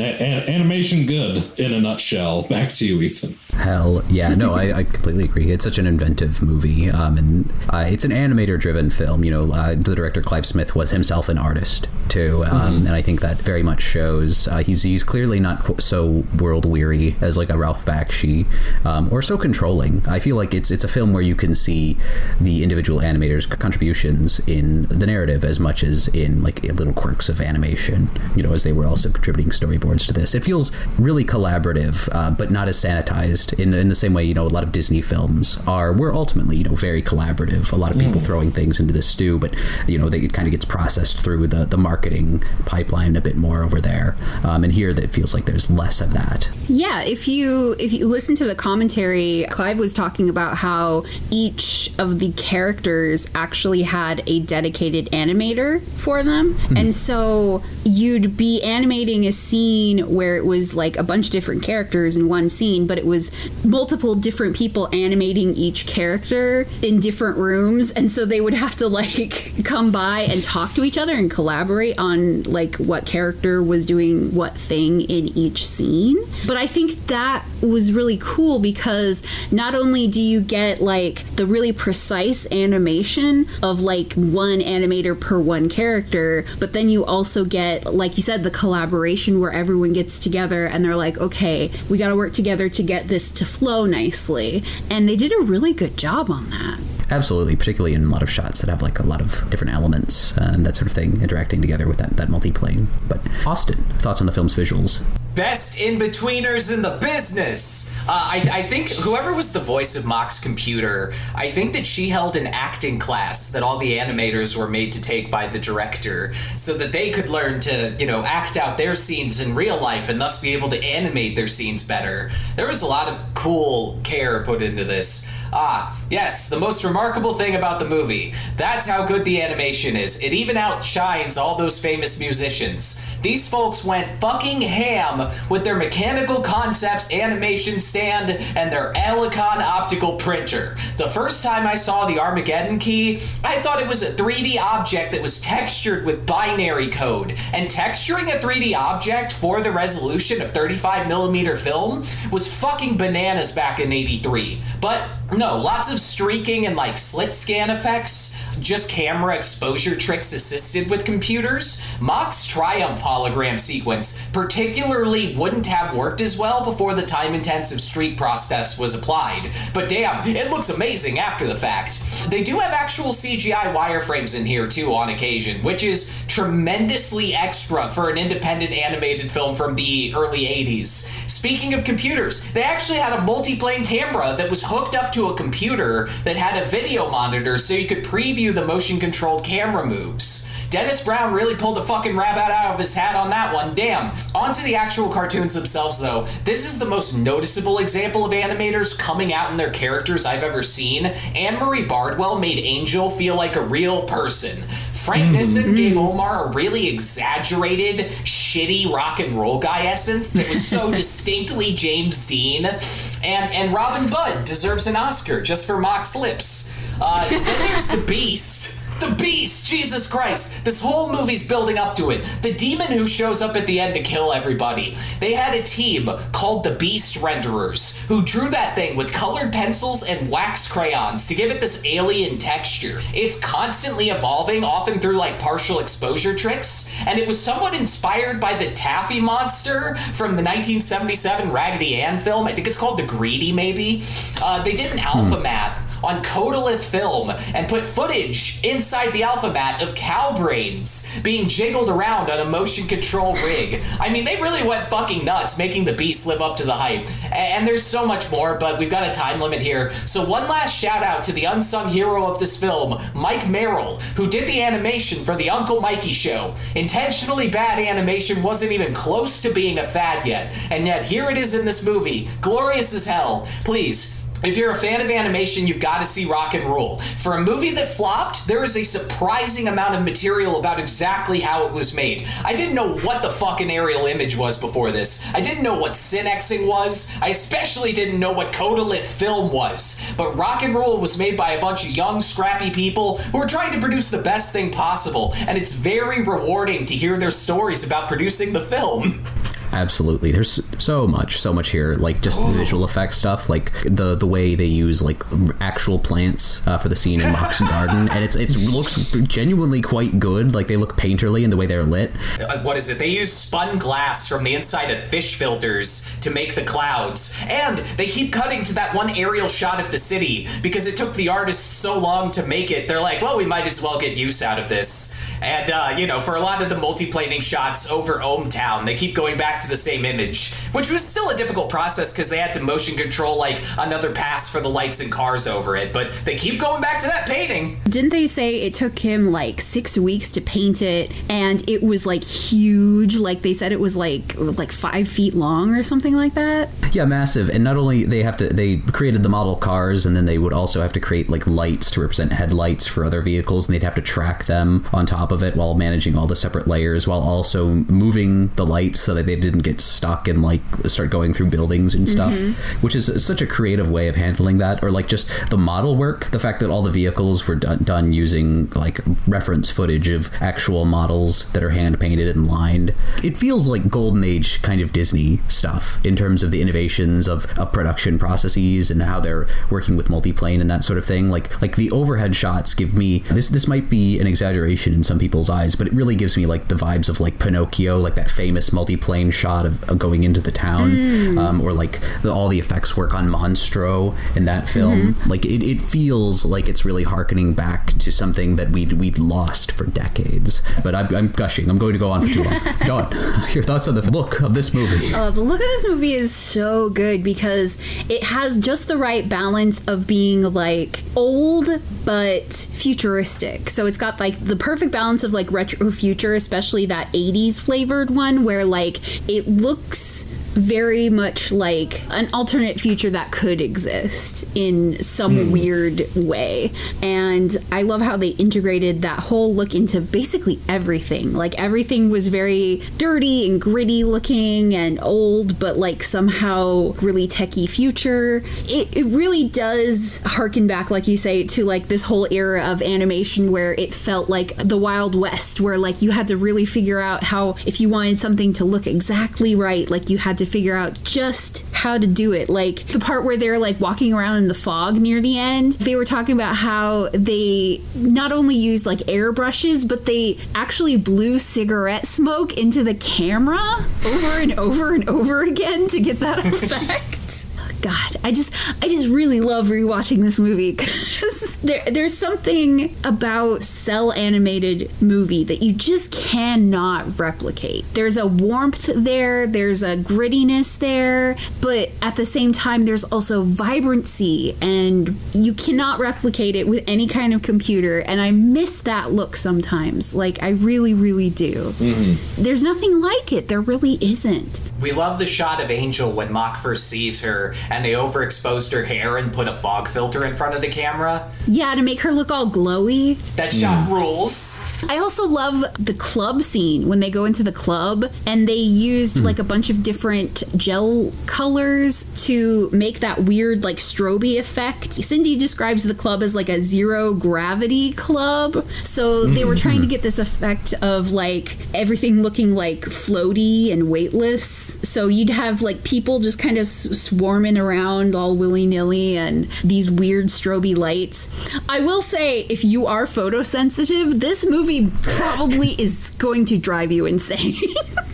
animation 0.50 1.06
good 1.06 1.44
in 1.60 1.74
a 1.74 1.82
nutshell. 1.82 2.44
Back 2.44 2.72
to 2.74 2.88
you, 2.88 3.02
Ethan. 3.02 3.36
Hell 3.60 4.04
yeah, 4.10 4.30
no, 4.36 4.54
I, 4.54 4.78
I 4.78 4.84
completely 4.84 5.26
agree. 5.26 5.52
It's 5.52 5.66
such 5.66 5.78
an 5.78 5.86
inventive 5.86 6.42
movie, 6.42 6.90
um, 6.90 7.18
and 7.18 7.54
uh, 7.70 7.86
it's 7.90 8.06
an 8.06 8.12
animator-driven 8.12 8.90
film. 8.90 9.26
You 9.26 9.32
know, 9.32 9.54
uh, 9.54 9.76
the 9.76 9.96
director 9.96 10.22
Clive 10.22 10.46
Smith 10.46 10.76
was 10.76 10.92
himself 10.92 11.28
an 11.28 11.38
artist 11.38 11.90
too, 12.08 12.46
um, 12.46 12.52
mm-hmm. 12.52 12.88
and 12.88 12.96
I 12.96 13.02
think 13.02 13.20
that 13.20 13.42
very 13.42 13.62
much 13.62 13.82
shows. 13.82 14.48
Uh, 14.48 14.60
he's 14.60 14.84
he's 14.84 15.04
clearly 15.04 15.42
not 15.42 15.82
so 15.84 16.24
world 16.40 16.64
weary 16.64 17.18
as 17.20 17.36
like 17.36 17.50
a 17.50 17.58
Ralph 17.58 17.86
Bakshi, 17.86 18.46
um, 18.86 19.12
or 19.12 19.22
so 19.22 19.38
controlling. 19.38 20.08
I 20.08 20.20
feel 20.20 20.38
like 20.38 20.54
it's 20.54 20.72
it's 20.72 20.86
a 20.86 20.88
film 20.88 21.12
where 21.12 21.22
you 21.22 21.36
can 21.36 21.54
see 21.54 21.98
the 22.40 22.64
individual 22.64 23.02
animators' 23.02 23.50
contributions 23.60 24.40
in 24.48 24.84
the 24.84 25.06
narrative 25.06 25.44
as 25.44 25.60
much 25.60 25.84
as 25.84 26.08
in 26.08 26.42
like 26.42 26.64
little 26.64 26.94
quirks 26.94 27.28
of 27.28 27.42
animation. 27.42 28.10
You 28.38 28.44
know, 28.44 28.54
as 28.54 28.64
they 28.64 28.72
were 28.72 28.86
also 28.86 29.10
contributing 29.10 29.52
storyboards 29.52 30.08
to 30.08 30.14
this. 30.14 30.34
It 30.34 30.46
feels 30.46 30.74
really 30.98 31.26
collaborative, 31.26 32.08
uh, 32.14 32.32
but 32.32 32.52
not 32.52 32.70
as 32.70 32.78
sanitized 32.78 33.49
in 33.54 33.72
the, 33.72 33.80
in 33.80 33.90
the 33.90 33.96
same 33.96 34.14
way. 34.14 34.24
You 34.24 34.34
know, 34.34 34.46
a 34.46 34.48
lot 34.48 34.64
of 34.64 34.72
Disney 34.72 35.02
films 35.02 35.60
are. 35.68 35.94
We're 35.94 36.14
ultimately 36.14 36.58
you 36.58 36.64
know 36.64 36.76
very 36.76 37.02
collaborative. 37.02 37.72
A 37.72 37.76
lot 37.76 37.92
of 37.92 38.00
people 38.00 38.20
mm. 38.22 38.26
throwing 38.26 38.52
things 38.52 38.80
into 38.80 38.94
the 38.94 39.02
stew, 39.02 39.40
but 39.40 39.54
you 39.88 39.98
know, 39.98 40.10
they, 40.10 40.20
it 40.20 40.34
kind 40.34 40.48
of 40.48 40.52
gets 40.52 40.66
processed 40.66 41.22
through 41.22 41.48
the 41.48 41.66
the 41.66 41.78
marketing 41.78 42.44
pipeline 42.66 43.16
a 43.16 43.22
bit 43.22 43.36
more 43.36 43.64
over 43.64 43.80
there. 43.82 44.16
Um, 44.44 44.64
and 44.64 44.74
here, 44.74 44.94
that 44.94 45.12
feels 45.12 45.34
like 45.34 45.46
there's 45.46 45.70
less 45.70 46.02
of 46.02 46.14
that. 46.14 46.50
Yeah, 46.68 47.02
if 47.02 47.28
you 47.28 47.76
if 47.80 47.94
you 47.94 48.08
listen 48.08 48.36
to 48.36 48.46
the 48.46 48.56
commentary, 48.56 49.46
Clive 49.50 49.80
was 49.80 49.94
talking 49.94 50.30
about 50.30 50.58
how 50.58 51.04
each 51.30 51.92
of 51.98 52.20
the 52.20 52.32
characters 52.34 53.28
actually 53.36 53.84
had 53.84 54.24
a 54.28 54.40
dedicated 54.42 55.06
animator 55.08 55.82
for 55.82 56.24
them, 56.24 56.54
mm. 56.54 56.80
and 56.80 56.94
so 56.94 57.64
you'd 57.84 58.38
be 58.38 58.62
animating 58.62 59.26
a 59.26 59.32
scene 59.32 60.00
where 60.14 60.38
it 60.38 60.46
was 60.46 60.74
like 60.76 60.98
a 60.98 61.04
bunch 61.04 61.28
of 61.28 61.32
different 61.32 61.64
characters 61.64 62.16
in 62.16 62.28
one 62.28 62.50
scene, 62.50 62.86
but 62.88 62.98
it 62.98 63.06
was 63.06 63.32
multiple 63.64 64.16
different 64.16 64.56
people 64.56 64.90
animating 64.94 65.56
each 65.56 65.86
character 65.86 66.68
in 66.82 67.00
different 67.00 67.38
rooms, 67.38 67.92
and 67.92 68.12
so 68.12 68.26
they 68.26 68.42
would 68.42 68.54
have 68.54 68.76
to 68.78 68.88
like 68.88 69.54
come 69.64 69.92
by 69.92 70.22
and 70.22 70.44
talk 70.44 70.74
to 70.74 70.84
each 70.84 70.98
other 70.98 71.14
and 71.14 71.30
collaborate 71.30 71.98
on 71.98 72.44
like 72.44 72.76
what 72.76 73.06
character 73.06 73.62
was 73.62 73.86
doing 73.86 74.34
what 74.34 74.56
thing 74.56 75.02
in 75.02 75.28
each 75.38 75.66
scene. 75.66 76.18
But 76.48 76.58
I 76.58 76.68
think 76.68 77.08
that 77.08 77.46
was 77.62 77.92
really 77.92 78.18
cool 78.20 78.60
because 78.60 79.22
not 79.52 79.76
only 79.76 80.08
do 80.08 80.22
you 80.22 80.42
get 80.42 80.82
like 80.82 81.26
the 81.36 81.46
really 81.46 81.72
precise 81.72 82.50
animation 82.52 83.48
of 83.62 83.82
like 83.82 84.14
one 84.14 84.60
animator 84.60 85.20
per 85.20 85.40
one 85.40 85.70
character, 85.70 86.46
but 86.60 86.74
then 86.74 86.90
you 86.90 87.06
also 87.06 87.46
get, 87.46 87.94
like 87.94 88.18
you 88.18 88.24
said, 88.24 88.44
the 88.44 88.52
collaboration 88.52 89.40
where 89.40 89.52
everyone 89.52 89.94
gets 89.94 90.20
together 90.20 90.66
and 90.66 90.84
they're 90.84 90.96
like, 90.96 91.18
okay, 91.18 91.72
we 91.90 91.98
got 91.98 92.10
to 92.10 92.16
work 92.16 92.34
together 92.34 92.70
to 92.70 92.84
get 92.84 93.08
this 93.08 93.29
to 93.32 93.46
flow 93.46 93.86
nicely. 93.86 94.64
And 94.90 95.08
they 95.08 95.16
did 95.16 95.32
a 95.34 95.44
really 95.44 95.74
good 95.74 95.98
job 95.98 96.30
on 96.30 96.50
that. 96.50 96.80
Absolutely, 97.12 97.56
particularly 97.56 97.96
in 97.96 98.06
a 98.06 98.10
lot 98.10 98.22
of 98.22 98.30
shots 98.30 98.62
that 98.62 98.70
have 98.70 98.82
like 98.82 99.00
a 99.00 99.04
lot 99.04 99.20
of 99.20 99.50
different 99.50 99.74
elements 99.74 100.38
uh, 100.38 100.52
and 100.54 100.66
that 100.66 100.76
sort 100.76 100.88
of 100.88 100.94
thing 100.94 101.22
interacting 101.22 101.62
together 101.62 101.88
with 101.88 101.98
that, 101.98 102.18
that 102.18 102.28
multiplane. 102.28 102.88
But 103.08 103.22
Austin, 103.46 103.84
thoughts 104.00 104.22
on 104.22 104.28
the 104.28 104.34
film's 104.34 104.54
visuals? 104.54 105.04
Best 105.36 105.80
in 105.80 106.00
betweeners 106.00 106.74
in 106.74 106.82
the 106.82 106.98
business. 107.02 107.96
Uh, 108.08 108.12
I, 108.12 108.50
I, 108.52 108.62
think 108.64 108.90
whoever 108.90 109.34
was 109.34 109.54
the 109.54 109.60
voice 109.60 109.96
of 109.96 110.06
Mok's 110.06 110.40
Computer, 110.40 111.14
I 111.36 111.48
think 111.48 111.74
that 111.74 111.86
she 111.86 112.10
held 112.10 112.36
an 112.36 112.48
acting 112.48 112.98
class 112.98 113.52
that 113.52 113.62
all 113.62 113.78
the 113.78 113.98
animators 114.00 114.56
were 114.56 114.68
made 114.68 114.92
to 114.94 115.02
take 115.02 115.30
by 115.30 115.48
the 115.48 115.60
director 115.60 116.34
so 116.34 116.76
that 116.78 116.92
they 116.92 117.12
could 117.12 117.30
learn 117.30 117.60
to, 117.62 117.96
you 118.00 118.08
know, 118.08 118.24
act 118.24 118.58
out 118.58 118.78
their 118.78 118.96
scenes 118.96 119.40
in 119.40 119.54
real 119.54 119.80
life 119.80 120.10
and 120.10 120.20
thus 120.20 120.42
be 120.42 120.54
able 120.54 120.70
to 120.70 120.84
animate 120.84 121.36
their 121.36 121.48
scenes 121.48 121.84
better. 121.84 122.32
There 122.56 122.68
was 122.68 122.82
a 122.82 122.88
lot 122.88 123.08
of 123.08 123.20
cool 123.36 124.00
care 124.04 124.44
put 124.44 124.64
into 124.64 124.84
this. 124.84 125.32
Ah, 125.54 125.99
yes, 126.10 126.50
the 126.50 126.60
most 126.60 126.84
remarkable 126.84 127.34
thing 127.34 127.56
about 127.56 127.80
the 127.80 127.88
movie. 127.88 128.34
That's 128.58 128.88
how 128.88 129.06
good 129.06 129.26
the 129.26 129.42
animation 129.42 129.96
is. 129.96 130.24
It 130.24 130.34
even 130.34 130.58
outshines 130.58 131.38
all 131.38 131.56
those 131.56 131.82
famous 131.82 132.20
musicians. 132.20 133.06
These 133.22 133.50
folks 133.50 133.84
went 133.84 134.20
fucking 134.22 134.62
ham 134.62 135.32
with 135.50 135.64
their 135.64 135.76
mechanical 135.76 136.42
concepts 136.42 137.14
animation 137.14 137.80
stand 137.80 138.32
and 138.32 138.72
their 138.72 138.94
Elicon 138.94 139.62
optical 139.62 140.16
printer. 140.16 140.78
The 140.98 141.08
first 141.08 141.44
time 141.44 141.68
I 141.68 141.76
saw 141.76 142.06
the 142.06 142.20
Armageddon 142.20 142.80
key, 142.80 143.16
I 143.44 143.60
thought 143.60 143.82
it 143.82 143.88
was 143.88 144.04
a 144.04 144.16
3D 144.16 144.58
object 144.60 145.12
that 145.12 145.22
was 145.22 145.42
textured 145.42 146.06
with 146.06 146.26
binary 146.26 146.88
code. 146.88 147.32
And 147.54 147.70
texturing 147.70 148.34
a 148.34 148.40
3D 148.40 148.74
object 148.76 149.34
for 149.34 149.62
the 149.62 149.72
resolution 149.72 150.42
of 150.42 150.54
35mm 150.54 151.58
film 151.58 152.04
was 152.32 152.54
fucking 152.54 152.98
bananas 152.98 153.52
back 153.52 153.80
in 153.80 153.92
83. 153.92 154.62
But 154.80 155.10
no, 155.36 155.58
lots 155.58 155.92
of 155.92 155.99
streaking 156.00 156.66
and 156.66 156.76
like 156.76 156.98
slit 156.98 157.34
scan 157.34 157.70
effects, 157.70 158.39
just 158.62 158.90
camera 158.90 159.36
exposure 159.36 159.96
tricks 159.96 160.34
assisted 160.34 160.90
with 160.90 161.06
computers. 161.06 161.86
Mok's 162.00 162.46
Triumph 162.48 163.02
hologram 163.02 163.60
sequence 163.60 164.30
particularly 164.32 165.36
wouldn't 165.36 165.66
have 165.66 165.96
worked 165.96 166.22
as 166.22 166.38
well 166.38 166.64
before 166.64 166.94
the 166.94 167.06
time 167.06 167.34
intensive 167.34 167.82
streak 167.82 168.18
process 168.18 168.80
was 168.80 168.96
applied. 168.96 169.52
But 169.74 169.90
damn, 169.90 170.28
it 170.28 170.50
looks 170.50 170.70
amazing 170.70 171.20
after 171.20 171.48
the 171.48 171.56
fact. 171.56 172.02
They 172.30 172.44
do 172.44 172.60
have 172.60 172.72
actual 172.72 173.12
CGI 173.12 173.74
wireframes 173.74 174.40
in 174.40 174.46
here 174.46 174.68
too 174.68 174.94
on 174.94 175.10
occasion, 175.10 175.64
which 175.64 175.84
is 175.84 176.24
tremendously 176.28 177.34
extra 177.34 177.88
for 177.88 178.10
an 178.10 178.18
independent 178.18 178.72
animated 178.72 179.32
film 179.32 179.56
from 179.56 179.76
the 179.76 180.14
early 180.16 180.46
80s. 180.46 181.30
Speaking 181.30 181.74
of 181.74 181.84
computers, 181.84 182.52
they 182.54 182.64
actually 182.64 183.00
had 183.00 183.14
a 183.14 183.22
multiplane 183.22 183.86
camera 183.86 184.36
that 184.38 184.50
was 184.50 184.64
hooked 184.64 184.96
up 184.96 185.12
to 185.14 185.30
a 185.30 185.38
computer 185.38 186.08
that 186.24 186.36
had 186.36 186.62
a 186.62 186.66
video 186.66 187.10
monitor 187.10 187.58
so 187.58 187.74
you 187.74 187.88
could 187.88 188.04
preview 188.04 188.49
the 188.54 188.66
motion 188.66 189.00
controlled 189.00 189.44
camera 189.44 189.86
moves. 189.86 190.54
Dennis 190.70 191.04
Brown 191.04 191.34
really 191.34 191.56
pulled 191.56 191.78
the 191.78 191.82
fucking 191.82 192.16
rabbit 192.16 192.54
out 192.54 192.74
of 192.74 192.80
his 192.80 192.94
hat 192.94 193.16
on 193.16 193.32
that 193.32 193.54
one. 193.54 193.74
Damn. 193.74 194.14
On 194.36 194.54
to 194.54 194.64
the 194.64 194.76
actual 194.76 195.10
cartoons 195.10 195.56
themselves, 195.56 196.00
though. 196.00 196.28
This 196.44 196.68
is 196.68 196.78
the 196.78 196.86
most 196.86 197.18
noticeable 197.18 197.80
example 197.80 198.24
of 198.24 198.34
animators 198.34 198.98
coming 198.98 199.34
out 199.34 199.50
in 199.50 199.58
their 199.58 199.72
characters 199.72 200.28
I've 200.28 200.44
ever 200.44 200.62
seen. 200.62 201.08
Anne 201.08 201.58
Marie 201.58 201.86
Bardwell 201.86 202.38
made 202.38 202.60
Angel 202.60 203.10
feel 203.10 203.36
like 203.36 203.56
a 203.56 203.62
real 203.62 204.04
person. 204.04 204.62
Frank 204.94 205.24
mm-hmm. 205.24 205.34
Nissen 205.34 205.76
gave 205.76 205.98
Omar 205.98 206.46
a 206.46 206.52
really 206.52 206.88
exaggerated, 206.88 208.12
shitty 208.24 208.92
rock 208.92 209.20
and 209.20 209.40
roll 209.40 209.58
guy 209.58 209.86
essence 209.86 210.34
that 210.34 210.48
was 210.48 210.68
so 210.68 210.92
distinctly 210.96 211.74
James 211.74 212.28
Dean. 212.28 212.66
And 212.66 213.54
and 213.54 213.74
Robin 213.74 214.08
Budd 214.10 214.46
deserves 214.46 214.86
an 214.86 214.96
Oscar 214.96 215.42
just 215.42 215.66
for 215.66 215.80
Mok's 215.80 216.16
lips. 216.16 216.72
Uh, 217.02 217.30
then 217.30 217.44
there's 217.44 217.88
the 217.88 218.04
Beast. 218.06 218.80
The 219.00 219.16
Beast! 219.16 219.66
Jesus 219.66 220.12
Christ! 220.12 220.66
This 220.66 220.82
whole 220.82 221.10
movie's 221.10 221.48
building 221.48 221.78
up 221.78 221.96
to 221.96 222.10
it. 222.10 222.26
The 222.42 222.54
demon 222.54 222.88
who 222.88 223.08
shows 223.08 223.42
up 223.42 223.56
at 223.56 223.66
the 223.66 223.80
end 223.80 223.94
to 223.94 224.02
kill 224.02 224.34
everybody. 224.34 224.98
They 225.22 225.34
had 225.34 225.56
a 225.56 225.64
team 225.64 226.10
called 226.34 226.66
the 226.66 226.76
Beast 226.76 227.22
Renderers 227.22 228.06
who 228.08 228.22
drew 228.22 228.50
that 228.50 228.76
thing 228.76 228.98
with 228.98 229.14
colored 229.14 229.54
pencils 229.54 230.04
and 230.04 230.30
wax 230.30 230.70
crayons 230.70 231.28
to 231.28 231.36
give 231.36 231.50
it 231.50 231.62
this 231.62 231.86
alien 231.86 232.38
texture. 232.38 233.00
It's 233.14 233.40
constantly 233.40 234.10
evolving, 234.10 234.66
often 234.66 235.00
through 235.00 235.18
like 235.18 235.40
partial 235.40 235.80
exposure 235.80 236.36
tricks, 236.36 236.94
and 237.08 237.18
it 237.18 237.28
was 237.28 237.42
somewhat 237.42 237.74
inspired 237.74 238.42
by 238.42 238.56
the 238.56 238.72
Taffy 238.72 239.22
monster 239.22 239.96
from 239.96 240.32
the 240.32 240.44
1977 240.44 241.52
Raggedy 241.52 242.02
Ann 242.02 242.18
film. 242.18 242.48
I 242.48 242.52
think 242.52 242.68
it's 242.68 242.78
called 242.78 243.00
The 243.00 243.06
Greedy, 243.06 243.54
maybe. 243.54 244.04
Uh, 244.42 244.62
they 244.62 244.74
did 244.74 244.92
an 244.92 245.00
alpha 245.00 245.40
matte 245.40 245.78
on 246.04 246.24
Kodalith 246.24 246.90
film 246.90 247.32
and 247.54 247.68
put 247.68 247.86
footage 247.86 248.64
inside 248.64 249.12
the 249.12 249.24
alphabet 249.24 249.82
of 249.82 249.96
cow 249.96 250.34
brains 250.36 251.20
being 251.22 251.48
jiggled 251.48 251.90
around 251.90 252.30
on 252.30 252.40
a 252.40 252.46
motion 252.46 252.88
control 252.88 253.34
rig. 253.36 253.82
I 254.00 254.10
mean, 254.10 254.26
they 254.26 254.42
really 254.42 254.64
went 254.64 254.90
fucking 254.90 255.26
nuts 255.26 255.58
making 255.58 255.86
the 255.86 255.94
beast 255.94 256.28
live 256.28 256.42
up 256.42 256.58
to 256.58 256.66
the 256.66 256.74
hype. 256.74 257.10
And 257.34 257.68
there's 257.68 257.84
so 257.84 258.06
much 258.06 258.32
more, 258.32 258.56
but 258.56 258.80
we've 258.80 258.90
got 258.90 259.08
a 259.08 259.14
time 259.14 259.40
limit 259.40 259.62
here. 259.62 259.92
So, 260.06 260.28
one 260.30 260.48
last 260.48 260.80
shout 260.80 261.04
out 261.04 261.24
to 261.24 261.32
the 261.32 261.46
unsung 261.46 261.90
hero 261.90 262.26
of 262.26 262.40
this 262.40 262.60
film, 262.60 263.02
Mike 263.14 263.48
Merrill, 263.50 263.98
who 264.16 264.28
did 264.28 264.48
the 264.48 264.62
animation 264.62 265.24
for 265.24 265.36
the 265.36 265.50
Uncle 265.50 265.82
Mikey 265.82 266.14
show. 266.14 266.56
Intentionally 266.76 267.50
bad 267.50 267.80
animation 267.80 268.44
wasn't 268.44 268.72
even 268.72 268.94
close 268.94 269.42
to 269.42 269.54
being 269.54 269.80
a 269.80 269.84
fad 269.84 270.26
yet, 270.26 270.54
and 270.72 270.86
yet 270.86 271.06
here 271.06 271.30
it 271.30 271.38
is 271.38 271.54
in 271.54 271.66
this 271.66 271.86
movie, 271.86 272.30
glorious 272.42 272.94
as 272.94 273.06
hell. 273.06 273.48
Please, 273.64 274.19
if 274.44 274.56
you're 274.56 274.72
a 274.72 274.76
fan 274.76 275.02
of 275.02 275.10
animation, 275.10 275.68
you've 275.68 275.82
got 275.82 276.00
to 276.00 276.06
see 276.06 276.26
Rock 276.26 276.54
and 276.54 276.64
Rule. 276.64 277.02
For 277.18 277.34
a 277.34 277.42
movie 277.42 277.72
that 277.72 277.90
flopped, 277.90 278.48
there 278.48 278.64
is 278.64 278.78
a 278.78 278.84
surprising 278.84 279.68
amount 279.68 279.96
of 279.96 280.04
material 280.06 280.60
about 280.60 280.80
exactly 280.80 281.42
how 281.42 281.68
it 281.68 281.74
was 281.74 281.94
made. 281.94 282.26
I 282.46 282.54
didn't 282.54 282.76
know 282.76 282.96
what 283.00 283.22
the 283.22 283.30
fucking 283.30 283.70
aerial 283.70 284.06
image 284.06 284.38
was 284.38 284.60
before 284.60 284.92
this. 284.92 285.30
I 285.34 285.42
didn't 285.42 285.64
know 285.64 285.78
what 285.78 285.92
Synexing 285.92 286.68
was. 286.68 287.18
I 287.22 287.28
especially 287.30 287.92
didn't 287.92 288.20
know 288.20 288.32
what 288.32 288.54
Kodalith 288.54 289.12
film 289.12 289.52
was. 289.52 290.10
But 290.18 290.38
Rock 290.38 290.64
and 290.64 290.74
Rule 290.74 290.98
was 291.00 291.20
made 291.20 291.36
by 291.36 291.52
a 291.52 291.62
bunch 291.62 291.84
of 291.84 291.92
young, 291.92 292.22
scrappy 292.22 292.72
people 292.72 293.18
who 293.18 293.40
were 293.40 293.48
trying 293.48 293.74
to 293.74 293.80
produce 293.80 294.10
the 294.10 294.22
best 294.22 294.54
thing 294.54 294.72
possible, 294.72 295.34
and 295.48 295.58
it's 295.58 295.74
very 295.74 296.24
rewarding 296.24 296.86
to 296.86 296.96
hear 296.96 297.18
their 297.18 297.32
stories 297.32 297.86
about 297.86 298.08
producing 298.08 298.54
the 298.54 298.62
film. 298.62 299.26
Absolutely. 299.72 300.32
There's 300.32 300.64
so 300.84 301.08
much, 301.08 301.40
so 301.40 301.54
much 301.54 301.70
here. 301.72 301.96
Like 301.96 302.22
just 302.22 302.40
visual 302.58 302.84
effects 302.86 303.18
stuff, 303.18 303.50
like 303.50 303.72
the 303.84 304.16
the 304.16 304.28
way 304.28 304.56
they 304.56 304.66
use 304.66 305.02
like 305.02 305.22
actual 305.62 306.00
plants 306.00 306.66
uh, 306.68 306.78
for 306.78 306.90
the 306.90 306.96
scene 306.96 307.22
in 307.22 307.32
Mok's 307.32 307.60
garden, 307.70 308.10
and 308.10 308.24
it's 308.24 308.36
it 308.36 308.56
looks 308.72 309.12
genuinely 309.22 309.82
quite 309.82 310.20
good. 310.20 310.54
Like 310.54 310.68
they 310.68 310.78
look 310.78 310.96
painterly 310.98 311.44
in 311.44 311.50
the 311.50 311.58
way 311.58 311.66
they're 311.66 311.84
lit. 311.84 312.12
uh, 312.42 312.62
what 312.64 312.78
is 312.78 312.90
it? 312.90 312.98
They 313.00 313.10
use 313.10 313.32
spun 313.32 313.78
glass 313.78 314.28
from 314.28 314.44
the 314.44 314.56
inside 314.56 314.90
of 314.92 315.00
fish 315.00 315.36
filters 315.38 316.20
to 316.22 316.30
make 316.32 316.56
the 316.56 316.64
clouds. 316.64 317.40
And 317.50 317.78
they 317.98 318.08
keep 318.08 318.34
cutting 318.34 318.64
to 318.66 318.74
that 318.76 318.96
one 318.96 319.10
aerial 319.18 319.50
shot 319.50 319.80
of 319.80 319.92
the 319.92 319.98
city 320.00 320.48
because 320.62 320.88
it 320.88 320.98
took 320.98 321.14
the 321.14 321.30
artists 321.30 321.76
so 321.76 322.00
long 322.00 322.32
to 322.32 322.46
make 322.46 322.72
it. 322.72 322.88
They're 322.88 323.02
like, 323.02 323.22
well, 323.22 323.38
we 323.38 323.46
might 323.46 323.66
as 323.66 323.82
well 323.82 324.00
get 324.00 324.18
use 324.18 324.42
out 324.42 324.60
of 324.60 324.70
this. 324.70 325.19
And, 325.42 325.72
uh, 325.72 325.96
you 325.98 326.08
know, 326.08 326.20
for 326.20 326.36
a 326.36 326.42
lot 326.42 326.62
of 326.62 326.70
the 326.70 326.76
multiplaning 326.76 327.42
shots 327.42 327.90
over 327.92 328.20
Ohmtown, 328.20 328.86
they 328.86 328.96
keep 328.96 329.16
going 329.16 329.38
back 329.38 329.62
to 329.62 329.68
the 329.68 329.78
same 329.78 330.06
image, 330.06 330.54
which 330.72 330.92
was 330.92 331.06
still 331.06 331.30
a 331.30 331.36
difficult 331.36 331.70
process 331.70 332.14
because 332.14 332.30
they 332.30 332.38
had 332.38 332.54
to 332.54 332.60
motion 332.60 332.98
control, 332.98 333.38
like, 333.38 333.62
another 333.78 334.12
pass 334.12 334.50
for 334.50 334.60
the 334.60 334.70
lights 334.70 335.00
and 335.02 335.12
cars 335.12 335.48
over 335.48 335.76
it. 335.76 335.94
But 335.94 336.14
they 336.26 336.36
keep 336.36 336.60
going 336.60 336.82
back 336.82 337.00
to 337.00 337.08
that 337.08 337.28
painting. 337.28 337.80
Didn't 337.86 338.12
they 338.12 338.28
say 338.28 338.62
it 338.62 338.74
took 338.74 339.00
him 339.00 339.32
like 339.32 339.62
six 339.62 339.98
weeks 339.98 340.32
to 340.32 340.42
paint 340.42 340.82
it, 340.82 341.12
and 341.30 341.68
it 341.70 341.82
was 341.82 342.06
like 342.06 342.24
huge? 342.24 343.18
Like 343.18 343.42
they 343.42 343.54
said, 343.54 343.72
it 343.72 343.80
was 343.80 343.96
like 343.96 344.36
like 344.38 344.72
five 344.72 345.08
feet 345.08 345.34
long 345.34 345.76
or 345.76 345.84
something 345.84 346.14
like 346.14 346.34
that. 346.34 346.70
Yeah, 346.92 347.06
massive. 347.06 347.50
And 347.50 347.64
not 347.64 347.78
only 347.78 348.04
they 348.04 348.24
have 348.24 348.38
to 348.38 348.50
they 348.50 348.78
created 348.78 349.24
the 349.24 349.30
model 349.30 349.56
cars 349.56 350.06
and 350.06 350.16
then 350.16 350.26
they 350.26 350.38
would 350.38 350.54
also 350.54 350.82
have 350.82 350.94
to 350.94 351.00
create 351.00 351.30
like 351.30 351.46
lights 351.48 351.92
to 351.92 352.02
represent 352.02 352.32
headlights 352.32 352.88
for 352.88 353.06
other 353.06 353.22
vehicles 353.22 353.68
and 353.68 353.76
they'd 353.76 353.84
have 353.84 353.96
to 353.96 354.02
track 354.02 354.46
them 354.46 354.86
on 354.94 355.06
top 355.06 355.29
of 355.32 355.44
it 355.44 355.56
while 355.56 355.74
managing 355.76 356.18
all 356.18 356.28
the 356.28 356.36
separate 356.36 356.68
layers 356.68 357.08
while 357.08 357.22
also 357.22 357.70
moving 357.70 358.48
the 358.56 358.66
lights 358.66 359.00
so 359.00 359.14
that 359.14 359.26
they 359.26 359.36
didn't 359.36 359.60
get 359.64 359.82
stuck 359.82 360.28
and 360.28 360.42
like 360.42 360.62
start 360.86 361.10
going 361.10 361.34
through 361.34 361.48
buildings 361.48 361.96
and 361.96 362.08
stuff, 362.10 362.30
Mhm. 362.32 362.84
which 362.84 362.96
is 362.96 363.24
such 363.24 363.42
a 363.42 363.46
creative 363.48 363.90
way 363.92 364.08
of 364.08 364.16
handling 364.16 364.58
that 364.60 364.84
or 364.84 364.92
like 364.92 365.08
just 365.08 365.30
the 365.50 365.58
model 365.58 365.96
work, 365.96 366.30
the 366.32 366.40
fact 366.40 366.60
that 366.60 366.70
all 366.70 366.82
the 366.84 366.92
vehicles 366.92 367.48
were 367.48 367.56
done, 367.56 367.80
done 367.84 368.14
using 368.14 368.70
like 368.76 369.00
reference 369.28 369.70
footage 369.70 370.08
of 370.08 370.30
actual 370.42 370.86
models 370.86 371.50
that 371.52 371.64
are 371.64 371.72
hand 371.72 372.00
painted 372.00 372.28
and 372.36 372.48
lined. 372.48 372.94
It 373.24 373.38
feels 373.38 373.68
like 373.68 373.90
golden 373.90 374.24
age 374.24 374.62
kind 374.62 374.82
of 374.82 374.94
Disney 374.94 375.40
stuff 375.48 376.00
in 376.06 376.16
terms 376.16 376.44
of 376.44 376.52
the 376.52 376.62
innovations 376.62 377.28
of, 377.28 377.46
of 377.58 377.72
production 377.72 378.18
processes 378.18 378.92
and 378.92 379.02
how 379.04 379.20
they're 379.20 379.48
working 379.70 379.96
with 379.96 380.08
multiplane 380.08 380.62
and 380.62 380.70
that 380.72 380.84
sort 380.84 380.98
of 380.98 381.06
thing. 381.06 381.30
Like 381.30 381.62
like 381.62 381.76
the 381.76 381.92
overhead 381.92 382.36
shots 382.36 382.74
give 382.74 382.94
me 382.94 383.20
this 383.30 383.50
this 383.50 383.68
might 383.68 383.90
be 383.90 384.20
an 384.20 384.28
exaggeration 384.28 384.94
in 384.94 385.04
some 385.20 385.26
people's 385.28 385.50
eyes, 385.50 385.76
but 385.76 385.88
it 385.88 385.94
really 385.94 386.16
gives 386.16 386.38
me 386.38 386.46
like 386.46 386.68
the 386.70 386.76
vibes 386.76 387.10
of 387.10 387.20
like 387.20 387.40
Pinocchio, 387.40 387.98
like 388.00 388.16
that 388.16 388.30
famous 388.32 388.70
multiplane 388.70 389.34
shot 389.34 389.66
of, 389.66 389.84
of 389.90 390.00
going 390.00 390.24
into 390.24 390.40
the 390.40 390.52
town, 390.52 390.70
Mm. 390.80 391.38
um, 391.40 391.62
or 391.62 391.74
like 391.74 392.00
the, 392.22 392.32
all 392.32 392.48
the 392.48 392.60
effects 392.60 392.96
work 392.96 393.14
on 393.14 393.28
Monstro 393.28 394.16
in 394.36 394.46
that 394.46 394.70
film. 394.70 395.16
Like 395.28 395.46
it, 395.46 395.62
it 395.64 395.82
feels 395.82 396.46
like 396.46 396.68
it's 396.70 396.86
really 396.86 397.04
harkening 397.04 397.54
back 397.54 397.88
to 398.00 398.12
something 398.12 398.56
that 398.56 398.70
we'd 398.72 398.94
we'd 398.94 399.20
lost 399.20 399.72
for 399.72 399.86
decades. 399.86 400.64
But 400.84 400.96
I'm, 400.96 401.14
I'm 401.16 401.28
gushing. 401.30 401.70
I'm 401.70 401.78
going 401.78 401.94
to 401.94 402.00
go 402.00 402.10
on 402.12 402.26
for 402.28 402.34
too 402.34 402.44
long. 402.44 402.60
go 402.86 402.96
on. 402.98 403.50
Your 403.54 403.64
thoughts 403.64 403.88
on 403.88 403.96
the 403.96 404.02
look 404.10 404.40
of 404.42 404.54
this 404.54 404.74
movie? 404.74 405.14
Uh, 405.14 405.32
the 405.32 405.42
look 405.42 405.60
of 405.60 405.68
this 405.68 405.88
movie 405.88 406.14
is 406.14 406.34
so 406.34 406.90
good 406.90 407.24
because 407.24 407.78
it 408.10 408.24
has 408.26 408.58
just 408.58 408.88
the 408.88 408.98
right 408.98 409.28
balance 409.28 409.86
of 409.88 410.08
being 410.08 410.44
like 410.54 411.04
old 411.16 411.68
but 412.06 412.54
futuristic. 412.54 413.70
So 413.70 413.86
it's 413.86 413.98
got 413.98 414.20
like 414.20 414.40
the 414.40 414.56
perfect 414.56 414.92
balance 414.92 415.09
of 415.24 415.34
like 415.34 415.52
retro 415.52 415.92
future, 415.92 416.36
especially 416.36 416.86
that 416.86 417.12
80s 417.14 417.60
flavored 417.60 418.10
one 418.10 418.44
where 418.44 418.64
like 418.66 418.98
it 419.28 419.48
looks 419.48 420.26
very 420.54 421.10
much 421.10 421.52
like 421.52 422.02
an 422.10 422.30
alternate 422.34 422.80
future 422.80 423.10
that 423.10 423.32
could 423.32 423.62
exist 423.62 424.50
in 424.56 425.02
some 425.02 425.36
hmm. 425.38 425.52
weird 425.52 426.08
way. 426.16 426.72
And 427.02 427.56
I 427.72 427.84
love 427.84 428.02
how 428.02 428.18
they 428.18 428.30
integrated 428.30 429.02
that 429.04 429.20
whole 429.20 429.54
look 429.54 429.76
into 429.76 430.02
basically 430.02 430.60
everything. 430.68 431.34
Like 431.34 431.58
everything 431.60 432.10
was 432.10 432.28
very 432.28 432.82
dirty 432.98 433.48
and 433.48 433.62
gritty 433.62 434.04
looking 434.04 434.74
and 434.74 435.00
old, 435.02 435.60
but 435.60 435.78
like 435.78 436.04
somehow 436.04 436.94
really 437.02 437.28
techie 437.28 437.70
future. 437.70 438.44
It, 438.68 438.96
it 438.96 439.06
really 439.06 439.48
does 439.48 440.22
harken 440.26 440.68
back, 440.68 440.90
like 440.90 441.08
you 441.08 441.18
say, 441.18 441.44
to 441.46 441.66
like 441.66 441.88
this 441.88 442.04
whole 442.04 442.28
era 442.32 442.72
of 442.72 442.82
animation 442.82 443.52
where 443.52 443.74
it 443.74 443.94
felt 443.94 444.30
like 444.30 444.56
the 444.58 444.78
Wild 444.78 445.16
West, 445.16 445.62
where 445.62 445.78
like 445.78 446.02
you 446.02 446.12
had 446.12 446.28
to 446.30 446.38
really 446.38 446.66
figure 446.66 447.00
out 447.00 447.24
how, 447.24 447.56
if 447.66 447.80
you 447.80 447.90
wanted 447.90 448.18
something 448.18 448.54
to 448.54 448.66
look 448.66 448.88
exactly 448.88 449.56
right, 449.56 449.90
like 449.90 450.10
you 450.10 450.18
had 450.18 450.39
to 450.40 450.46
figure 450.46 450.76
out 450.76 451.02
just 451.04 451.66
how 451.74 451.98
to 451.98 452.08
do 452.08 452.34
it. 452.34 452.50
Like 452.50 452.88
the 452.88 453.00
part 453.00 453.24
where 453.24 453.38
they're 453.38 453.60
like 453.60 453.80
walking 453.80 454.14
around 454.14 454.38
in 454.38 454.48
the 454.48 454.54
fog 454.56 454.98
near 454.98 455.22
the 455.22 455.38
end, 455.38 455.74
they 455.74 455.96
were 455.96 456.06
talking 456.06 456.36
about 456.36 456.56
how 456.56 457.10
they 457.14 457.82
not 457.96 458.32
only 458.32 458.56
used 458.56 458.86
like 458.86 459.00
airbrushes, 459.00 459.88
but 459.88 460.06
they 460.06 460.38
actually 460.56 460.98
blew 460.98 461.40
cigarette 461.40 462.06
smoke 462.08 462.58
into 462.58 462.84
the 462.84 462.96
camera 462.96 463.60
over 464.06 464.40
and 464.40 464.58
over 464.60 464.94
and 464.94 465.08
over 465.08 465.42
again 465.42 465.88
to 465.90 466.00
get 466.00 466.20
that 466.20 466.40
effect. 466.46 467.46
God, 467.82 468.18
I 468.24 468.32
just 468.32 468.54
I 468.84 468.90
just 468.90 469.08
really 469.08 469.40
love 469.40 469.68
rewatching 469.68 470.22
this 470.22 470.38
movie 470.38 470.72
because 470.72 471.56
there, 471.64 471.84
there's 471.86 472.18
something 472.18 472.96
about 473.06 473.64
cel 473.64 474.12
animated 474.12 474.92
movie 475.02 475.44
that 475.46 475.62
you 475.62 475.74
just 475.74 476.12
cannot 476.12 477.18
replicate. 477.20 477.86
There's 477.94 478.18
a 478.18 478.28
warmth 478.28 478.90
there, 478.96 479.48
there's 479.48 479.82
a 479.82 479.96
grittiness 479.96 480.78
there, 480.78 481.38
but 481.62 481.92
at 482.02 482.16
the 482.16 482.26
same 482.26 482.52
time 482.52 482.86
there's 482.86 483.06
also 483.06 483.44
vibrancy 483.44 484.58
and 484.62 485.16
you 485.34 485.54
cannot 485.54 486.00
replicate 486.00 486.56
it 486.56 486.68
with 486.68 486.84
any 486.88 487.08
kind 487.08 487.34
of 487.34 487.42
computer 487.42 488.00
and 488.00 488.20
I 488.20 488.32
miss 488.32 488.82
that 488.82 489.12
look 489.12 489.36
sometimes. 489.36 490.14
Like 490.14 490.44
I 490.44 490.50
really 490.50 490.94
really 490.94 491.30
do. 491.30 491.72
Mm-hmm. 491.78 492.44
There's 492.44 492.64
nothing 492.64 493.00
like 493.00 493.32
it. 493.32 493.48
There 493.48 493.62
really 493.62 493.98
isn't. 494.02 494.69
We 494.80 494.94
love 494.94 495.18
the 495.18 495.28
shot 495.28 495.62
of 495.62 495.70
Angel 495.70 496.12
when 496.12 496.32
Mok 496.32 496.58
first 496.58 496.88
sees 496.88 497.20
her 497.22 497.54
and 497.70 497.84
they 497.84 497.92
overexposed 497.92 498.72
her 498.72 498.84
hair 498.84 499.18
and 499.18 499.34
put 499.34 499.48
a 499.48 499.54
fog 499.54 499.88
filter 499.88 500.26
in 500.26 500.34
front 500.34 500.56
of 500.56 500.62
the 500.62 500.70
camera. 500.70 501.30
Yeah, 501.48 501.76
to 501.76 501.82
make 501.82 502.00
her 502.02 502.12
look 502.12 502.32
all 502.32 502.50
glowy. 502.50 503.18
That 503.36 503.52
shot 503.52 503.86
hmm. 503.86 503.94
rules. 503.94 504.66
I 504.88 504.98
also 504.98 505.28
love 505.28 505.64
the 505.78 505.94
club 505.94 506.42
scene 506.42 506.88
when 506.88 507.00
they 507.00 507.10
go 507.10 507.26
into 507.26 507.44
the 507.44 507.52
club 507.52 508.06
and 508.26 508.48
they 508.48 508.54
used 508.54 509.20
hmm. 509.20 509.26
like 509.26 509.40
a 509.40 509.44
bunch 509.44 509.70
of 509.70 509.84
different 509.84 510.44
gel 510.56 511.12
colors 511.26 512.06
to 512.26 512.70
make 512.72 513.00
that 513.00 513.24
weird 513.24 513.64
like 513.64 513.78
stroby 513.78 514.40
effect. 514.40 514.94
Cindy 514.94 515.36
describes 515.36 515.84
the 515.84 515.94
club 515.94 516.24
as 516.24 516.36
like 516.36 516.50
a 516.50 516.62
zero 516.62 517.14
gravity 517.14 517.92
club. 517.94 518.66
So 518.84 519.26
they 519.26 519.46
were 519.46 519.56
trying 519.56 519.78
to 519.78 519.84
hmm. 519.84 519.90
get 519.90 520.02
this 520.02 520.20
effect 520.20 520.74
of 520.82 521.12
like 521.12 521.58
everything 521.74 522.22
looking 522.22 522.56
like 522.56 522.82
floaty 522.82 523.72
and 523.72 523.90
weightless. 523.90 524.78
So 524.88 525.08
you'd 525.08 525.30
have 525.30 525.62
like 525.62 525.84
people 525.84 526.20
just 526.20 526.40
kind 526.40 526.58
of 526.58 526.62
s- 526.62 527.00
swarming 527.02 527.58
around 527.58 528.16
all 528.16 528.36
willy 528.36 528.66
nilly 528.66 529.18
and 529.18 529.46
these 529.64 529.90
weird 529.90 530.28
stroby 530.28 530.76
lights. 530.76 531.50
I 531.68 531.80
will 531.80 532.02
say, 532.02 532.42
if 532.50 532.64
you 532.64 532.86
are 532.86 533.06
photosensitive, 533.06 534.20
this 534.20 534.48
movie 534.50 534.69
probably 535.02 535.70
is 535.82 536.12
going 536.18 536.46
to 536.46 536.58
drive 536.58 536.92
you 536.92 537.06
insane. 537.06 537.54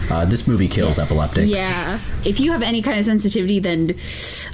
Uh, 0.07 0.23
this 0.23 0.47
movie 0.47 0.67
kills 0.67 0.99
epileptics. 0.99 1.47
yeah. 1.47 2.29
If 2.29 2.39
you 2.39 2.51
have 2.51 2.61
any 2.61 2.83
kind 2.83 2.99
of 2.99 3.05
sensitivity, 3.05 3.57
then 3.57 3.95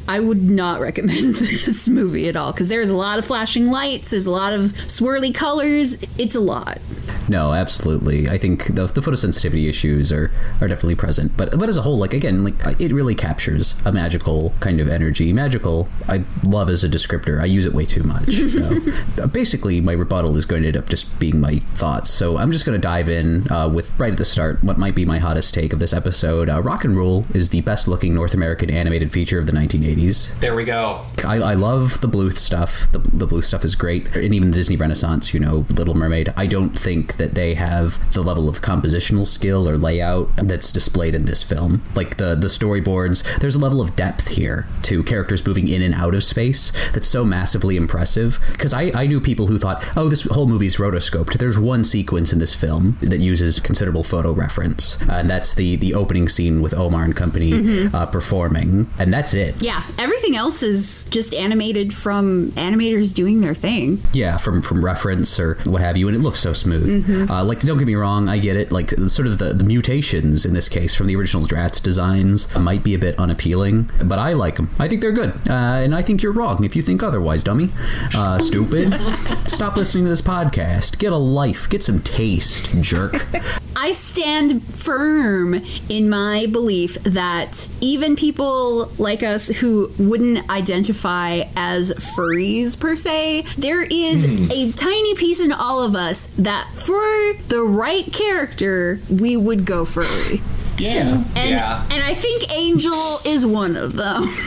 I 0.08 0.22
would 0.22 0.42
not 0.42 0.80
recommend 0.80 1.36
this 1.36 1.90
movie 1.90 2.30
at 2.30 2.38
all 2.38 2.54
because 2.54 2.70
there's 2.70 2.88
a 2.88 2.96
lot 2.96 3.20
of 3.20 3.26
flashing 3.26 3.68
lights, 3.70 4.12
there's 4.12 4.28
a 4.28 4.32
lot 4.32 4.54
of 4.54 4.72
swirly 4.88 5.36
colors. 5.36 5.98
It's 6.18 6.36
a 6.36 6.40
lot. 6.40 6.80
No, 7.28 7.54
absolutely. 7.54 8.30
I 8.30 8.38
think 8.38 8.68
the, 8.76 8.88
the 8.88 9.02
photosensitivity 9.02 9.68
issues 9.68 10.12
are, 10.12 10.32
are 10.62 10.68
definitely 10.70 10.96
present. 10.96 11.36
But 11.36 11.58
but 11.60 11.68
as 11.68 11.76
a 11.78 11.82
whole, 11.82 11.98
like 11.98 12.14
again, 12.14 12.44
like 12.46 12.80
it 12.80 12.94
really 12.94 13.16
captures 13.16 13.80
a 13.86 13.92
magical 13.92 14.54
kind 14.62 14.80
of 14.80 14.88
energy. 14.88 15.32
Magical, 15.34 15.90
I 16.08 16.24
love 16.46 16.70
as 16.70 16.84
a 16.86 16.90
descriptor. 16.90 17.42
I 17.42 17.46
use 17.46 17.66
it 17.66 17.74
way 17.74 17.86
too 17.86 18.04
much. 18.04 18.28
you 18.30 18.60
know? 19.18 19.28
Basically, 19.28 19.82
my 19.82 19.94
rebuttal 19.94 20.36
is 20.38 20.46
going 20.46 20.62
to 20.62 20.70
end 20.70 20.78
up 20.78 20.88
just 20.90 21.20
being 21.20 21.40
my 21.42 21.62
thoughts. 21.92 22.10
So 22.10 22.38
I'm 22.38 22.52
just 22.54 22.66
going 22.66 22.80
to 22.80 22.82
dive 22.82 23.10
in 23.10 23.52
uh, 23.52 23.68
with 23.68 23.98
right 24.00 24.12
at 24.12 24.18
the 24.18 24.26
start 24.26 24.64
what 24.64 24.78
might 24.78 24.96
be 24.96 25.04
my 25.04 25.20
hottest 25.20 25.54
take 25.54 25.74
of 25.74 25.80
this 25.80 25.92
episode. 25.92 26.50
Uh, 26.50 26.62
Rock 26.62 26.86
and 26.86 26.96
Rule 26.96 27.26
is 27.34 27.50
the 27.50 27.60
best 27.62 27.86
looking 27.88 28.14
North 28.14 28.34
American 28.34 28.70
animated 28.72 29.12
feature 29.12 29.38
of 29.38 29.46
the 29.46 29.52
1980s. 29.52 30.40
There 30.40 30.56
we 30.56 30.64
go. 30.64 31.02
I, 31.26 31.36
I 31.38 31.54
love 31.54 32.00
the 32.00 32.08
Bluth 32.08 32.38
stuff. 32.38 32.90
The, 32.94 33.00
the 33.00 33.28
Bluth 33.28 33.44
stuff 33.44 33.66
is 33.66 33.76
great, 33.76 34.16
and 34.16 34.34
even 34.34 34.52
the 34.52 34.56
Disney 34.56 34.78
Renaissance. 34.78 35.34
You 35.34 35.42
know, 35.42 35.66
Little 35.70 35.94
Mermaid. 35.94 36.34
I 36.38 36.48
don't 36.48 36.78
think 36.78 37.18
that 37.18 37.36
they 37.36 37.56
have 37.56 38.14
the 38.14 38.22
level 38.22 38.48
of 38.48 38.62
compositional 38.62 39.28
skill 39.28 39.68
or 39.68 39.78
layout 39.78 40.30
that's 40.38 40.72
displayed 40.72 41.14
in 41.14 41.26
this 41.26 41.44
film. 41.44 41.82
Like 41.94 42.18
the 42.18 42.36
the 42.36 42.48
storyboards, 42.48 43.24
there's 43.40 43.56
a 43.56 43.60
level 43.60 43.82
of 43.82 43.98
depth 43.98 44.30
here 44.30 44.66
to 44.84 45.04
characters 45.04 45.46
moving 45.46 45.68
in 45.68 45.82
and 45.82 45.94
out 45.94 46.16
of 46.16 46.24
space 46.24 46.72
that's 46.94 47.08
so 47.08 47.26
massively 47.26 47.76
impressive. 47.76 48.40
Because 48.52 48.74
I, 48.74 48.92
I 48.96 49.08
knew 49.08 49.20
people 49.20 49.48
who 49.48 49.60
thought, 49.60 49.84
oh, 49.98 50.08
this 50.08 50.24
whole 50.24 50.48
movie's 50.48 50.78
rotoscoped. 50.78 51.38
There's 51.38 51.60
one 51.60 51.81
sequence 51.84 52.34
in 52.34 52.40
this 52.40 52.54
film 52.54 52.98
that 53.02 53.20
uses 53.20 53.60
considerable 53.60 54.04
photo 54.04 54.32
reference, 54.32 54.98
and 55.10 55.30
that's 55.30 55.54
the 55.56 55.76
the 55.78 55.94
opening 55.94 56.28
scene 56.30 56.62
with 56.62 56.74
Omar 56.74 57.04
and 57.04 57.16
company 57.16 57.52
Mhm. 57.52 57.94
uh, 57.94 58.06
performing, 58.06 58.88
and 59.00 59.14
that's 59.14 59.34
it. 59.34 59.56
Yeah, 59.62 59.84
everything 59.98 60.36
else 60.36 60.64
is 60.64 61.06
just 61.10 61.34
animated 61.34 61.94
from 61.94 62.52
animators 62.52 63.14
doing 63.14 63.42
their 63.42 63.54
thing. 63.56 64.00
yeah 64.14 64.38
from 64.38 64.62
from 64.62 64.84
reference 64.84 65.40
or 65.40 65.58
what 65.66 65.82
have 65.82 65.96
you 65.98 66.08
and 66.08 66.16
it 66.16 66.20
looks 66.22 66.40
so 66.40 66.54
smooth 66.54 67.06
Mhm. 67.08 67.30
uh, 67.30 67.44
like 67.44 67.62
don't 67.62 67.78
get 67.78 67.88
me 67.88 67.96
wrong 67.96 68.28
i 68.30 68.38
get 68.38 68.56
it 68.56 68.72
like 68.72 68.92
sort 69.08 69.28
of 69.28 69.38
the, 69.38 69.54
the 69.54 69.64
mutations 69.64 70.46
in 70.46 70.54
this 70.54 70.68
case 70.70 70.94
from 70.96 71.08
the 71.08 71.16
original 71.16 71.46
drats 71.48 71.82
designs 71.82 72.54
might 72.56 72.84
be 72.84 72.94
a 72.94 73.00
bit 73.00 73.18
unappealing 73.18 73.90
but 74.04 74.20
i 74.20 74.34
like 74.34 74.56
them 74.58 74.70
i 74.80 74.88
think 74.88 75.02
they're 75.02 75.12
good 75.12 75.32
uh, 75.50 75.54
and 75.84 75.94
i 75.96 76.02
think 76.02 76.22
you're 76.22 76.32
wrong 76.32 76.64
if 76.64 76.76
you 76.76 76.82
think 76.82 77.02
otherwise 77.04 77.44
dummy 77.44 77.70
uh, 78.16 78.38
stupid 78.40 78.94
stop 79.48 79.76
listening 79.76 80.04
to 80.04 80.10
this 80.10 80.22
podcast 80.22 80.98
get 81.00 81.12
a 81.12 81.18
life 81.18 81.70
get 81.72 81.82
some 81.82 82.00
taste 82.02 82.70
jerk 82.82 83.16
I 83.76 83.94
stand 83.94 84.62
firm 84.64 85.60
in 85.90 86.08
my 86.10 86.46
belief 86.46 86.96
that 87.04 87.68
even 87.80 88.16
people 88.16 88.92
like 89.00 89.24
us 89.24 89.48
who 89.48 89.90
wouldn't 89.98 90.48
identify 90.52 91.44
as 91.56 91.92
furries 91.94 92.80
per 92.80 92.96
se, 92.96 93.44
there 93.58 93.82
is 93.82 94.26
Hmm. 94.26 94.52
a 94.52 94.72
tiny 94.74 95.16
piece 95.16 95.40
in 95.40 95.52
all 95.52 95.82
of 95.82 95.96
us 95.96 96.28
that 96.38 96.68
for 96.76 97.02
the 97.48 97.64
right 97.64 98.12
character, 98.14 99.00
we 99.10 99.36
would 99.36 99.66
go 99.66 99.84
furry. 99.86 100.42
Yeah. 100.78 101.24
And, 101.36 101.50
Yeah. 101.50 101.84
and 101.90 102.04
I 102.04 102.14
think 102.14 102.54
Angel 102.54 103.20
is 103.26 103.46
one 103.46 103.76
of 103.78 103.94
them. 103.94 104.26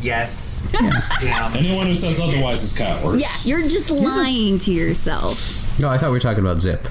Yes. 0.00 0.70
Damn. 1.20 1.56
Anyone 1.56 1.88
who 1.88 1.94
says 1.96 2.20
otherwise 2.20 2.62
is 2.62 2.72
cowards. 2.78 3.20
yeah, 3.20 3.50
you're 3.58 3.68
just 3.68 3.90
lying 3.90 4.60
to 4.60 4.72
yourself. 4.72 5.57
No 5.78 5.88
i 5.88 5.96
thought 5.98 6.10
we 6.10 6.16
were 6.16 6.20
talking 6.20 6.40
about 6.44 6.60
zip. 6.60 6.86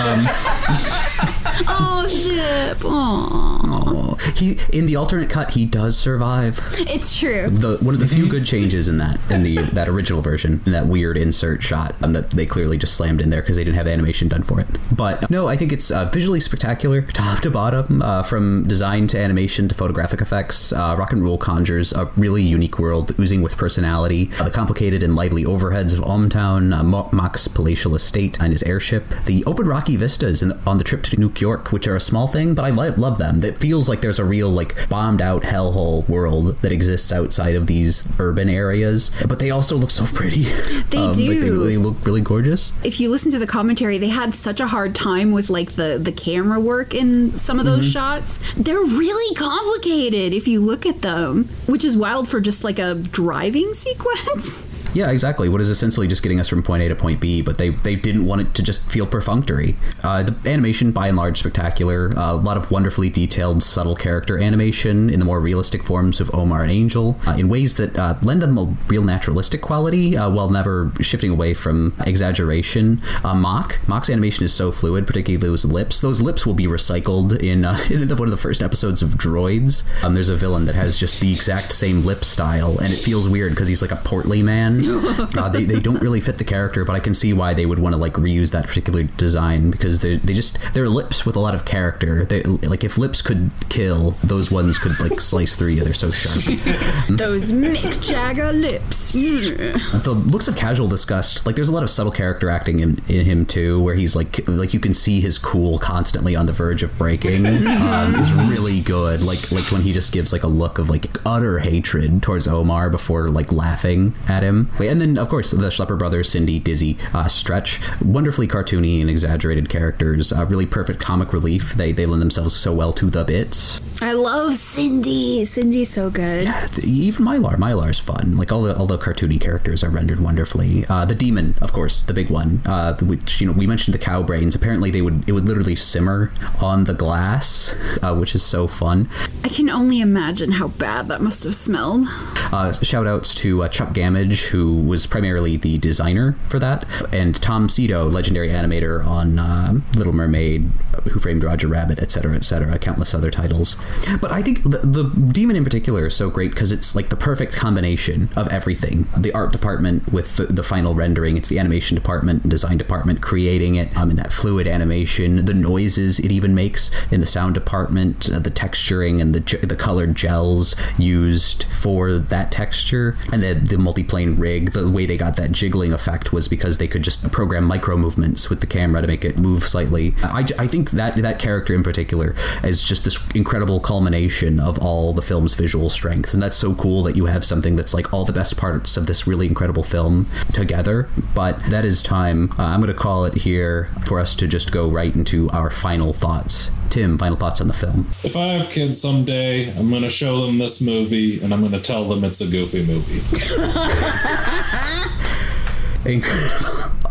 Um, 0.00 1.28
Oh, 1.68 2.06
Zip. 2.08 2.78
Aww. 2.78 3.60
oh, 3.64 4.14
he 4.36 4.58
in 4.72 4.86
the 4.86 4.96
alternate 4.96 5.30
cut 5.30 5.50
he 5.52 5.64
does 5.66 5.96
survive. 5.96 6.60
It's 6.78 7.18
true. 7.18 7.48
the 7.48 7.76
one 7.78 7.94
of 7.94 8.00
the 8.00 8.06
few 8.08 8.26
good 8.28 8.44
changes 8.46 8.88
in 8.88 8.98
that 8.98 9.18
in 9.30 9.42
the 9.42 9.56
that 9.72 9.88
original 9.88 10.22
version 10.22 10.60
in 10.66 10.72
that 10.72 10.86
weird 10.86 11.16
insert 11.16 11.62
shot 11.62 11.94
um, 12.02 12.12
that 12.12 12.30
they 12.30 12.46
clearly 12.46 12.78
just 12.78 12.94
slammed 12.94 13.20
in 13.20 13.30
there 13.30 13.40
because 13.42 13.56
they 13.56 13.64
didn't 13.64 13.76
have 13.76 13.88
animation 13.88 14.28
done 14.28 14.42
for 14.42 14.60
it. 14.60 14.66
But 14.94 15.30
no 15.30 15.48
i 15.48 15.56
think 15.56 15.72
it's 15.72 15.90
uh, 15.90 16.06
visually 16.06 16.40
spectacular 16.40 17.02
top 17.12 17.40
to 17.40 17.50
bottom 17.50 18.02
uh, 18.02 18.22
from 18.22 18.64
design 18.64 19.06
to 19.08 19.18
animation 19.18 19.68
to 19.68 19.74
photographic 19.74 20.20
effects. 20.20 20.72
Uh, 20.72 20.94
rock 20.98 21.12
and 21.12 21.22
rule 21.22 21.38
conjures 21.38 21.92
a 21.92 22.06
really 22.16 22.42
unique 22.42 22.78
world 22.78 23.18
oozing 23.18 23.42
with 23.42 23.56
personality. 23.56 24.30
Uh, 24.38 24.44
the 24.44 24.50
complicated 24.50 25.02
and 25.02 25.14
lively 25.16 25.44
overheads 25.44 25.92
of 25.94 26.00
Ohmtown, 26.00 26.76
uh, 26.76 26.82
Mo- 26.82 27.08
Mok's 27.12 27.48
palatial 27.48 27.94
estate 27.94 28.38
and 28.40 28.52
his 28.52 28.62
airship. 28.64 29.04
The 29.24 29.44
open 29.44 29.66
rocky 29.66 29.96
vistas 29.96 30.42
in, 30.42 30.52
on 30.66 30.78
the 30.78 30.84
trip 30.84 31.02
to 31.04 31.16
New 31.16 31.30
York 31.48 31.72
which 31.72 31.86
are 31.90 31.96
a 31.96 32.00
small 32.10 32.26
thing 32.36 32.54
but 32.54 32.64
i 32.64 32.70
li- 32.70 32.90
love 33.06 33.16
them 33.18 33.42
it 33.44 33.56
feels 33.58 33.88
like 33.88 34.00
there's 34.00 34.18
a 34.18 34.24
real 34.36 34.48
like 34.60 34.72
bombed 34.88 35.20
out 35.20 35.42
hellhole 35.42 36.08
world 36.08 36.44
that 36.62 36.72
exists 36.72 37.10
outside 37.12 37.54
of 37.60 37.66
these 37.66 37.94
urban 38.18 38.48
areas 38.48 39.10
but 39.30 39.38
they 39.38 39.50
also 39.50 39.76
look 39.76 39.90
so 39.90 40.04
pretty 40.18 40.44
They 40.92 40.98
like, 41.06 41.16
they, 41.16 41.26
do. 41.26 41.64
they 41.70 41.76
look 41.86 41.96
really 42.06 42.20
gorgeous 42.32 42.72
if 42.84 43.00
you 43.00 43.10
listen 43.10 43.30
to 43.32 43.38
the 43.38 43.46
commentary, 43.58 43.98
they 43.98 44.08
had 44.22 44.34
such 44.34 44.60
a 44.60 44.66
hard 44.68 44.94
time 44.94 45.32
with 45.32 45.48
like 45.50 45.72
the 45.72 45.98
the 46.08 46.12
camera 46.12 46.58
work 46.60 46.94
in 46.94 47.32
some 47.32 47.58
of 47.58 47.64
those 47.64 47.86
Mhm. 47.88 47.92
shots. 47.92 48.30
They're 48.54 48.80
really 49.04 49.34
complicated 49.34 50.32
if 50.32 50.46
you 50.48 50.60
look 50.64 50.84
at 50.86 51.02
them, 51.02 51.44
which 51.66 51.84
is 51.84 51.96
wild 51.96 52.28
for 52.28 52.40
just 52.40 52.64
like 52.64 52.78
a 52.78 52.94
driving 52.94 53.72
sequence. 53.86 54.66
Yeah, 54.94 55.10
exactly. 55.10 55.48
What 55.48 55.60
is 55.60 55.70
essentially 55.70 56.06
just 56.06 56.22
getting 56.22 56.40
us 56.40 56.48
from 56.48 56.62
point 56.62 56.82
A 56.82 56.88
to 56.88 56.94
point 56.94 57.20
B, 57.20 57.40
but 57.40 57.58
they, 57.58 57.70
they 57.70 57.96
didn't 57.96 58.26
want 58.26 58.42
it 58.42 58.54
to 58.54 58.62
just 58.62 58.90
feel 58.90 59.06
perfunctory. 59.06 59.76
Uh, 60.02 60.22
the 60.22 60.50
animation, 60.50 60.92
by 60.92 61.08
and 61.08 61.16
large, 61.16 61.38
spectacular. 61.38 62.12
Uh, 62.16 62.32
a 62.32 62.36
lot 62.36 62.56
of 62.56 62.70
wonderfully 62.70 63.08
detailed, 63.08 63.62
subtle 63.62 63.94
character 63.94 64.38
animation 64.38 65.08
in 65.08 65.18
the 65.18 65.24
more 65.24 65.40
realistic 65.40 65.82
forms 65.82 66.20
of 66.20 66.32
Omar 66.34 66.62
and 66.62 66.70
Angel 66.70 67.18
uh, 67.26 67.36
in 67.38 67.48
ways 67.48 67.76
that 67.76 67.96
uh, 67.96 68.16
lend 68.22 68.42
them 68.42 68.58
a 68.58 68.64
real 68.88 69.02
naturalistic 69.02 69.62
quality 69.62 70.16
uh, 70.16 70.28
while 70.28 70.50
never 70.50 70.92
shifting 71.00 71.30
away 71.30 71.54
from 71.54 71.94
exaggeration. 72.06 73.00
Uh, 73.24 73.34
Mok 73.34 73.78
Mok's 73.86 74.10
animation 74.10 74.44
is 74.44 74.52
so 74.52 74.72
fluid, 74.72 75.06
particularly 75.06 75.40
those 75.40 75.64
lips. 75.64 76.00
Those 76.00 76.20
lips 76.20 76.46
will 76.46 76.54
be 76.54 76.66
recycled 76.66 77.42
in, 77.42 77.64
in 77.90 78.08
one 78.16 78.28
of 78.28 78.30
the 78.30 78.36
first 78.36 78.62
episodes 78.62 79.02
of 79.02 79.10
Droids. 79.10 79.88
Um, 80.02 80.12
there's 80.12 80.28
a 80.28 80.36
villain 80.36 80.66
that 80.66 80.74
has 80.74 80.98
just 80.98 81.20
the 81.20 81.30
exact 81.30 81.72
same 81.72 82.02
lip 82.02 82.24
style, 82.24 82.78
and 82.78 82.92
it 82.92 82.96
feels 82.98 83.28
weird 83.28 83.52
because 83.52 83.68
he's 83.68 83.82
like 83.82 83.90
a 83.90 83.96
portly 83.96 84.42
man. 84.42 84.81
uh, 85.38 85.48
they, 85.48 85.64
they 85.64 85.80
don't 85.80 86.00
really 86.00 86.20
fit 86.20 86.38
the 86.38 86.44
character, 86.44 86.84
but 86.84 86.94
I 86.94 87.00
can 87.00 87.14
see 87.14 87.32
why 87.32 87.54
they 87.54 87.66
would 87.66 87.78
want 87.78 87.94
to 87.94 87.96
like 87.96 88.14
reuse 88.14 88.52
that 88.52 88.66
particular 88.66 89.02
design 89.02 89.70
because 89.70 90.00
they 90.00 90.16
they 90.16 90.34
just 90.34 90.58
they're 90.74 90.88
lips 90.88 91.24
with 91.26 91.36
a 91.36 91.40
lot 91.40 91.54
of 91.54 91.64
character. 91.64 92.24
They 92.24 92.42
like 92.42 92.84
if 92.84 92.98
lips 92.98 93.22
could 93.22 93.50
kill, 93.68 94.12
those 94.24 94.50
ones 94.50 94.78
could 94.78 94.98
like 95.00 95.20
slice 95.20 95.56
through 95.56 95.68
you. 95.68 95.84
They're 95.84 95.94
so 95.94 96.10
sharp. 96.10 96.44
Those 97.08 97.52
Mick 97.52 98.02
Jagger 98.02 98.52
lips. 98.52 99.12
The 99.12 100.14
looks 100.26 100.48
of 100.48 100.56
casual 100.56 100.88
disgust 100.88 101.44
like 101.46 101.56
there's 101.56 101.68
a 101.68 101.72
lot 101.72 101.82
of 101.82 101.90
subtle 101.90 102.12
character 102.12 102.48
acting 102.50 102.80
in, 102.80 103.02
in 103.08 103.24
him 103.24 103.46
too 103.46 103.82
where 103.82 103.94
he's 103.94 104.14
like 104.16 104.46
like 104.48 104.74
you 104.74 104.80
can 104.80 104.94
see 104.94 105.20
his 105.20 105.38
cool 105.38 105.78
constantly 105.78 106.36
on 106.36 106.46
the 106.46 106.52
verge 106.52 106.82
of 106.82 106.96
breaking 106.98 107.46
um, 107.46 108.14
is 108.14 108.32
really 108.32 108.80
good 108.80 109.22
like 109.22 109.50
like 109.52 109.64
when 109.70 109.82
he 109.82 109.92
just 109.92 110.12
gives 110.12 110.32
like 110.32 110.42
a 110.42 110.48
look 110.48 110.78
of 110.78 110.88
like 110.88 111.06
utter 111.26 111.58
hatred 111.58 112.22
towards 112.22 112.46
omar 112.46 112.88
before 112.90 113.30
like 113.30 113.52
laughing 113.52 114.14
at 114.28 114.42
him 114.42 114.70
and 114.80 115.00
then 115.00 115.18
of 115.18 115.28
course 115.28 115.50
the 115.50 115.68
schlepper 115.68 115.98
brothers 115.98 116.28
cindy 116.28 116.58
dizzy 116.58 116.98
uh, 117.14 117.28
stretch 117.28 117.80
wonderfully 118.00 118.48
cartoony 118.48 119.00
and 119.00 119.08
exaggerated 119.10 119.68
characters 119.68 120.32
uh, 120.32 120.44
really 120.46 120.66
perfect 120.66 121.00
comic 121.00 121.32
relief 121.32 121.72
they 121.74 121.92
they 121.92 122.06
lend 122.06 122.22
themselves 122.22 122.54
so 122.54 122.72
well 122.72 122.92
to 122.92 123.10
the 123.10 123.24
bits 123.24 123.80
I 124.02 124.14
love 124.14 124.54
Cindy. 124.54 125.44
Cindy's 125.44 125.88
so 125.90 126.10
good. 126.10 126.42
yeah, 126.46 126.66
even 126.82 127.24
Mylar. 127.24 127.56
Mylar's 127.56 128.00
fun. 128.00 128.36
Like 128.36 128.50
all 128.50 128.62
the 128.62 128.76
all 128.76 128.86
the 128.86 128.98
cartoony 128.98 129.40
characters 129.40 129.84
are 129.84 129.90
rendered 129.90 130.18
wonderfully. 130.18 130.84
Uh, 130.88 131.04
the 131.04 131.14
demon, 131.14 131.54
of 131.60 131.72
course, 131.72 132.02
the 132.02 132.12
big 132.12 132.28
one. 132.28 132.62
Uh, 132.66 132.96
which 133.00 133.40
you 133.40 133.46
know 133.46 133.52
we 133.52 133.64
mentioned 133.64 133.94
the 133.94 134.00
cow 134.00 134.20
brains. 134.20 134.56
Apparently 134.56 134.90
they 134.90 135.02
would 135.02 135.28
it 135.28 135.32
would 135.32 135.44
literally 135.44 135.76
simmer 135.76 136.32
on 136.60 136.82
the 136.84 136.94
glass, 136.94 137.78
uh, 138.02 138.12
which 138.16 138.34
is 138.34 138.42
so 138.42 138.66
fun. 138.66 139.08
I 139.44 139.48
can 139.48 139.70
only 139.70 140.00
imagine 140.00 140.50
how 140.50 140.66
bad 140.68 141.06
that 141.06 141.20
must 141.20 141.44
have 141.44 141.54
smelled. 141.54 142.06
Uh, 142.52 142.72
shout 142.72 143.06
outs 143.06 143.36
to 143.36 143.62
uh, 143.62 143.68
Chuck 143.68 143.90
Gammage, 143.90 144.48
who 144.48 144.61
was 144.70 145.06
primarily 145.06 145.56
the 145.56 145.78
designer 145.78 146.36
for 146.48 146.58
that, 146.58 146.84
and 147.12 147.40
Tom 147.40 147.68
Sito, 147.68 148.10
legendary 148.10 148.48
animator 148.48 149.04
on 149.04 149.38
uh, 149.38 149.80
Little 149.96 150.12
Mermaid, 150.12 150.70
Who 151.10 151.18
Framed 151.18 151.44
Roger 151.44 151.68
Rabbit, 151.68 151.98
etc., 151.98 152.34
etc., 152.34 152.78
countless 152.78 153.14
other 153.14 153.30
titles. 153.30 153.76
But 154.20 154.30
I 154.30 154.42
think 154.42 154.62
the, 154.62 154.78
the 154.78 155.04
Demon 155.04 155.56
in 155.56 155.64
particular 155.64 156.06
is 156.06 156.16
so 156.16 156.30
great 156.30 156.50
because 156.50 156.72
it's 156.72 156.94
like 156.94 157.08
the 157.08 157.16
perfect 157.16 157.54
combination 157.54 158.28
of 158.36 158.48
everything. 158.48 159.06
The 159.16 159.32
art 159.32 159.52
department 159.52 160.12
with 160.12 160.36
the, 160.36 160.46
the 160.46 160.62
final 160.62 160.94
rendering, 160.94 161.36
it's 161.36 161.48
the 161.48 161.58
animation 161.58 161.94
department 161.94 162.42
and 162.42 162.50
design 162.50 162.78
department 162.78 163.20
creating 163.20 163.76
it, 163.76 163.96
um, 163.96 164.10
in 164.10 164.16
that 164.16 164.32
fluid 164.32 164.66
animation, 164.66 165.44
the 165.44 165.54
noises 165.54 166.18
it 166.18 166.30
even 166.30 166.54
makes 166.54 166.90
in 167.10 167.20
the 167.20 167.26
sound 167.26 167.54
department, 167.54 168.30
uh, 168.30 168.38
the 168.38 168.50
texturing 168.50 169.20
and 169.20 169.34
the 169.34 169.66
the 169.66 169.76
colored 169.76 170.14
gels 170.14 170.74
used 170.98 171.64
for 171.64 172.16
that 172.16 172.50
texture, 172.52 173.16
and 173.32 173.42
the 173.42 173.54
the 173.54 173.76
multiplane 173.76 174.38
rig. 174.38 174.51
The 174.60 174.88
way 174.88 175.06
they 175.06 175.16
got 175.16 175.36
that 175.36 175.52
jiggling 175.52 175.92
effect 175.92 176.32
was 176.32 176.48
because 176.48 176.78
they 176.78 176.88
could 176.88 177.02
just 177.02 177.30
program 177.32 177.64
micro 177.64 177.96
movements 177.96 178.50
with 178.50 178.60
the 178.60 178.66
camera 178.66 179.02
to 179.02 179.08
make 179.08 179.24
it 179.24 179.38
move 179.38 179.64
slightly. 179.64 180.14
I, 180.22 180.46
I 180.58 180.66
think 180.66 180.90
that 180.92 181.16
that 181.16 181.38
character 181.38 181.74
in 181.74 181.82
particular 181.82 182.34
is 182.62 182.82
just 182.82 183.04
this 183.04 183.18
incredible 183.34 183.80
culmination 183.80 184.60
of 184.60 184.78
all 184.78 185.12
the 185.12 185.22
film's 185.22 185.54
visual 185.54 185.90
strengths, 185.90 186.34
and 186.34 186.42
that's 186.42 186.56
so 186.56 186.74
cool 186.74 187.02
that 187.04 187.16
you 187.16 187.26
have 187.26 187.44
something 187.44 187.76
that's 187.76 187.94
like 187.94 188.12
all 188.12 188.24
the 188.24 188.32
best 188.32 188.56
parts 188.56 188.96
of 188.96 189.06
this 189.06 189.26
really 189.26 189.46
incredible 189.46 189.82
film 189.82 190.26
together. 190.52 191.08
But 191.34 191.62
that 191.70 191.84
is 191.84 192.02
time. 192.02 192.52
Uh, 192.58 192.64
I'm 192.64 192.80
going 192.80 192.92
to 192.92 192.98
call 192.98 193.24
it 193.24 193.34
here 193.34 193.90
for 194.06 194.20
us 194.20 194.34
to 194.36 194.46
just 194.46 194.72
go 194.72 194.88
right 194.88 195.14
into 195.14 195.48
our 195.50 195.70
final 195.70 196.12
thoughts. 196.12 196.70
Tim, 196.92 197.16
final 197.16 197.38
thoughts 197.38 197.62
on 197.62 197.68
the 197.68 197.72
film. 197.72 198.06
If 198.22 198.36
I 198.36 198.48
have 198.48 198.68
kids 198.68 199.00
someday, 199.00 199.74
I'm 199.78 199.88
going 199.88 200.02
to 200.02 200.10
show 200.10 200.44
them 200.44 200.58
this 200.58 200.82
movie 200.82 201.42
and 201.42 201.54
I'm 201.54 201.60
going 201.60 201.72
to 201.72 201.80
tell 201.80 202.04
them 202.04 202.22
it's 202.22 202.42
a 202.42 202.50
goofy 202.50 202.84
movie. 202.84 203.22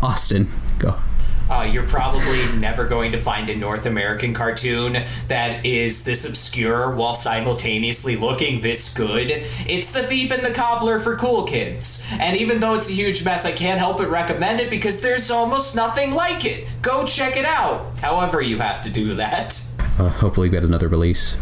Austin, 0.00 0.46
go. 0.78 0.94
Uh, 1.50 1.66
you're 1.68 1.86
probably 1.86 2.46
never 2.58 2.86
going 2.86 3.10
to 3.10 3.18
find 3.18 3.50
a 3.50 3.56
North 3.56 3.84
American 3.84 4.32
cartoon 4.32 5.04
that 5.26 5.66
is 5.66 6.04
this 6.04 6.28
obscure 6.28 6.94
while 6.94 7.16
simultaneously 7.16 8.14
looking 8.16 8.60
this 8.60 8.96
good. 8.96 9.44
It's 9.66 9.92
The 9.92 10.04
Thief 10.04 10.30
and 10.30 10.44
the 10.44 10.52
Cobbler 10.52 11.00
for 11.00 11.16
cool 11.16 11.42
kids. 11.42 12.08
And 12.20 12.36
even 12.36 12.60
though 12.60 12.74
it's 12.74 12.88
a 12.88 12.94
huge 12.94 13.24
mess, 13.24 13.44
I 13.44 13.52
can't 13.52 13.80
help 13.80 13.98
but 13.98 14.08
recommend 14.08 14.60
it 14.60 14.70
because 14.70 15.02
there's 15.02 15.30
almost 15.30 15.74
nothing 15.74 16.12
like 16.12 16.44
it. 16.44 16.68
Go 16.80 17.04
check 17.04 17.36
it 17.36 17.44
out. 17.44 17.98
However, 17.98 18.40
you 18.40 18.58
have 18.58 18.80
to 18.82 18.90
do 18.90 19.14
that. 19.16 19.60
Uh, 19.98 20.08
hopefully, 20.08 20.48
we 20.48 20.52
get 20.52 20.64
another 20.64 20.88
release. 20.88 21.36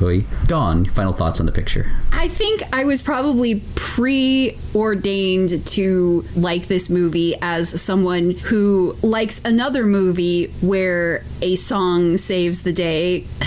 Dawn, 0.47 0.85
final 0.85 1.13
thoughts 1.13 1.41
on 1.41 1.47
the 1.47 1.53
picture. 1.53 1.91
I 2.13 2.29
think 2.29 2.63
I 2.73 2.85
was 2.85 3.01
probably 3.01 3.63
preordained 3.75 5.67
to 5.69 6.25
like 6.37 6.67
this 6.67 6.91
movie 6.91 7.35
as 7.41 7.81
someone 7.81 8.33
who 8.33 8.97
likes 9.03 9.45
another 9.45 9.87
movie 9.87 10.47
where 10.61 11.25
a 11.43 11.57
song 11.57 12.19
saves 12.19 12.63
the 12.63 12.73
day. 12.73 13.21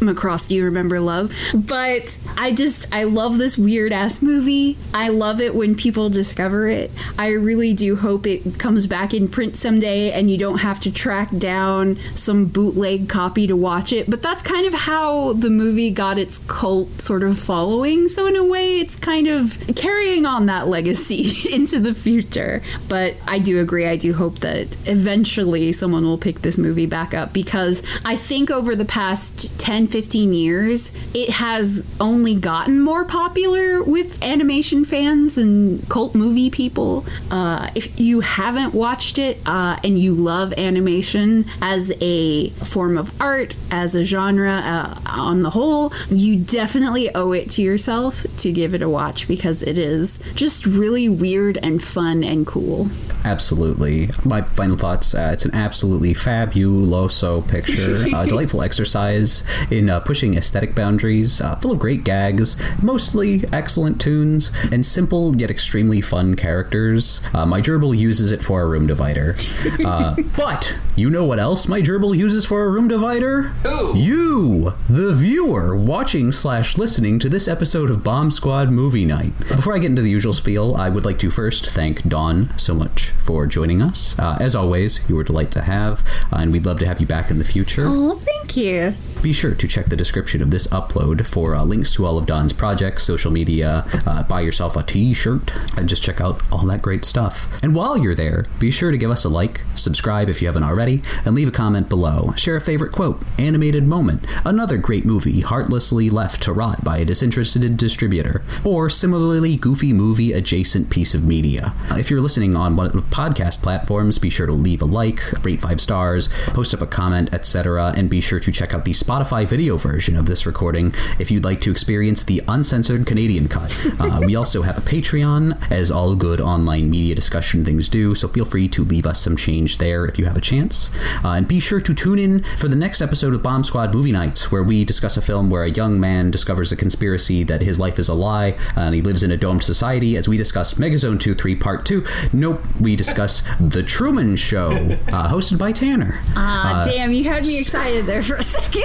Macross, 0.00 0.48
do 0.48 0.54
you 0.54 0.64
remember 0.64 1.00
love? 1.00 1.32
But 1.54 2.18
I 2.36 2.52
just, 2.52 2.92
I 2.92 3.04
love 3.04 3.38
this 3.38 3.56
weird 3.56 3.92
ass 3.92 4.22
movie. 4.22 4.76
I 4.92 5.08
love 5.08 5.40
it 5.40 5.54
when 5.54 5.74
people 5.74 6.10
discover 6.10 6.66
it. 6.68 6.90
I 7.18 7.30
really 7.30 7.72
do 7.72 7.96
hope 7.96 8.26
it 8.26 8.58
comes 8.58 8.86
back 8.86 9.14
in 9.14 9.28
print 9.28 9.56
someday 9.56 10.10
and 10.10 10.30
you 10.30 10.38
don't 10.38 10.58
have 10.58 10.80
to 10.80 10.92
track 10.92 11.30
down 11.36 11.96
some 12.14 12.46
bootleg 12.46 13.08
copy 13.08 13.46
to 13.46 13.56
watch 13.56 13.92
it. 13.92 14.05
But 14.08 14.22
that's 14.22 14.42
kind 14.42 14.66
of 14.66 14.74
how 14.74 15.32
the 15.32 15.50
movie 15.50 15.90
got 15.90 16.18
its 16.18 16.38
cult 16.46 17.00
sort 17.00 17.22
of 17.22 17.38
following. 17.38 18.08
So, 18.08 18.26
in 18.26 18.36
a 18.36 18.44
way, 18.44 18.78
it's 18.78 18.96
kind 18.96 19.26
of 19.26 19.58
carrying 19.74 20.26
on 20.26 20.46
that 20.46 20.68
legacy 20.68 21.32
into 21.54 21.80
the 21.80 21.94
future. 21.94 22.62
But 22.88 23.16
I 23.26 23.38
do 23.38 23.60
agree. 23.60 23.86
I 23.86 23.96
do 23.96 24.14
hope 24.14 24.40
that 24.40 24.76
eventually 24.86 25.72
someone 25.72 26.04
will 26.04 26.18
pick 26.18 26.42
this 26.42 26.56
movie 26.56 26.86
back 26.86 27.14
up 27.14 27.32
because 27.32 27.82
I 28.04 28.16
think 28.16 28.50
over 28.50 28.76
the 28.76 28.84
past 28.84 29.58
10, 29.60 29.88
15 29.88 30.32
years, 30.32 30.92
it 31.14 31.30
has 31.30 31.84
only 32.00 32.34
gotten 32.34 32.80
more 32.80 33.04
popular 33.04 33.82
with 33.82 34.22
animation 34.22 34.84
fans 34.84 35.36
and 35.36 35.88
cult 35.88 36.14
movie 36.14 36.50
people. 36.50 37.04
Uh, 37.30 37.70
if 37.74 37.98
you 37.98 38.20
haven't 38.20 38.74
watched 38.74 39.18
it 39.18 39.38
uh, 39.46 39.78
and 39.82 39.98
you 39.98 40.14
love 40.14 40.52
animation 40.56 41.44
as 41.60 41.92
a 42.00 42.50
form 42.50 42.96
of 42.96 43.20
art, 43.20 43.54
as 43.70 43.95
a 43.96 44.04
genre 44.04 44.50
uh, 44.50 45.00
on 45.06 45.42
the 45.42 45.50
whole, 45.50 45.92
you 46.08 46.36
definitely 46.36 47.12
owe 47.14 47.32
it 47.32 47.50
to 47.50 47.62
yourself 47.62 48.24
to 48.38 48.52
give 48.52 48.74
it 48.74 48.82
a 48.82 48.88
watch 48.88 49.26
because 49.26 49.62
it 49.62 49.78
is 49.78 50.18
just 50.34 50.66
really 50.66 51.08
weird 51.08 51.58
and 51.62 51.82
fun 51.82 52.22
and 52.22 52.46
cool. 52.46 52.88
Absolutely. 53.24 54.10
My 54.24 54.42
final 54.42 54.76
thoughts 54.76 55.14
uh, 55.14 55.30
it's 55.32 55.44
an 55.44 55.54
absolutely 55.54 56.14
fabuloso 56.14 57.46
picture. 57.48 58.06
A 58.16 58.26
delightful 58.28 58.62
exercise 58.62 59.42
in 59.70 59.90
uh, 59.90 60.00
pushing 60.00 60.36
aesthetic 60.36 60.74
boundaries, 60.76 61.40
uh, 61.40 61.56
full 61.56 61.72
of 61.72 61.80
great 61.80 62.04
gags, 62.04 62.60
mostly 62.82 63.44
excellent 63.52 64.00
tunes, 64.00 64.52
and 64.70 64.86
simple 64.86 65.36
yet 65.36 65.50
extremely 65.50 66.00
fun 66.00 66.36
characters. 66.36 67.20
Uh, 67.34 67.44
my 67.44 67.60
gerbil 67.60 67.96
uses 67.96 68.30
it 68.30 68.44
for 68.44 68.62
a 68.62 68.66
room 68.66 68.86
divider. 68.86 69.34
Uh, 69.86 70.16
but 70.36 70.76
you 70.96 71.08
know 71.08 71.24
what 71.24 71.38
else 71.38 71.68
my 71.68 71.80
gerbil 71.80 72.16
uses 72.16 72.44
for 72.44 72.64
a 72.64 72.70
room 72.70 72.88
divider? 72.88 73.42
Who? 73.62 73.85
You, 73.94 74.74
the 74.88 75.14
viewer, 75.14 75.76
watching 75.76 76.32
slash 76.32 76.76
listening 76.76 77.18
to 77.20 77.28
this 77.28 77.48
episode 77.48 77.90
of 77.90 78.02
Bomb 78.02 78.30
Squad 78.30 78.70
Movie 78.70 79.04
Night. 79.04 79.38
Before 79.48 79.74
I 79.74 79.78
get 79.78 79.90
into 79.90 80.02
the 80.02 80.10
usual 80.10 80.32
spiel, 80.32 80.74
I 80.74 80.88
would 80.88 81.04
like 81.04 81.18
to 81.20 81.30
first 81.30 81.70
thank 81.70 82.06
Dawn 82.06 82.50
so 82.58 82.74
much 82.74 83.10
for 83.10 83.46
joining 83.46 83.82
us. 83.82 84.18
Uh, 84.18 84.38
as 84.40 84.54
always, 84.54 85.08
you 85.08 85.14
were 85.14 85.22
a 85.22 85.24
delight 85.24 85.50
to 85.52 85.62
have, 85.62 86.04
uh, 86.32 86.36
and 86.36 86.52
we'd 86.52 86.66
love 86.66 86.78
to 86.80 86.86
have 86.86 87.00
you 87.00 87.06
back 87.06 87.30
in 87.30 87.38
the 87.38 87.44
future. 87.44 87.84
Oh, 87.86 88.16
thank 88.16 88.56
you. 88.56 88.94
Be 89.22 89.32
sure 89.32 89.54
to 89.54 89.66
check 89.66 89.86
the 89.86 89.96
description 89.96 90.42
of 90.42 90.50
this 90.50 90.66
upload 90.68 91.26
for 91.26 91.54
uh, 91.54 91.64
links 91.64 91.94
to 91.94 92.06
all 92.06 92.18
of 92.18 92.26
Dawn's 92.26 92.52
projects, 92.52 93.02
social 93.02 93.32
media, 93.32 93.84
uh, 94.06 94.22
buy 94.24 94.40
yourself 94.40 94.76
a 94.76 94.82
t 94.82 95.14
shirt, 95.14 95.50
and 95.76 95.88
just 95.88 96.02
check 96.02 96.20
out 96.20 96.42
all 96.52 96.64
that 96.66 96.82
great 96.82 97.04
stuff. 97.04 97.62
And 97.62 97.74
while 97.74 97.98
you're 97.98 98.14
there, 98.14 98.46
be 98.58 98.70
sure 98.70 98.90
to 98.90 98.98
give 98.98 99.10
us 99.10 99.24
a 99.24 99.28
like, 99.28 99.62
subscribe 99.74 100.28
if 100.28 100.42
you 100.42 100.48
haven't 100.48 100.64
already, 100.64 101.02
and 101.24 101.34
leave 101.34 101.48
a 101.48 101.52
comment 101.52 101.88
below. 101.88 102.34
Share 102.36 102.56
a 102.56 102.60
favorite 102.60 102.92
quote, 102.92 103.20
animated 103.38 103.75
moment, 103.84 104.24
another 104.44 104.76
great 104.76 105.04
movie 105.04 105.40
heartlessly 105.40 106.08
left 106.08 106.42
to 106.42 106.52
rot 106.52 106.84
by 106.84 106.98
a 106.98 107.04
disinterested 107.04 107.76
distributor, 107.76 108.42
or 108.64 108.88
similarly 108.88 109.56
goofy 109.56 109.92
movie 109.92 110.32
adjacent 110.32 110.90
piece 110.90 111.14
of 111.14 111.24
media. 111.24 111.74
Uh, 111.90 111.96
if 111.96 112.10
you're 112.10 112.20
listening 112.20 112.54
on 112.54 112.76
one 112.76 112.86
of 112.86 112.92
the 112.92 113.00
podcast 113.00 113.62
platforms, 113.62 114.18
be 114.18 114.30
sure 114.30 114.46
to 114.46 114.52
leave 114.52 114.82
a 114.82 114.84
like, 114.84 115.20
rate 115.44 115.60
five 115.60 115.80
stars, 115.80 116.28
post 116.48 116.72
up 116.74 116.80
a 116.80 116.86
comment, 116.86 117.32
etc., 117.32 117.92
and 117.96 118.08
be 118.08 118.20
sure 118.20 118.40
to 118.40 118.52
check 118.52 118.74
out 118.74 118.84
the 118.84 118.92
Spotify 118.92 119.44
video 119.44 119.76
version 119.76 120.16
of 120.16 120.26
this 120.26 120.46
recording 120.46 120.94
if 121.18 121.30
you'd 121.30 121.44
like 121.44 121.60
to 121.60 121.70
experience 121.70 122.24
the 122.24 122.42
uncensored 122.48 123.06
Canadian 123.06 123.48
cut. 123.48 123.76
Uh, 123.98 124.20
we 124.24 124.36
also 124.36 124.62
have 124.62 124.78
a 124.78 124.80
Patreon, 124.80 125.70
as 125.70 125.90
all 125.90 126.14
good 126.14 126.40
online 126.40 126.88
media 126.90 127.14
discussion 127.14 127.64
things 127.64 127.88
do, 127.88 128.14
so 128.14 128.28
feel 128.28 128.44
free 128.44 128.68
to 128.68 128.84
leave 128.84 129.06
us 129.06 129.20
some 129.20 129.36
change 129.36 129.78
there 129.78 130.06
if 130.06 130.18
you 130.18 130.26
have 130.26 130.36
a 130.36 130.40
chance. 130.40 130.90
Uh, 131.24 131.30
and 131.30 131.48
be 131.48 131.60
sure 131.60 131.80
to 131.80 131.94
tune 131.94 132.18
in 132.18 132.42
for 132.56 132.68
the 132.68 132.76
next 132.76 133.00
episode 133.00 133.34
of 133.34 133.42
Bomb 133.42 133.64
Squad 133.66 133.92
Movie 133.94 134.12
Nights, 134.12 134.50
where 134.52 134.62
we 134.62 134.84
discuss 134.84 135.16
a 135.16 135.22
film 135.22 135.50
where 135.50 135.62
a 135.64 135.70
young 135.70 135.98
man 136.00 136.30
discovers 136.30 136.72
a 136.72 136.76
conspiracy 136.76 137.42
that 137.44 137.60
his 137.62 137.78
life 137.78 137.98
is 137.98 138.08
a 138.08 138.14
lie 138.14 138.56
and 138.76 138.94
he 138.94 139.02
lives 139.02 139.22
in 139.22 139.30
a 139.30 139.36
domed 139.36 139.62
society 139.64 140.16
as 140.16 140.28
we 140.28 140.36
discuss 140.36 140.74
Megazone 140.74 141.20
2 141.20 141.34
3 141.34 141.54
Part 141.56 141.84
2. 141.84 142.04
Nope, 142.32 142.62
we 142.80 142.96
discuss 142.96 143.42
The 143.60 143.82
Truman 143.82 144.36
Show, 144.36 144.70
uh, 145.08 145.28
hosted 145.30 145.58
by 145.58 145.72
Tanner. 145.72 146.20
Ah, 146.36 146.80
Uh, 146.80 146.84
damn, 146.84 147.12
you 147.12 147.24
had 147.24 147.44
me 147.46 147.60
excited 147.60 148.06
there 148.06 148.22
for 148.22 148.36
a 148.36 148.42
second. 148.42 148.84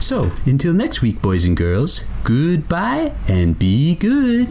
So, 0.00 0.32
until 0.46 0.72
next 0.74 1.00
week, 1.00 1.22
boys 1.22 1.44
and 1.44 1.56
girls, 1.56 2.04
goodbye 2.24 3.12
and 3.28 3.58
be 3.58 3.94
good. 3.94 4.48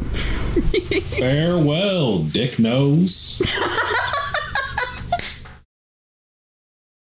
Farewell, 1.17 2.19
dick 2.23 2.57
nose. 2.59 3.41